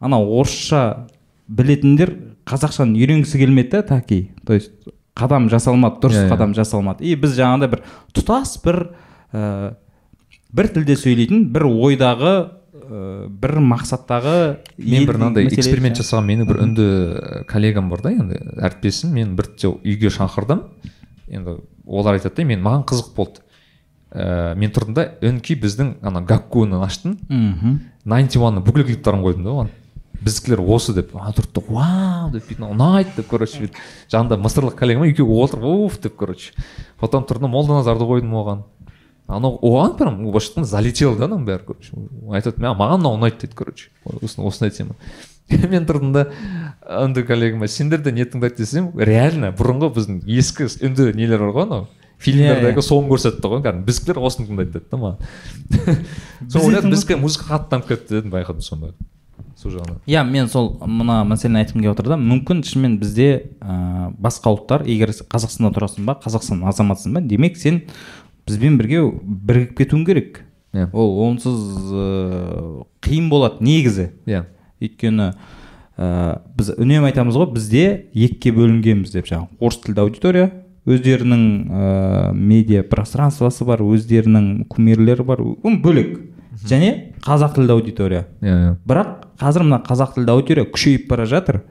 [0.00, 1.06] ана орысша
[1.48, 2.14] білетіндер
[2.48, 4.72] қазақшаны үйренгісі келмеді да таки то есть
[5.18, 6.30] қадам жасалмады дұрыс Иә, иә.
[6.30, 7.02] қадам жасалмады.
[7.04, 7.82] И біз жаңағыдай бір
[8.14, 8.76] тұтас бір
[9.32, 9.74] ә,
[10.54, 14.36] бір тілде сөйлейтін бір ойдағы ә, бір мақсаттағы
[14.78, 16.86] мен бір мынандай эксперимент жасаған менің бір үнді
[17.50, 19.10] коллегам бар да енді әріптесім.
[19.16, 20.62] Мен бір жол үйге шақырдым.
[21.28, 23.42] Енді олар айтады да мен маған қызық болды
[24.12, 27.18] ә, мен тұрдым да үнки біздің ана гаккуны аштым.
[27.28, 27.78] Мхм.
[28.08, 29.70] Найнти уанның бүкіл клиптарын қойдым да оған.
[30.18, 32.30] Біздікілер осы деп ана тұрды да вау!
[32.32, 33.76] деп бүйтіп ұнайды деп короче бүйтіп.
[34.10, 36.00] Жанында мысырлық коллегам екеуі отыр уф!
[36.02, 36.52] деп короче.
[36.98, 38.64] Потом тұрдым молданазарды қойдым оған.
[39.28, 41.92] Анау оған прям былайша айтқанда залетел да ананың бәрі короче.
[42.32, 43.90] Айтады «Мә- маған мынау ұнайды дейді короче.
[44.08, 44.96] Осындай тема.
[45.70, 46.26] Мен тұрдым да
[47.04, 51.66] үнді коллегама сендер де не тыңдайды десем реально бұрынғы біздің ескі үнді нелер бар ғой
[51.68, 51.86] анау?
[52.22, 56.00] Фильмдердегі соны көрсетті ғой кәдімгі біздікілер осыны тыңдайды деді да маған
[56.50, 58.92] сол ойладым біздікі музыка қатты дамып кетті дедім байқадым сонда.
[59.58, 60.00] Сол жағынан.
[60.06, 63.28] Иә мен сол мына мәселені айтқым келіп отыр да мүмкін шынымен бізде
[63.58, 67.82] ә, басқа ұлттар егер қазақстанда тұрасың ба қазақстан азаматсың ба демек сен
[68.46, 70.44] бізбен бірге бірігіп кетуің керек.
[70.74, 70.90] Иә.
[70.92, 74.12] ол онсыз ә, қиын болады негізі.
[74.30, 74.44] Иә.
[74.82, 75.32] Өйткені
[75.98, 77.84] ә, біз үнемі айтамыз ғой бізде
[78.14, 80.50] екіге бөлінгенбіз деп жаңағы орыс тілді аудитория
[80.86, 85.42] өздерінің ә, медиа пространствосы бар өздерінің кумирлері бар.
[85.64, 86.18] Бөлек.
[86.68, 88.26] Және қазақ тілді аудитория.
[88.42, 88.76] Иә иә.
[88.88, 91.62] Бірақ қазір мына қазақ тілді аудитория күшейіп бара жатыр.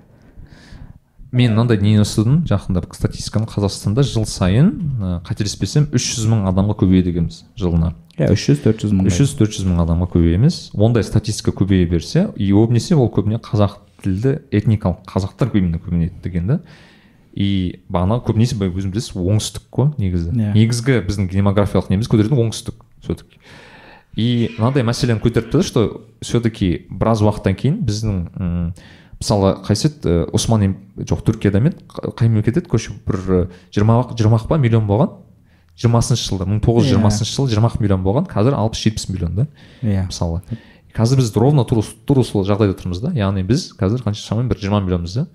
[1.31, 4.69] Мен мынандай нені ұстадым жақында бір статистиканы қазақстанда жыл сайын
[5.01, 7.91] ә, қателеспесем 300 мың адамға көбейеді екенбіз жылына.
[8.15, 12.29] Иә үш жүз төрт жүз мың 300 400 мың адамға көбейеміз ондай статистика көбейе берсе
[12.37, 13.75] и көбінесе ол көбіне қазақ
[14.05, 16.59] тілді этникалық қазақтар көбіне көбейеді деген да.
[17.37, 17.47] И
[17.93, 20.31] бағана көбінесе өзің білесіз оңтүстік қой негізі.
[20.33, 20.53] Иә.
[20.57, 23.37] негізгі біздің демографиялық неміз көтеретін оңтүстік все таки
[24.17, 25.83] и мынандай мәселені көтеріп тұрды что
[26.21, 28.73] все таки біраз уақыттан кейін біздің м,
[29.21, 30.09] мысалы қайсы еді?
[30.09, 31.85] Ә, осман жоқ түркияда ма еді?
[32.17, 32.69] Қай мемлекет еді?
[32.71, 35.13] Короче бір жиырма жиырма ақ па миллион болған?
[35.77, 38.25] жиырмасыншы жылда мың тоғыз жүз жиырмасыншы жылы жиырма ақ миллион болған.
[38.31, 39.47] Қазір алпыс жетпіс миллион да
[39.83, 40.07] иә.
[40.09, 40.41] мысалы.
[40.97, 43.11] Қазір біз ровно тура сол жағдайда тұрмыз да.
[43.13, 45.27] Яғни біз қазір қанша шамамен бір жиырма миллионбыз да.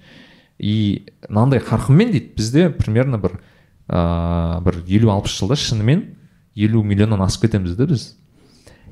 [0.59, 3.39] И мынандай қарқынмен дейді бізде примерно бір
[3.89, 6.05] ыыы бір елу алпыс жылда шынымен
[6.55, 8.13] елу миллионнан асып кетеміз да біз.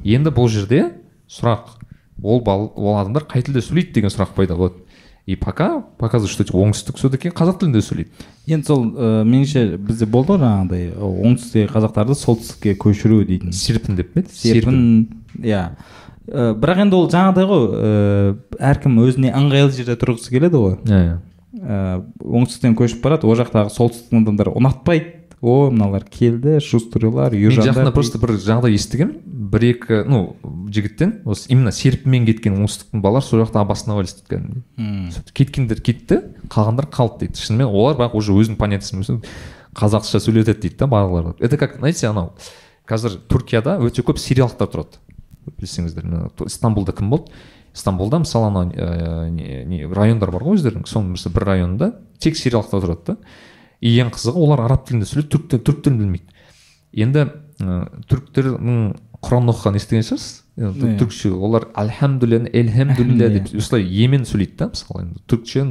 [0.05, 0.93] Енді бұл жерде
[1.31, 1.77] сұрақ
[2.23, 4.85] ол бал, ол адамдар қай тілде сөйлейді деген сұрақ пайда болады.
[5.27, 8.11] И пока показывает что оңтүстік все таки қазақ тілінде сөйлейді.
[8.49, 13.53] Енді сол ә, меніңше бізде болды ғой жаңағыдай оңтүстіктегі қазақтарды солтүстікке көшіру дейтін.
[13.53, 14.33] Серпін деп пе еді?
[14.35, 14.81] серпін
[15.39, 15.77] иә.
[16.27, 18.35] Ә, бірақ енді ол жаңағыдай ғой ә,
[18.73, 20.79] әркім өзіне ыңғайлы жерде тұрғысы келеді ғой.
[20.89, 21.19] Иә иә.
[21.55, 25.17] Ә, оңтүстіктен көшіп барады ол жақтағы солтүстіктің адамдары ұнатпайды.
[25.41, 30.35] О мыналар келді шустрылар мен жақында просто бір жағдай естігемін бір екі ну
[30.69, 34.29] жігіттен осы именно серпінмен кеткен оңтүстіктің балалар сол жақта обосновались дейді
[34.77, 36.19] кәдімгідей кеткендер кетті
[36.53, 37.41] қалғандар қалды дейді.
[37.41, 39.23] Шынымен олар бірақ уже өзінің понятиясын
[39.73, 41.33] қазақша сөйлетеді дейді да барлығы.
[41.41, 42.35] Это как знаете анау
[42.85, 45.01] қазір түркияда өте көп сириялықтар тұрады.
[45.57, 47.33] Білсеңіздер стамбулда кім болды?
[47.75, 50.87] Стамбулда мысалы анау ә, не, не, райондар бар ғой өздерінің.
[50.91, 53.17] Соның бір районында тек сириялықтар тұрады да.
[53.81, 56.35] И ең қызығы олар араб тілінде сөйлейді түрік тіл- түрік тілін білмейді.
[56.93, 57.27] Енді
[57.61, 57.81] ә,
[58.11, 58.81] түріктердің
[59.25, 60.37] құран оқыған естіген шығарсыз?
[60.61, 60.97] Иә.
[61.01, 65.23] түркше олар альхамдулилля эльхамдулилля деп осылай емен сөйлейді да мысалы енді.
[65.31, 65.71] Түркшен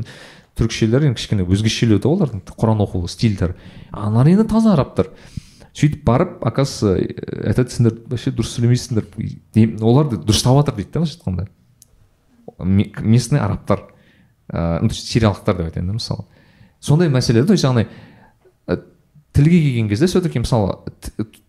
[0.58, 3.54] түркшелер енді кішкене өзгешелеу да олардың құран оқу стильдері.
[3.92, 5.12] Аналар енді таза арабтар.
[5.78, 9.06] Сөйтіп барып оказывается э, айтады сендер вообще дұрыс сөйлемейсіңдер.
[9.54, 11.48] Дем- олар да дұрыстап жатыр дейді да былайша айтқанда.
[12.64, 13.90] Местный арабтар
[14.52, 16.26] ыыы ну, то есть сириялықтар деп айтайын да мысалы.
[16.80, 17.88] Сондай мәселе то есть яғни
[18.68, 18.78] э,
[19.34, 20.80] тілге келген кезде все таки мысалы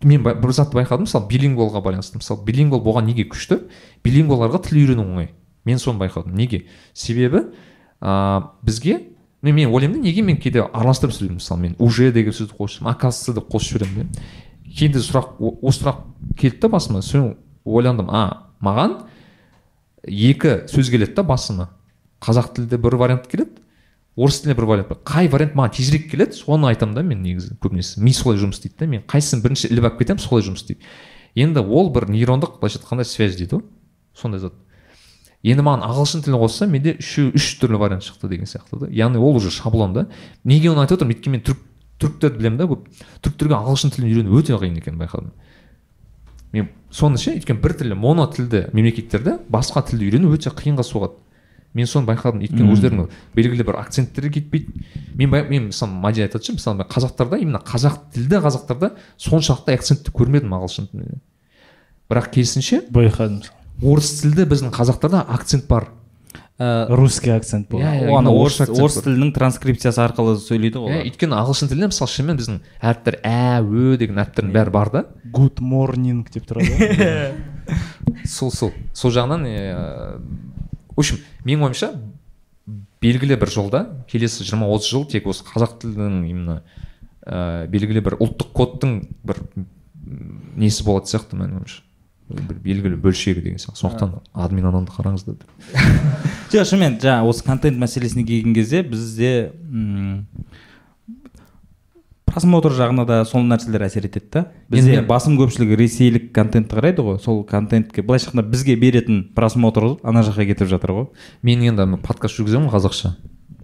[0.03, 2.17] мен бір затты байқадым мысалы билингвалға байланысты.
[2.17, 3.63] Мысалы билингвал болған неге күшті?
[4.03, 5.31] Билингваларға тіл үйрену оңай.
[5.65, 6.35] Мен соны байқадым.
[6.35, 6.67] Неге?
[6.93, 7.47] Себебі
[8.01, 8.99] ыыы бізге
[9.41, 11.39] мен, мен ойлаймын да неге мен кейде араластырып сөйлеймін?
[11.41, 14.21] Мысалы мен уже деген сөзді қосып оказывается деп қосып жіберемін да.
[14.77, 16.05] Кейде сұрақ осы сұрақ
[16.37, 17.01] келді да басыма.
[17.01, 17.35] Соны
[17.65, 18.09] ойландым.
[18.09, 19.01] А маған
[20.07, 21.69] екі сөз келеді да басыма
[22.21, 23.61] қазақ тілде бір вариант келеді
[24.15, 28.01] орыс тілінде бір вариант қай вариант маған тезірек келеді соны айтамын да мен негізі көбінесе.
[28.03, 29.03] Ми солай жұмыс істейді да мен.
[29.07, 30.83] Қайсысын бірінші іліп алып кетемін солай жұмыс істейді.
[31.35, 33.63] Енді ол бір нейрондық былайша айтқанда связь дейді ғой.
[34.13, 34.53] Сондай зат.
[35.41, 38.91] Енді маған ағылшын тілі қосса менде үшеу үш түрлі вариант шықты деген сияқты да.
[38.91, 40.07] Яғни ол уже шаблон да.
[40.43, 41.15] Неге оны айтып отырмын?
[41.15, 41.63] Өйткені мен түрік
[42.03, 42.83] түріктерді білемін да көп.
[43.23, 45.31] Түріктерге ағылшын тілін үйрену өте қиын екенін байқадым.
[46.51, 51.17] Мен соны ше өйткені бір тілі моно тілді мемлекеттерде басқа тілді үйрену өте қиынға соғады.
[51.73, 54.83] Мен соны байқадым өйткені өздерінің белгілі бір акценттері кетпейді.
[55.15, 60.11] Мен бай- мен мысалы мади айтады ше мысалы қазақтарда именно қазақ тілді қазақтарда соншалықты акцентті
[60.11, 61.21] көрмедім ағылшын тілінде.
[62.11, 63.43] Бірақ керісінше байқадым.
[63.81, 65.87] орыс тілді біздің қазақтарда акцент бар.
[66.61, 71.33] Ә, русский акцент Иә, ана именно орыс орыс тілінің транскрипциясы арқылы сөйлейді ғой иә өйткені
[71.39, 75.01] ағылшын тілінде мысалы шынымен біздің әріптер ә ө деген әріптердің бәрі бар да.
[75.33, 77.79] Good morning деп тұрады ғой.
[78.35, 78.73] сол сол.
[78.93, 81.17] Сол жағынан в общем
[81.47, 81.93] менің ойымша
[83.01, 86.59] белгілі бір жолда келесі жиырма отыз жыл тек осы қазақ тілінің именно
[87.25, 89.41] ә, белгілі бір ұлттық кодтың бір
[90.61, 91.81] несі болады сияқты менің ойымша.
[92.35, 93.81] Бір белгілі бөлшегі деген сияқты.
[93.83, 95.49] Сондықтан админ анонды қараңыздар деп
[96.53, 99.31] жоқ шынымен жаңа осы контент мәселесіне келген кезде бізде
[102.31, 104.45] просмотр жағына да сол нәрселер әсер етеді да.
[104.71, 107.19] Бізде мен- басым көпшілігі ресейлік контентті қарайды ғой.
[107.19, 111.07] Сол контентке былайша айтқанда бізге беретін просмотр ана жаққа кетіп жатыр ғой.
[111.43, 113.15] Мен енді подкаст жүргіземін ғой қазақша.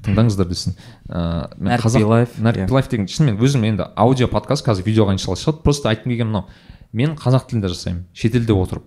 [0.03, 0.75] Тыңдаңыздар десін.
[1.09, 2.89] Ыыы мен қазақ иә.
[2.91, 5.63] деген шынымен өзім енді аудио подкаст қазір видеоға иншалла шығады.
[5.63, 6.45] Просто айтқым келгені мынау.
[6.93, 8.85] Мен қазақ тілінде жасаймын шетелде отырып.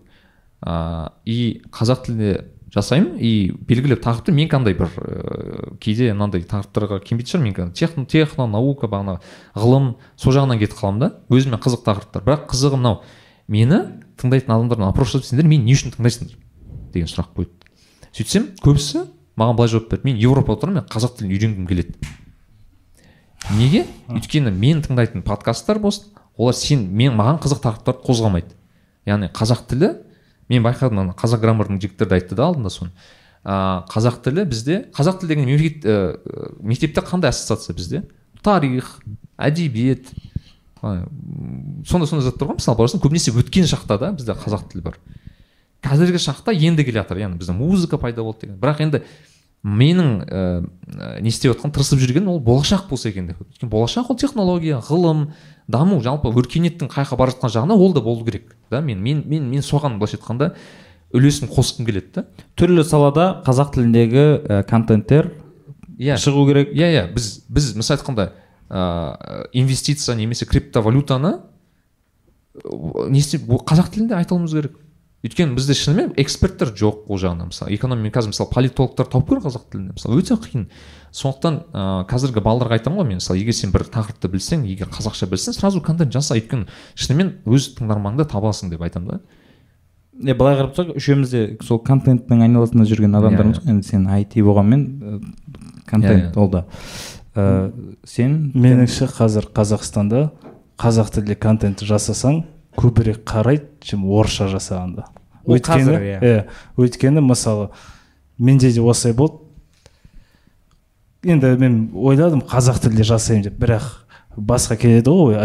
[0.61, 2.33] Ыыы и қазақ тілінде
[2.71, 8.05] жасаймын и белгілі тақырыпты мен қандай бір ыыы кейде мынандай тақырыптарға келмейтін шығар мен техно,
[8.07, 9.19] техно наука бағана
[9.55, 12.23] ғылым сол жағынан кетіп қаламын да өзіме қызық тақырыптар.
[12.23, 13.03] Бірақ қызығы мынау
[13.49, 13.81] мені
[14.21, 16.39] тыңдайтын адамдардан опрос жасап мен не үшін тыңдайсыңдар
[16.95, 17.51] деген сұрақ қойды.
[18.15, 20.07] Сөйтсем көбісі маған былай жауап берді.
[20.07, 21.95] Мен европада отырмын мен қазақ тілін үйренгім келеді
[23.57, 23.87] неге?
[24.11, 28.57] Өйткені мен тыңдайтын подкасттар болсын олар сен мен маған қызық тақырыптарды қозғамайды.
[29.09, 29.91] Яғни қазақ тілі
[30.49, 32.91] мен байқадым ана қазақ граммардың жігіттері де айтты да алдында соны.
[33.45, 36.19] Ыыы қазақ тілі бізде қазақ тілі деген мемлекет ә,
[36.61, 38.03] мектепте қандай ассоциация бізде?
[38.43, 38.99] Тарих
[39.37, 40.13] әдебиет
[40.81, 42.61] сондай сондай заттар ғой.
[42.61, 45.01] Мысалы барасың көбінесе өткен шақта да бізде қазақ тілі бар.
[45.85, 48.61] Қазіргі шақта енді келе жатыр яғни бізде музыка пайда болды деген.
[48.61, 49.03] Бірақ енді
[49.65, 53.41] менің ііі не істеп жатқан тырысып жүрген ол болашақ болса екен деп.
[53.45, 55.31] Өйткені болашақ ол технология ғылым
[55.71, 58.81] даму жалпы өркениеттің қай жаққа бара жатқан жағына ол да болу керек да?
[58.81, 60.55] Мен мен мен, мен соған былайша айтқанда
[61.15, 62.25] үлесін қосқым келеді да.
[62.57, 65.33] Түрлі салада қазақ тіліндегі ә, контенттер
[65.99, 66.19] иә.
[66.19, 66.75] шығу керек.
[66.75, 67.07] Иә иә.
[67.15, 68.33] Біз біз мысалы айтқанда
[68.71, 71.41] ыыы инвестиция немесе криптовалютаны
[72.65, 74.79] ы, не істеп қазақ тілінде айта алуымыз керек.
[75.21, 77.75] Өйткені бізде шынымен эксперттер жоқ ол жағынан мысалы.
[77.77, 80.17] Экономия қазір мысалы политологтар тауып көр қазақ тілінде мысалы.
[80.23, 80.65] Өте қиын.
[81.13, 83.21] Сондықтан ыыы қазіргі балаларға айтамын ғой мен.
[83.21, 86.39] Мысалы егер сен бір тақырыпты білсең егер қазақша білсең сразу контент жаса.
[86.41, 89.21] Өйткені шынымен өз тыңдарманыңды табасың деп айтамын да.
[90.21, 93.61] Е былай қарап тұрсақ үшеуміз де сол контенттің айналасында жүрген адамдармыз.
[93.61, 95.21] Иә, ғой енді сен IT болғанмен ә,
[95.89, 96.39] контент Иә, иә.
[96.41, 96.65] ол да.
[97.35, 97.73] Ә,
[98.05, 100.27] сен меніңше қазір қазақстанда
[100.81, 102.43] қазақ тілде контент жасасаң
[102.79, 105.07] көбірек қарайды чем орысша жасағанда.
[105.47, 106.45] Өйткені иә.
[106.77, 107.71] өйткені мысалы
[108.39, 109.41] менде де осылай болды.
[111.25, 113.59] Енді мен ойладым қазақ тілде жасаймын деп.
[113.61, 113.89] Бірақ
[114.37, 115.41] басқа келеді ғой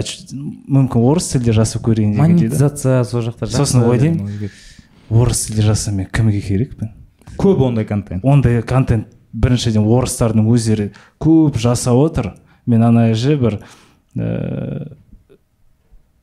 [0.69, 4.51] мүмкін орыс тілде жасап көрейін деген монетизация сол жақта Сосын ойлаймын.
[5.09, 6.93] орыс тілде жасасам мен кімге керекпін
[7.37, 8.23] көп ондай контент.
[8.23, 12.33] Ондай контент біріншіден орыстардың өздері көп жасап отыр.
[12.65, 13.59] Мен ана же бір
[14.15, 14.95] ііі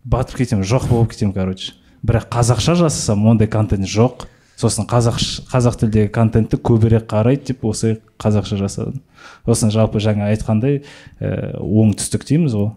[0.05, 1.73] батып кетемін жоқ болып кетемін короче.
[2.03, 4.27] Бірақ қазақша жасасам ондай контент жоқ.
[4.59, 5.17] Сосын қазақ
[5.51, 9.01] қазақ тілдегі контентті көбірек қарайды деп осы қазақша жасадым.
[9.47, 12.71] Сосын жалпы жаңа айтқандай ііі оңтүстік дейміз ғой.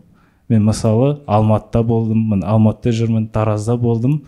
[0.49, 4.23] Мен мысалы алматыда болдым міне алматыда жүрмін таразда болдым.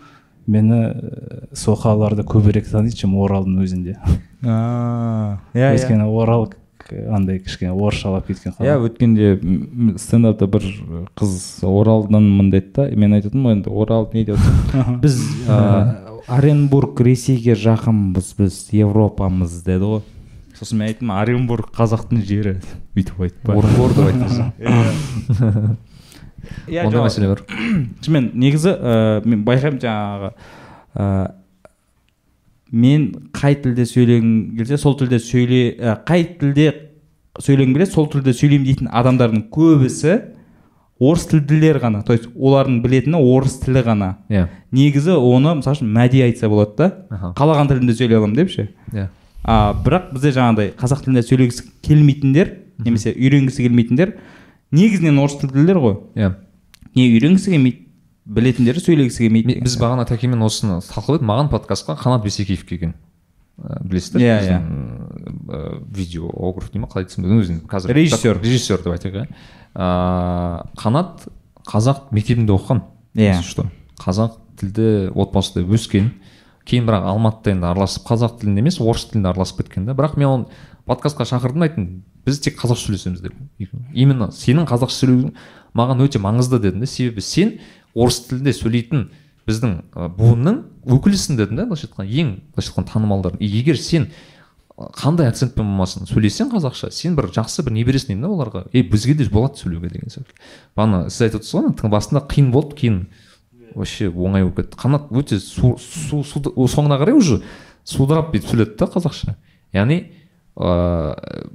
[0.48, 3.98] Мені ііі сол қалаларды көбірек таниды чем оралдың өзінде.
[4.44, 5.72] Иә иә.
[5.74, 6.52] Өйткені орал
[6.92, 9.36] андай кішкене орысшалап кеткен иә өткенде
[10.00, 10.66] стендапта бір
[11.18, 14.38] қыз оралданмын деді да мен айтатынмын ғой енді орал не деп
[15.04, 15.20] біз
[16.28, 20.02] оренбург ресейге жақынбыз біз европамыз деді ғой.
[20.58, 22.58] Сосын мен айттым оренбург қазақтың жері
[22.98, 24.38] бүйтіп айтпа орынбор деп айтыңыз
[26.68, 26.84] иә.
[26.84, 27.44] Ондай жоқ, мәселе бар.
[28.04, 28.74] Шынымен негізі
[29.28, 30.32] мен байқаймын жаңағы
[32.72, 36.74] мен қай тілде сөйлегім келсе сол тілде сөйле ә, қай тілде
[37.40, 40.18] сөйлегім келеді сол тілде сөйлеймін дейтін адамдардың көбісі
[41.00, 42.02] орыс тілділер ғана.
[42.04, 44.16] То есть олардың білетіні орыс тілі ғана.
[44.34, 44.48] Иә.
[44.74, 47.34] Негізі оны мысалы үшін мәди айтса болады да Аха.
[47.38, 48.70] қалаған тілінде сөйлей аламын деп ше?
[48.92, 49.08] Иә.
[49.44, 52.54] А бірақ бізде жаңағыдай қазақ тілінде сөйлегісі келмейтіндер
[52.84, 54.16] немесе үйренгісі келмейтіндер
[54.72, 56.00] негізінен орыс тілділер ғой.
[56.18, 56.34] Иә.
[56.96, 57.87] Не үйренгісі келмейді.
[58.28, 59.58] Білетіндері сөйлегісі келмейді.
[59.64, 62.94] Біз бағана тәкемен осыны талқылап едік маған подкастқа қанат бейсекеев келген.
[63.58, 64.66] Ә, білесіздер Иә, біздің,
[65.48, 65.62] ә,
[65.96, 68.42] видеограф дей ма қалай айтсам өзің қазір Режиссер.
[68.44, 69.28] режиссер деп айтайық иә.
[69.74, 71.28] Ә, қанат
[71.66, 72.84] қазақ мектебінде оқыған.
[73.16, 73.42] Иә.
[73.42, 73.66] что?
[73.98, 76.12] Қазақ тілді отбасында өскен.
[76.68, 80.28] Кейін бірақ алматыда енді араласып қазақ тілінде емес орыс тілінде араласып кеткен да бірақ мен
[80.28, 80.46] оны
[80.86, 81.86] подкастқа шақырдым айттым
[82.28, 83.34] біз тек қазақша сөйлесеміз деп.
[83.94, 85.32] Именно сенің қазақша сөйлеуің
[85.78, 87.58] маған өте маңызды дедім да себебі сен
[87.96, 89.06] орыс тілінде сөйлейтін
[89.48, 89.76] біздің
[90.18, 90.64] буынның
[90.98, 94.10] өкілісің дедім да былайша айтқанда ең былайша айтқанда танымалдар И егер сен
[94.78, 98.66] қандай акцентпен болмасын сөйлесең қазақша сен бір жақсы бір не бересің деймін да оларға.
[98.74, 100.36] Ей бізге де болады сөйлеуге деген сияқты.
[100.78, 103.00] Бағана сіз айтып отырсыз ғой басында қиын болды кейін
[103.74, 104.78] вообще оңай болып кетті.
[104.78, 107.42] Қанат өте су, су, соңына қарай уже
[107.86, 109.34] судырап бүйтіп сөйледі да қазақша.
[109.74, 110.04] Яғни
[110.58, 111.50] ыыы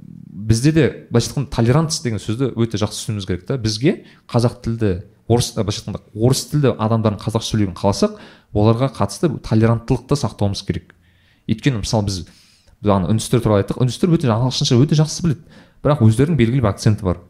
[0.47, 3.57] бізде де былайша айтқанда толерантность деген сөзді өте жақсы түсінуіміз керек та.
[3.57, 4.91] Бізге қазақ тілді
[5.27, 8.17] орыс былайша айтқанда орыс тілді адамдардың қазақша сөйлеуін қаласақ
[8.53, 10.95] оларға қатысты толеранттылықты сақтауымыз керек.
[11.47, 12.23] Өйткені мысалы біз
[12.83, 13.79] біз ана үндістер туралы айттық.
[13.83, 15.61] Үндістер өте ағылшынша өте жақсы біледі.
[15.83, 17.21] Бірақ өздерінің белгілі бір акценті бар.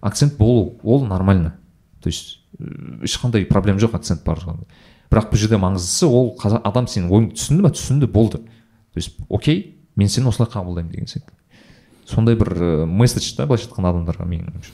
[0.00, 1.54] Акцент болу ол нормально.
[2.00, 2.40] То есть
[3.02, 4.40] ешқандай проблема жоқ акцент бар
[5.10, 8.38] бірақ бұл жерде маңыздысы ол қазақ адам сенің ойыңды түсінді ма түсінді болды.
[8.38, 11.30] То есть окей мен сені осылай қабылдаймын деген сияқты.
[12.06, 14.72] Сондай бір ә, месседж та былайша айтқанда адамдарға менің ойымша.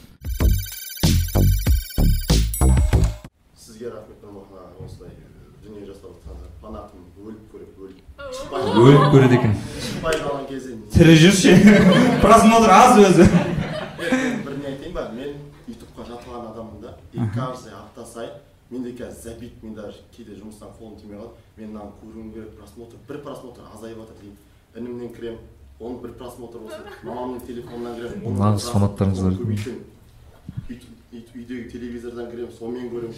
[3.56, 5.14] Сізге рахмет нұрмахан аға осылай
[5.64, 8.00] дүние жасап жатқаныңызға фанатым өліп көреді өліп
[8.82, 9.54] өліп көреді екен.
[9.86, 11.54] шықпай қалған кезде тірі жүрші.
[12.24, 13.28] Просмотр аз өзі.
[14.00, 15.06] Мен бір не айтайын ба?
[15.14, 15.36] Мен
[15.68, 16.96] ютубқа жатып алған адаммын да.
[17.12, 18.34] И каждый апта сайын
[18.70, 21.38] менде қазір забит мен даже кейде жұмыстан қолым тимей қалады.
[21.56, 24.36] Мен мынаны көруім керек просмотр бір просмотр азайып жатыр деймін
[24.76, 25.40] інімнен кіремін.
[25.80, 29.34] Оның бір просмотр болсын мамамның телефонынан кіремін Нағыз фанаттарыңыз бар.
[31.10, 33.14] үйдегі телевизордан кіремін сонымен көремін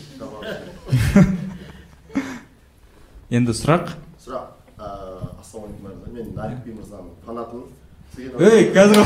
[3.37, 3.87] енді сұрақ.
[4.23, 4.47] Сұрақ.
[4.83, 7.69] Ыыы ассалаумағалейкум бәріңізге мен нарик би мырзаның фанатымын.
[8.13, 8.99] Ей қазір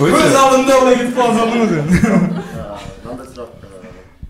[0.00, 2.62] көз алдымда былай кетіп қалған салдыңыз Ә,
[3.04, 3.68] мынандай сұрақ ә,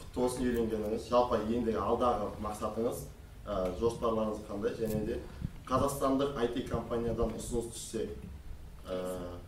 [0.01, 1.03] құтты болсын үйленгеніңіз.
[1.11, 2.99] Жалпы ендігі алдағы мақсатыңыз
[3.47, 4.75] ә, жоспарларыңыз қандай?
[4.81, 5.21] Және де
[5.71, 8.09] қазақстандық IT компаниядан ұсыныс түссе
[8.89, 8.99] ә,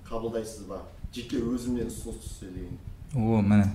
[0.09, 0.83] қабылдайсыз ба?
[1.15, 2.79] Жеке өзімнен ұсыныс түссе деген.
[3.15, 3.67] О міне.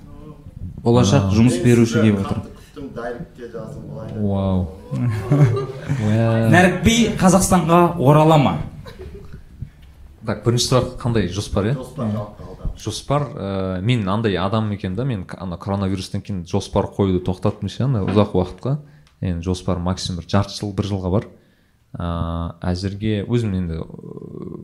[0.84, 2.40] Болашақ жұмыс беруші келіп отыр.
[2.40, 4.10] қатты күттім дайректке жаздым былай.
[4.14, 4.22] Да.
[4.22, 4.68] Вау.
[6.56, 8.58] Нәрік би қазақстанға орала ма
[10.28, 11.30] так бірінші сұрақ қандай?
[11.32, 11.78] Жоспар иә?
[11.78, 12.48] Жоспар жалпы
[12.78, 17.86] жоспар ә, мен андай адам екен да мен ана коронавирустан кейін жоспар қоюды тоқтаттым ше
[17.86, 18.78] ана ұзақ уақытқа.
[19.22, 21.28] Енді жоспар максимум бір жарты жыл бір жылға бар.
[21.98, 23.80] Ыыы әзірге өзім енді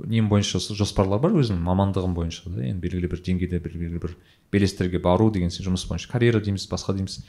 [0.10, 4.15] нем бойынша с- жоспарлар бар өзімнің мамандығым бойынша да енді белгілі бір деңгейде белгілі бір
[4.53, 7.23] белестерге бару деген жұмыс бойынша карьера дейміз басқа дейміз.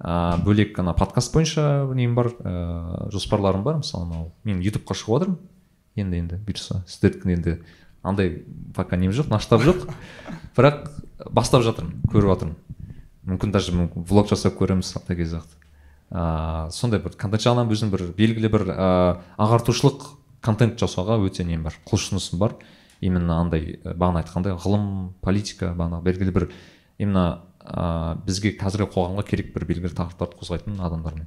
[0.00, 3.82] Ыыы бөлек ана подкаст бойынша нем бар ыыы жоспарларым бар.
[3.84, 5.38] Мысалы анау мен ютубқа шығып жатырмын
[5.96, 7.58] енді енді бұйырса сіздердікін енді
[8.02, 8.42] андай
[8.74, 9.84] пока нем жоқ масштаб жоқ.
[10.56, 10.88] Бірақ
[11.30, 12.56] бастап жатырмын көріп жатырмын
[13.28, 15.60] мүмкін даже мүмкін влог жасап көреміз алдағы сияқты.
[16.12, 20.04] Ыыы сондай бір контент жағынан өзім бір белгілі бір ыыы ағартушылық
[20.44, 22.58] контент жасауға өте нем бар құлшынысым бар.
[23.00, 26.48] Именно андай ә, бағана айтқандай ғылым политика бағана белгілі бір
[26.98, 31.26] именно ыыы бізге қазіргі қоғамға керек бір белгілі тақырыптарды қозғайтын адамдармен.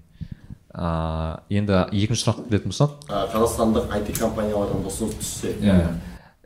[0.76, 2.96] Ыыы енді екінші сұраққа келетін болсақ?
[3.10, 5.56] Ә, қазақстандық IT компаниялардан ұсыныс түссе?
[5.64, 5.96] Иә.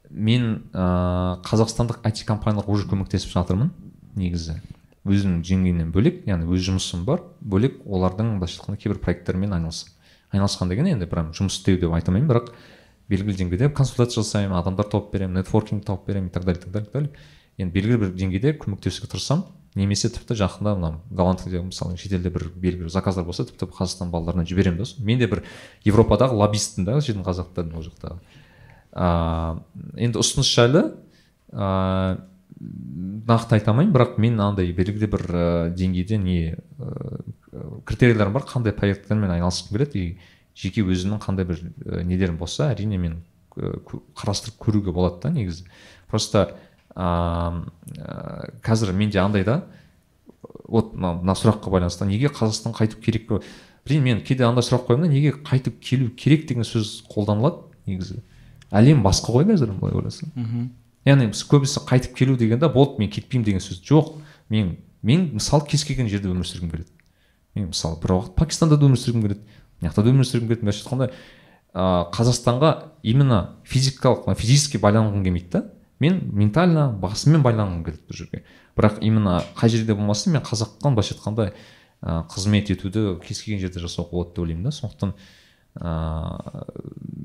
[0.10, 3.74] Мен ыыы қазақстандық IT компанияларға уже көмектесіп жатырмын
[4.16, 4.62] негізі.
[5.08, 9.86] Өзімнің деңгейімнен бөлек яғни өз жұмысым бар бөлек олардың былайша айтқанда кейбір проекттермен айналыс
[10.34, 12.52] айналысқан деген енді прям жұмыс істеу деп айта алмаймын бірақ
[13.10, 16.90] белгілі деңгейде консультация жасаймын адамдар тауып беремін нетворкинг тауып беремін и так далее так далее,
[16.92, 17.12] так далее.
[17.58, 19.44] енді белгілі бір деңгейде көмектесуге тырысамын.
[19.76, 24.80] Немесе тіпті жақында мына голландияда мысалы шетелде бір белгілі заказдар болса тіпті қазақстан балаларына жіберемін
[24.80, 25.44] да мен де бір
[25.86, 28.18] европадағы лоббистпін да шетел қазақтардың ол жақтағы.
[28.94, 30.84] Ыыы енді ұсыныс жайлы.
[31.52, 32.18] Ыыы
[32.60, 36.90] нақты айта алмаймын бірақ мен андай белгілі бір ә, деңгейде не ә,
[37.88, 40.18] критерийлерім бар қандай проекттермен айналысқым келеді и
[40.60, 43.22] жеке өзімнің қандай бір ә, нелерім болса әрине мен
[43.56, 45.66] қарастырып көруге болады да негізі.
[46.08, 46.56] Просто
[46.96, 47.64] ыыы
[48.66, 49.64] қазір менде андай да
[50.68, 53.32] вот мына сұраққа байланысты неге қазақстан қайтып керек
[53.86, 58.20] блин мен кейде андай сұрақ қоямын да неге қайтып келу керек деген сөз қолданылады негізі.
[58.72, 60.34] Әлем басқа ғой қазір былай ойласаң.
[61.06, 64.20] Яғни біз көбісі қайтып келу дегенде болды мен кетпеймін деген сөз жоқ.
[64.50, 66.92] Мен мен мысалы кез келген жерде өмір сүргім келеді.
[67.56, 69.42] Мен мысалы бір уақыт пакистанда да өмір сүргім келеді
[69.80, 70.62] мына жақта да өмір сүргім келеді.
[70.66, 71.12] Былайша айтқанда
[71.74, 72.72] ыыы қазақстанға
[73.04, 75.64] именно физикалық физически байланғым келмейді да.
[76.00, 78.44] Мен ментально басыммен байланғым келеді бұл жерге.
[78.76, 81.54] Бірақ именно қай жерде болмасын мен қазаққа былайша айтқанда
[82.02, 84.72] ыыы қызмет етуді кез келген жерде жасауға болады деп ойлаймын да.
[84.72, 85.14] Сондықтан
[85.80, 86.64] ыыы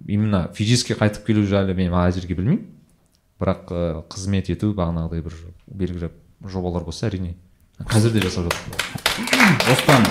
[0.07, 2.67] именно физически қайтып келу жайлы мен әзірге білмеймін.
[3.40, 6.12] бірақ ы қызмет ету бағанағыдай бір белгілі
[6.46, 7.36] жобалар болса әрине
[7.80, 10.08] қазір де жасап жатырмын осыдан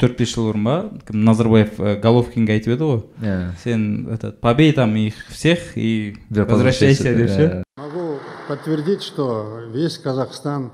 [0.00, 0.76] төрт бес жыл бұрын ба
[1.08, 6.16] кім назарбаев э, головкинге айтып еді ғой иә сен этот побей там их всех и
[6.30, 7.62] Да, возвращайся деп ше Иә.
[7.76, 8.18] Могу
[8.48, 10.72] подтвердить, что весь Казахстан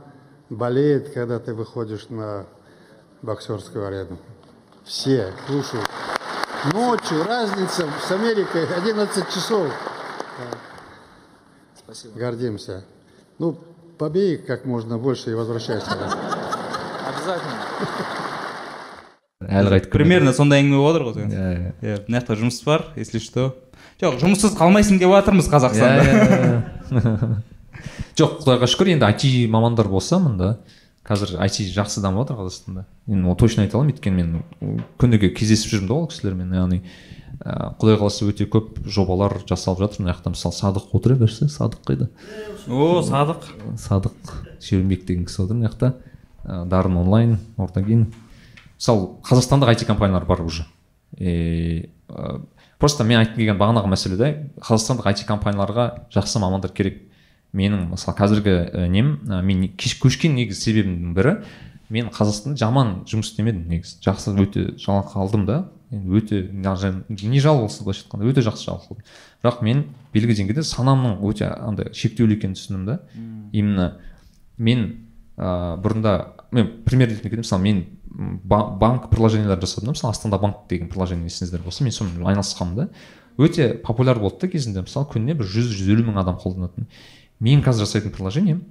[0.49, 2.47] болеет, когда ты выходишь на
[3.23, 4.19] боксерскую арену.
[4.85, 5.89] Все слушают.
[6.73, 9.73] Ночью разница с Америкой 11 часов.
[11.86, 12.20] Спасибо.
[12.20, 12.84] Гордимся.
[13.40, 13.58] Ну,
[13.98, 15.92] побей их как можно больше и возвращайся.
[19.46, 21.98] әлі қайтып примерно сондай әңгіме болып жатыр ғой сен Иә, иә.
[22.08, 23.56] мына жақта жұмыс бар если что
[24.02, 26.06] жоқ жұмыссыз қалмайсың деп жатырмыз қазақстанда
[26.90, 27.42] Иә,
[28.20, 30.56] жоқ құдайға шүкір енді IT мамандар болса мында
[31.06, 35.76] қазір IT жақсы дамып жатыр қазақстанда енді ол точно айта аламын өйткені мен күніге кездесіп
[35.76, 36.82] жүрмін да ол кісілермен яғни
[37.44, 40.04] ә, құдай қаласа өте көп жобалар жасалып жатыр.
[40.04, 42.10] Мына жақта мысалы садық отыра берсе садық қайда?
[42.68, 43.48] О садық.
[43.82, 45.94] Садық шерімбек деген кісі отыр мына жақта.
[46.46, 48.08] Дарын онлайн ортагин
[48.78, 50.66] мысалы қазақстандық IT компаниялар бар уже.
[51.18, 51.90] И
[52.80, 57.04] просто мен айтқым келген бағанағы мәселе да қазақстандық IT компанияларға жақсы мамандар керек.
[57.56, 61.38] Менің мысалы қазіргі ә, нем ә, мен көшкен негізі себебімнің бірі
[61.90, 64.00] мен қазақстанда жаман жұмыс істемедім негізі.
[64.06, 65.58] Жақсы өте жалақы алдым да.
[65.94, 69.06] Енді өте не жалақысы былайша айтқанда өте жақсы жалақы алдым.
[69.44, 69.84] Бірақ мен
[70.14, 73.00] белгілі деңгейде санамның өте андай шектеулі екенін түсіндім да.
[73.52, 74.00] Именно
[74.58, 74.88] мен
[75.38, 76.16] ыыы бұрында
[76.52, 77.86] мен пример ретінде мысалы мен
[78.44, 79.98] банк приложениелер жасадым да.
[80.00, 82.90] Мысалы астана банк деген приложение есіңізде болса мен сонымен айналысқанмын да.
[83.38, 84.82] Өте популяр болды да кезінде.
[84.82, 86.88] Мысалы күніне бір жүз жүз елу мың адам қолданатын.
[87.40, 88.64] Мен қазір жасайтын приложением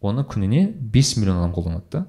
[0.00, 2.06] оны күніне 5 миллион адам қолданады да.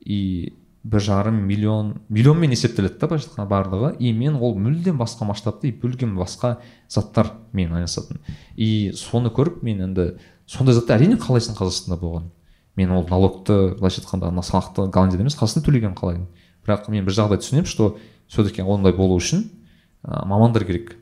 [0.00, 3.96] И бір жарым миллион миллионмен есептеледі да былайша айтқанда барлығы.
[3.98, 6.58] И мен ол мүлдем басқа масштабты и мүлдем басқа
[6.88, 8.20] заттар мен айналысатын.
[8.56, 10.14] И соны көріп мен енді
[10.46, 12.30] сондай затты әрине қалайсың қазақстанда болған.
[12.76, 16.28] Мен ол налогты былайша айтқанда ана салықты голландияда емес қазақстанда төлегенін қалаймын.
[16.64, 17.96] Бірақ мен бір жағдай түсінемін что
[18.28, 19.50] все таки ондай болу үшін
[20.04, 20.96] ә, мамандар керек.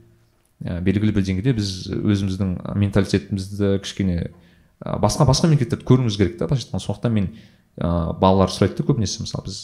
[0.64, 4.16] Ә, белгілі бір деңгейде біз өзіміздің менталитетімізді кішкене
[4.82, 6.84] ә, басқа басқа мемлекеттерді көруіміз керек та былайша айтқанда.
[6.86, 7.28] Сондықтан мен
[7.78, 9.60] ә, балалар сұрайды да көбінесе мысалы біз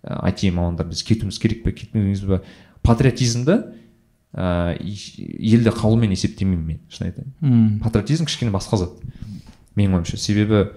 [0.00, 2.40] IT мамандар біз кетуіміз керек пе кетпеуіміз бе?
[2.82, 3.58] Патриотизмді
[4.32, 7.32] ә, и- елді қалумен есептемеймін мен шын айтайын.
[7.40, 7.80] Мм.
[7.84, 8.96] патриотизм кішкене басқа зат
[9.76, 10.16] менің ойымша.
[10.16, 10.70] Себебі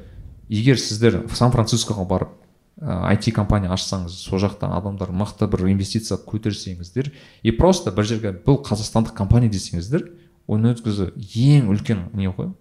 [0.49, 2.33] егер сіздер сан францискоға барып
[2.81, 7.11] IT компания ашсаңыз сол жақта адамдар мықты бір инвестиция көтерсеңіздер
[7.43, 10.07] и просто бір жерге бұл қазақстандық компания десеңіздер
[10.47, 12.51] оны өткізі ең үлкен не ғой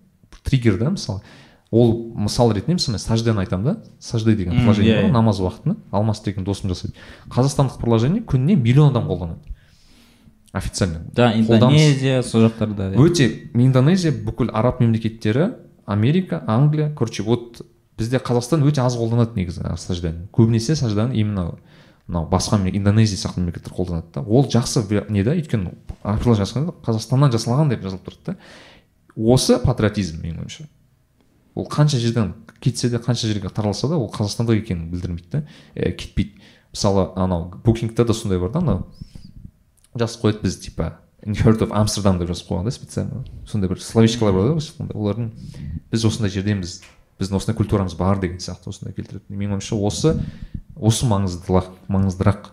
[0.44, 1.22] триггер да мысалы.
[1.70, 5.12] Ол мысал ретінде мысалы мен саждені айтамын да сажде деген приложение иә, бар иә.
[5.12, 5.76] намаз уақытында.
[5.90, 6.94] Алмас деген досым жасайды.
[7.30, 9.40] Қазақстандық приложение күніне миллион адам қолданады.
[10.52, 11.00] Официально.
[11.14, 15.54] Да индонезия сол жақтарда өте индонезия бүкіл араб мемлекеттері
[15.86, 17.62] америка англия короче вот
[17.98, 21.58] бізде қазақстан өте аз қолданады негізі сажданы көбінесе сажданы именно
[22.06, 24.20] мынау басқа индонезия сияқты мемлекеттер қолданады да.
[24.22, 25.74] Ол жақсы не да өйткені
[26.04, 28.36] жасағанда қазақстаннан жасалған деп жазылып тұрады да.
[29.16, 30.66] Осы патриотизм менің ойымша.
[31.54, 35.44] Ол қанша жерден кетсе де қанша жерге таралса да ол қазақстандық екенін білдірмейді да.
[35.76, 36.40] Ә, кетпейді.
[36.72, 38.86] Мысалы анау букингта да сондай бар да анау.
[39.94, 43.24] Жазып қояды біз типа heard of амстердам деп жазып қойған да специально.
[43.46, 45.30] Сондай бір словечкалар бар да олардың
[45.92, 46.80] біз осындай жерденбіз.
[47.22, 50.16] Біздің осындай культурамыз бар деген сияқты осындай келтіреді менің ойымша осы
[50.76, 52.52] осы маңыздылақ маңыздырақ.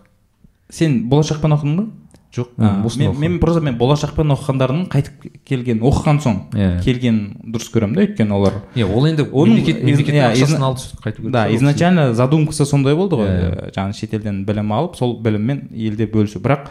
[0.70, 1.86] Сен болашақпен оқыдың ба?
[2.30, 6.68] Жоқ мен мен, просто мен болашақпен оқығандардың қайтып келген оқыған соң Иә.
[6.84, 8.60] келген дұрыс көремін да өйткені олар.
[8.78, 13.26] Иә ол енді Оның мемлекеттің иә, алып қайту керек да изначально задумкасы сондай болды ғой.
[13.26, 13.50] Иә.
[13.50, 16.38] ә, жаңағы шетелден білім алып сол біліммен елде бөлісу.
[16.38, 16.70] Бірақ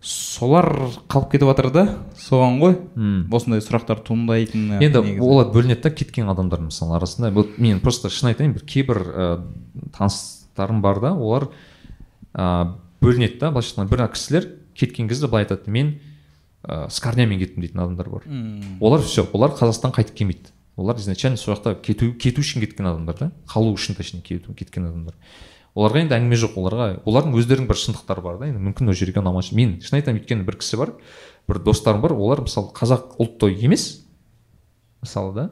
[0.00, 0.66] солар
[1.12, 1.82] қалып кетіп жатыр да
[2.16, 2.76] соған ғой.
[2.96, 3.28] М.
[3.32, 7.30] осындай сұрақтар туындайтыны енді олар бөлінеді да кеткен адамдар мысалы арасында.
[7.30, 9.26] Вот мен просто шын айтайын бір кейбір ә,
[9.96, 11.50] таныстарым бар да олар
[12.32, 12.72] ә,
[13.02, 15.98] бөлінеді да былайша айтқанда бір кісілер кеткен кезде былай айтады мен
[16.64, 18.22] ә, с корнями кеттім дейтін адамдар бар.
[18.24, 18.78] М.
[18.80, 20.48] олар все олар қазақстан қайтып келмейді.
[20.76, 24.86] Олар изначально сол жақта кету кету үшін кеткен адамдар да қалу үшін точнее кету кеткен
[24.88, 25.14] адамдар.
[25.74, 26.56] Оларға енді әңгіме жоқ.
[26.60, 28.48] Оларға олардың өздерінің бір шындықтары бар да.
[28.50, 30.94] Енді мүмкін ол жерге ұнамас мен шын айтамын өйткені бір кісі бар
[31.48, 32.14] бір достарым бар.
[32.14, 34.04] Олар мысалы қазақ ұлтты емес
[35.02, 35.46] мысалы да.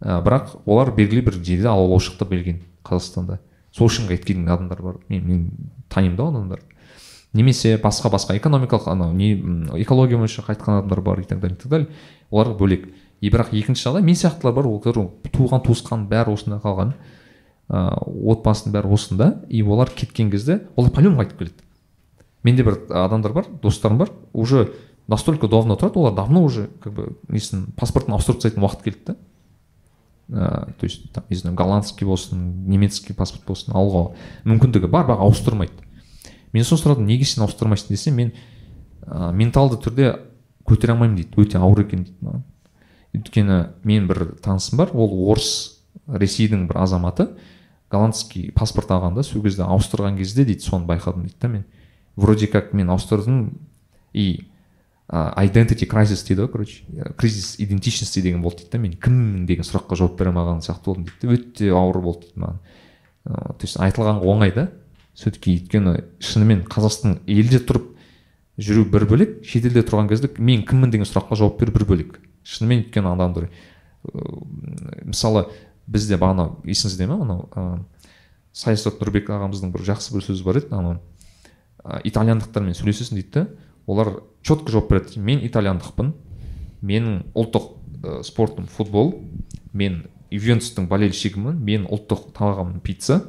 [0.00, 3.38] Ә, бірақ олар белгілі бір жерде аулаушылықта белген қазақстанда.
[3.70, 5.00] Сол үшін кеткен адамдар бар.
[5.08, 5.50] Мен, мен
[5.88, 6.66] танимын да адамдарды.
[7.32, 9.34] Немесе басқа басқа экономикалық анау не
[9.78, 11.88] экология бойынша қайтқан адамдар бар и так далее и так далее.
[12.30, 12.88] Олар бөлек.
[13.20, 14.66] И бірақ екінші жағдай мен сияқтылар бар.
[14.66, 16.94] Олар туған туысқан бәрі осында қалған.
[17.70, 21.62] Ыыы отбасының бәрі осында и олар кеткен кезде олар по қайтып келеді.
[22.42, 24.72] Менде бір адамдар бар достарым бар уже
[25.06, 29.16] настолько давно тұрады олар давно уже как бы несін паспортын ауыстырып тастайтын уақыт келді да.
[30.30, 34.14] Ә, то есть там не знаю голландский болсын немецкий паспорт болсын алуға
[34.44, 35.72] мүмкіндігі бар бірақ ауыстырмайды.
[36.52, 38.32] Мен соны сұрадым неге сен ауыстырмайсың десе мен
[39.02, 40.12] ә, менталды түрде
[40.66, 42.44] көтере алмаймын дейді өте ауыр екен дейді маған.
[43.14, 47.32] Өйткені мен бір танысым бар ол орыс ресейдің бір азаматы.
[47.90, 51.64] Голландский паспорт алғанда сол кезде ауыстырған кезде дейді соны байқадым дейді да мен.
[52.16, 53.58] Вроде как мен ауыстырдым
[54.12, 54.46] и
[55.10, 56.84] identity crisis дейді ғой короче.
[57.16, 58.92] Кризис идентичности деген болды дейді да мен.
[58.94, 62.60] Кіммін деген сұраққа жауап бере алмаған сияқты болдым дейді өте ауыр болды дейді маған.
[63.24, 64.70] То есть айтылған оңай да.
[65.14, 67.90] Все таки өйткені шынымен қазақстан елде тұрып
[68.60, 72.20] жүру бір бөлек шетелде тұрған кезде мен кіммін деген сұраққа жауап беру бір бөлек.
[72.46, 73.50] Шынымен өйткені адамдар
[75.04, 75.48] мысалы
[75.90, 77.80] бізде бағана есіңізде ме анау ыыы,
[78.52, 81.00] саясат нұрбек ағамыздың бір жақсы бір сөзі бар еді анау
[81.82, 83.46] ә, итальяндықтармен сөйлесесің дейді
[83.90, 85.20] олар четко жауап береді.
[85.20, 86.12] Мен итальяндықпын
[86.82, 87.68] менің ұлттық
[88.04, 89.14] ә, спортым футбол
[89.72, 93.22] мен ювентустың болельщигімін менің ұлттық тағамым пицца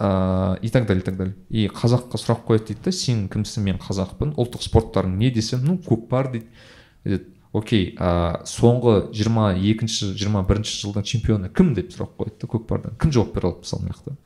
[0.00, 1.34] ыыы и так далее и так далее.
[1.50, 5.76] И қазаққа сұрақ қояды дейді да сен кімсің мен қазақпын ұлттық спорттарың не десем ну
[5.76, 7.26] көкпар дейді.
[7.52, 12.98] Окей ә, соңғы 22-ші 21-ші жылдың чемпионы кім деп сұрақ қояды да көкпардан?
[13.00, 14.16] Кім жауап бере алады мысалы мына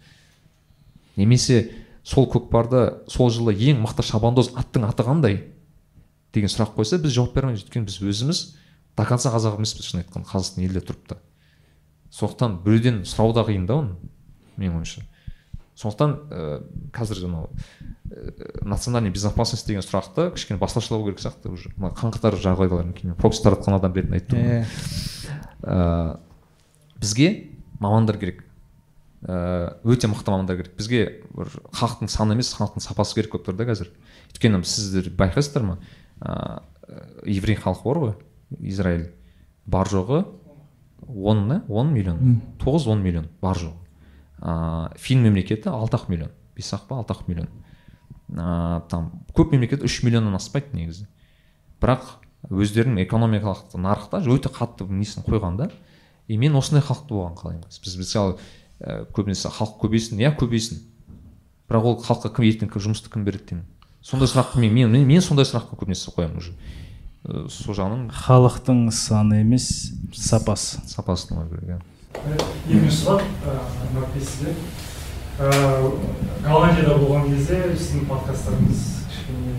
[1.16, 1.70] немесе
[2.04, 5.38] сол көкпарда сол жылы ең мықты шабандоз аттың аты қандай
[6.34, 8.42] деген сұрақ қойса біз жауап бере алмаймыз өйткені біз өзіміз
[8.96, 11.18] до конца қазақ емеспіз шын айтқанда қазақстан елде тұрып та?
[12.12, 13.96] Сондықтан біреуден сұрау да қиын да оны
[14.58, 15.06] менің ойымша.
[15.78, 16.62] Сондықтан ә,
[16.94, 17.48] қазір анау
[18.10, 21.72] ә, национальная безопасность деген сұрақты кішкене басқашалау керек сияқты уже.
[21.76, 24.66] Мына қаңғытар жағдайлардан кейін прокси таратқан адам ретінде айтып тұрмын.
[25.62, 26.18] Ә,
[27.00, 27.30] бізге
[27.80, 28.44] мамандар керек.
[29.26, 30.76] Ә, өте мықты мамандар керек.
[30.78, 31.02] Бізге
[31.34, 33.90] бір халықтың саны емес халықтың сапасы керек болып тұр да қазір.
[34.30, 35.78] Өйткені сіздер байқайсыздар ма?
[36.20, 36.62] Ә,
[37.26, 38.14] еврей халқы бар ғой
[38.60, 39.10] израиль.
[39.66, 40.24] Бар жоғы
[41.08, 42.42] он он миллион.
[42.62, 43.83] Тоғыз он миллион бар жоғы.
[44.44, 46.30] Ыыы фин мемлекеті алты ақ миллион.
[46.54, 47.48] Бес ақ па алты ақ миллион.
[48.28, 51.08] Ыыы там көп мемлекет үш миллионнан аспайды негізі.
[51.80, 52.20] Бірақ
[52.52, 55.70] өздерінің экономикалық нарықта өте қатты несін қойған да.
[56.28, 58.36] И мен осындай халықты болған қалаймын біз мысалы
[58.80, 60.80] ә, көбінесе халық көбейсін иә көбейсін.
[61.68, 63.66] Бірақ ол халыққа кім ертең кім жұмысты кім береді деймін.
[64.04, 66.54] Сондай сұрақты мен мен, мен, мен сондай сұрақты көбінесе қоямын уже.
[67.24, 70.80] Ә, сол жағынан халықтың саны емес сапасы.
[70.88, 71.80] Сапасын керек иә.
[72.14, 73.22] Екінші сұрақ
[73.94, 74.52] нұрпей сізге
[76.44, 79.54] голландияда болған кезде сіздің подкасттарыңыз кішкене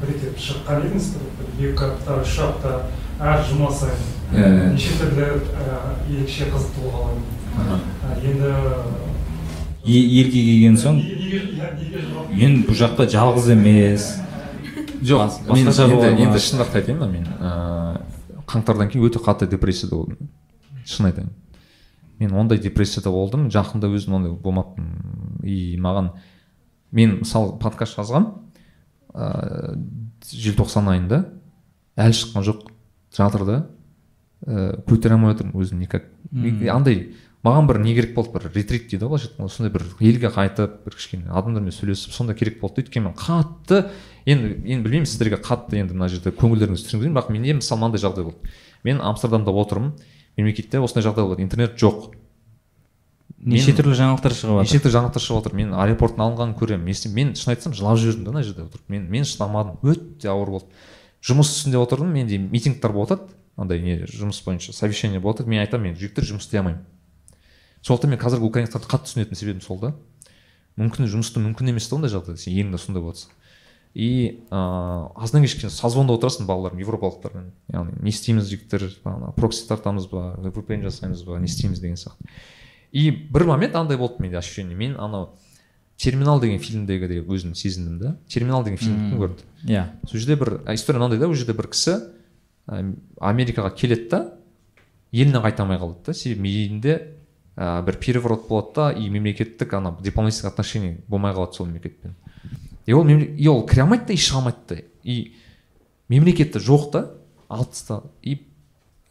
[0.00, 1.10] бір рет шыққан едіңіз
[1.58, 2.72] екі апта үш апта
[3.20, 5.26] әр жұма сайын Иә, неше түрлі
[6.12, 7.22] ерекше қызықты болған
[7.58, 7.60] Ә,
[8.22, 8.50] енді
[9.88, 11.00] елге келген соң
[12.36, 14.08] мен бұл жақта жалғыз емес
[15.02, 20.30] жоқ мен енді, енді шындықты айтайын ба мен ыыы қаңтардан кейін өте қатты депрессияда болдым
[20.86, 21.32] шын айтайын
[22.18, 24.90] мен ондай депрессияда болдым жақында өзім ондай болмаппын.
[25.44, 26.12] И маған
[26.90, 28.28] мен мысалы подкаст жазғам
[29.14, 29.78] ыыы
[30.28, 31.24] желтоқсан айында
[31.96, 32.66] әлі шыққан жоқ
[33.14, 33.56] жатыр да
[34.46, 36.10] ыыы көтере алмай отырмын өзім никак.
[36.32, 37.14] Андай
[37.46, 39.54] маған бір не керек болды бір ретрит дейді ғой былайша айтқанда.
[39.54, 43.84] Сондай бір елге қайтып бір кішкене адамдармен сөйлесіп сондай керек болды да өйткені мен қатты
[44.26, 48.26] енді енді білмеймін сіздерге қатты енді мына жерде көңілдеріңіз түсіргізейін бірақ менде мысалы мынандай жағдай
[48.26, 48.52] болды.
[48.84, 49.94] Мен амстердамда отырмын
[50.38, 52.12] мемлекетте осындай жағдай болды интернет жоқ.
[53.38, 54.84] Неше түрлі жаңалықтар шығып неше жатыр?
[54.84, 55.56] түрлі жаңалықтар шығып жатыр.
[55.58, 56.88] Мен аэропорттың алынғанын көремін.
[56.88, 58.88] Мен, мен шын айтсам жылап жібердім да ана жерде отырып.
[58.90, 59.78] Мен мен шыдамадым.
[59.86, 60.82] Өте ауыр болды.
[61.22, 62.10] Жұмыс үстінде отырдым.
[62.14, 66.26] Менде митингтер болып жатады андай не жұмыс бойынша совещание болып жатады мен айтамын мен жігіттер
[66.32, 66.84] жұмыс істей алмаймын.
[67.82, 69.94] Сондықтан мен қазіргі украиндықтарды қатты түсінетін себебім сол да.
[70.78, 72.38] Мүмкін жұмысты мүмкін емес та ондай жағдайда.
[72.42, 73.34] Сен еліңде сондай болып жатса
[73.94, 77.50] и ыыы аздан кешке созвонда отырасың балалармен европалықтармен.
[77.72, 82.28] Яғни не істейміз жігіттер ана прокси тартамыз ба VPN жасаймыз ба не істейміз деген сияқты.
[82.92, 84.76] И бір момент андай болды менде ощущение.
[84.76, 85.30] Мен анау
[85.96, 88.16] терминал деген фильмдегідей өзім сезіндім да.
[88.28, 89.46] Терминал деген фильмді кім көрді?
[89.66, 89.84] Иә.
[90.06, 91.98] Сол жерде бір история мынандай да ол жерде бір кісі
[92.68, 94.20] ә, америкаға келеді да
[95.10, 96.14] еліне қайта алмай қалады да.
[96.14, 96.94] Себебі елінде
[97.56, 102.14] ә, бір переворот болады да и мемлекеттік ана дипломатический отношение болмай қалады сол мемлекетпен.
[102.88, 104.76] И ол и ол кіре алмайды да и шыға алмайды да.
[105.04, 105.34] И
[106.08, 107.02] мемлекетте жоқ та
[107.52, 108.38] алып тастады и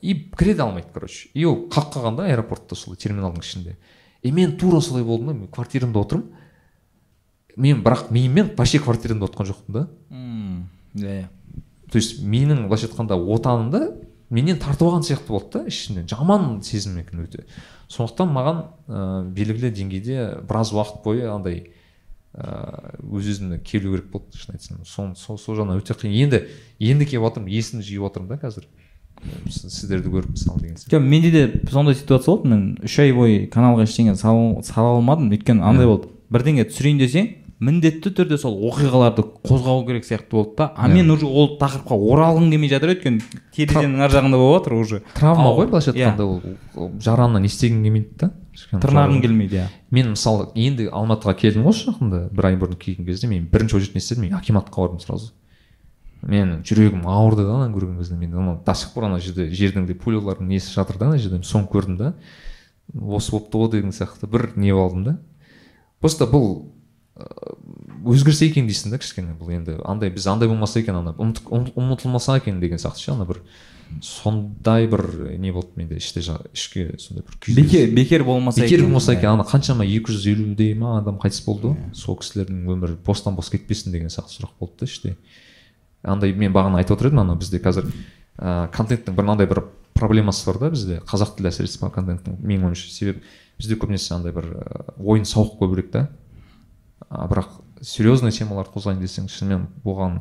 [0.02, 1.30] и кіре де алмайды короче.
[1.36, 3.78] И ол қалып қалған да аэропортта сол терминалдың ішінде.
[4.24, 6.26] И мен тура солай болдым да мен квартирамда отырмын.
[7.56, 9.88] Мен бірақ миыммен вообще квартирамда отқан жоқпын да.
[10.96, 11.30] Иә иә.
[11.92, 13.94] То есть менің былайша айтқанда отанымды
[14.30, 17.46] менен тартып алған сияқты болды да ішімнен жаман сезім екен өте.
[17.88, 21.70] Сондықтан маған ә, белгілі деңгейде біраз уақыт бойы андай
[22.38, 24.84] өз өзіме келу керек болды шын айтсам.
[24.86, 26.14] Сол сол сол жағынан өте қиын.
[26.14, 26.44] Енді
[26.80, 28.68] енді келіп жатырмын есімді жиып отырмын да қазір.
[29.50, 30.94] Сіз- сіздерді көріп мысалы деген сияқты.
[30.94, 32.50] Жоқ менде де сондай ситуация болды.
[32.50, 34.62] Мен үш ай бойы каналға ештеңе сала
[34.94, 35.32] алмадым.
[35.34, 36.10] Өйткені андай болды.
[36.30, 40.74] Бірдеңе түсірейін десең міндетті түрде сол оқиғаларды қозғау керек сияқты болды да.
[40.78, 43.24] А мен уже ол тақырыпқа оралғым келмей жатыр өйткені
[43.56, 45.02] терезенің ар жағында болып жатыр уже.
[45.16, 48.32] Травма ғой былайша айтқанда ол жараны не істегім келмейді да.
[48.72, 53.28] Тырнағым келмейді иә мен мысалы енді алматыға келдім ғой жақында бір ай бұрын келген кезде
[53.28, 55.34] мен бірінші очередь не істедім мен акиматқа бардым сразу.
[56.22, 59.86] Менің жүрегім ауырды да ананы көрген кезде мен ана до сих пор ана жерде жердің
[59.86, 62.14] де пулялардың несі жатыр да ана жерде соны көрдім да.
[62.94, 65.18] Осы болыпты ғой деген сияқты бір не алдым да.
[66.02, 66.72] Просто бұл
[68.06, 69.80] өзгерсе екен дейсің да кішкене бұл енді.
[69.86, 71.16] Андай біз андай болмаса екен ана.
[71.18, 73.42] Ұмыт- ұмыт- ұмытылмаса екен деген сияқты ше ана бір
[74.04, 77.56] сондай бір не болды менде іште ішке сондай бір күйзеліс.
[77.56, 79.30] бекер бекер болмаса бекер болмаса екен.
[79.30, 81.72] Ана қаншама екі жүз елудей ма адам қайтыс болды.
[81.72, 85.16] Ғой сол кісілердің өмірі бостан бос кетпесін деген сияқты сұрақ болды да іште.
[86.04, 87.88] Андай мен бағана айтып отыр едім ана бізде қазір
[88.38, 89.64] ә, контенттің бір мынандай бір
[89.94, 91.00] проблемасы бар да бізде.
[91.08, 93.24] Қазақ тілі әсіресе контенттің менің ойымша себебі
[93.58, 94.52] бізде көбінесе андай бір
[95.00, 96.10] ойын сауық көбірек та.
[97.10, 100.20] А бірақ серьезный темаларды қозғайын десең шынымен оған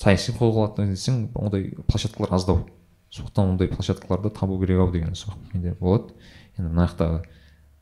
[0.00, 2.66] саяси қозғалатын десең ондай площадкалар аздау.
[3.10, 6.14] Сондықтан ондай площадкаларды табу керек ау деген сұрақ менде болады.
[6.58, 7.08] Енді мына жақта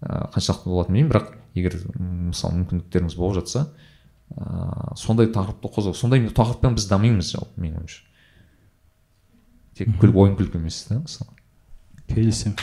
[0.00, 3.66] ыыы қаншалықты болатынын білмеймін бірақ егер мысалы мүмкіндіктеріңіз болып жатса
[4.36, 8.04] ыыы сондай тақырыпты қозғау сондай тақырыппен біз дамимыз жалпы менің ойымша.
[9.78, 11.34] Тек күл ойын күлкі емес та мысалы.
[12.08, 12.56] Келісемін.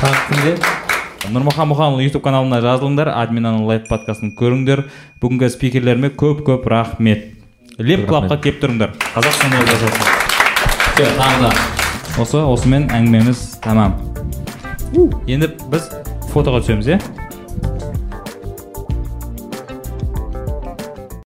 [0.00, 0.79] Тағы кімде
[1.28, 4.86] нұрмахан мұханұлы ютуб каналына жазылыңдар админаны лайв подкастын көріңдер.
[5.20, 7.36] Бүгінгі спикерлеріме көп көп рахмет.
[7.80, 9.54] леп клабқа келіп тұрыңдар қазақстан
[11.16, 11.52] тағы
[12.20, 13.94] осы осымен әңгімеміз тамам
[15.24, 15.88] енді біз
[16.34, 16.98] фотоға түсеміз иә?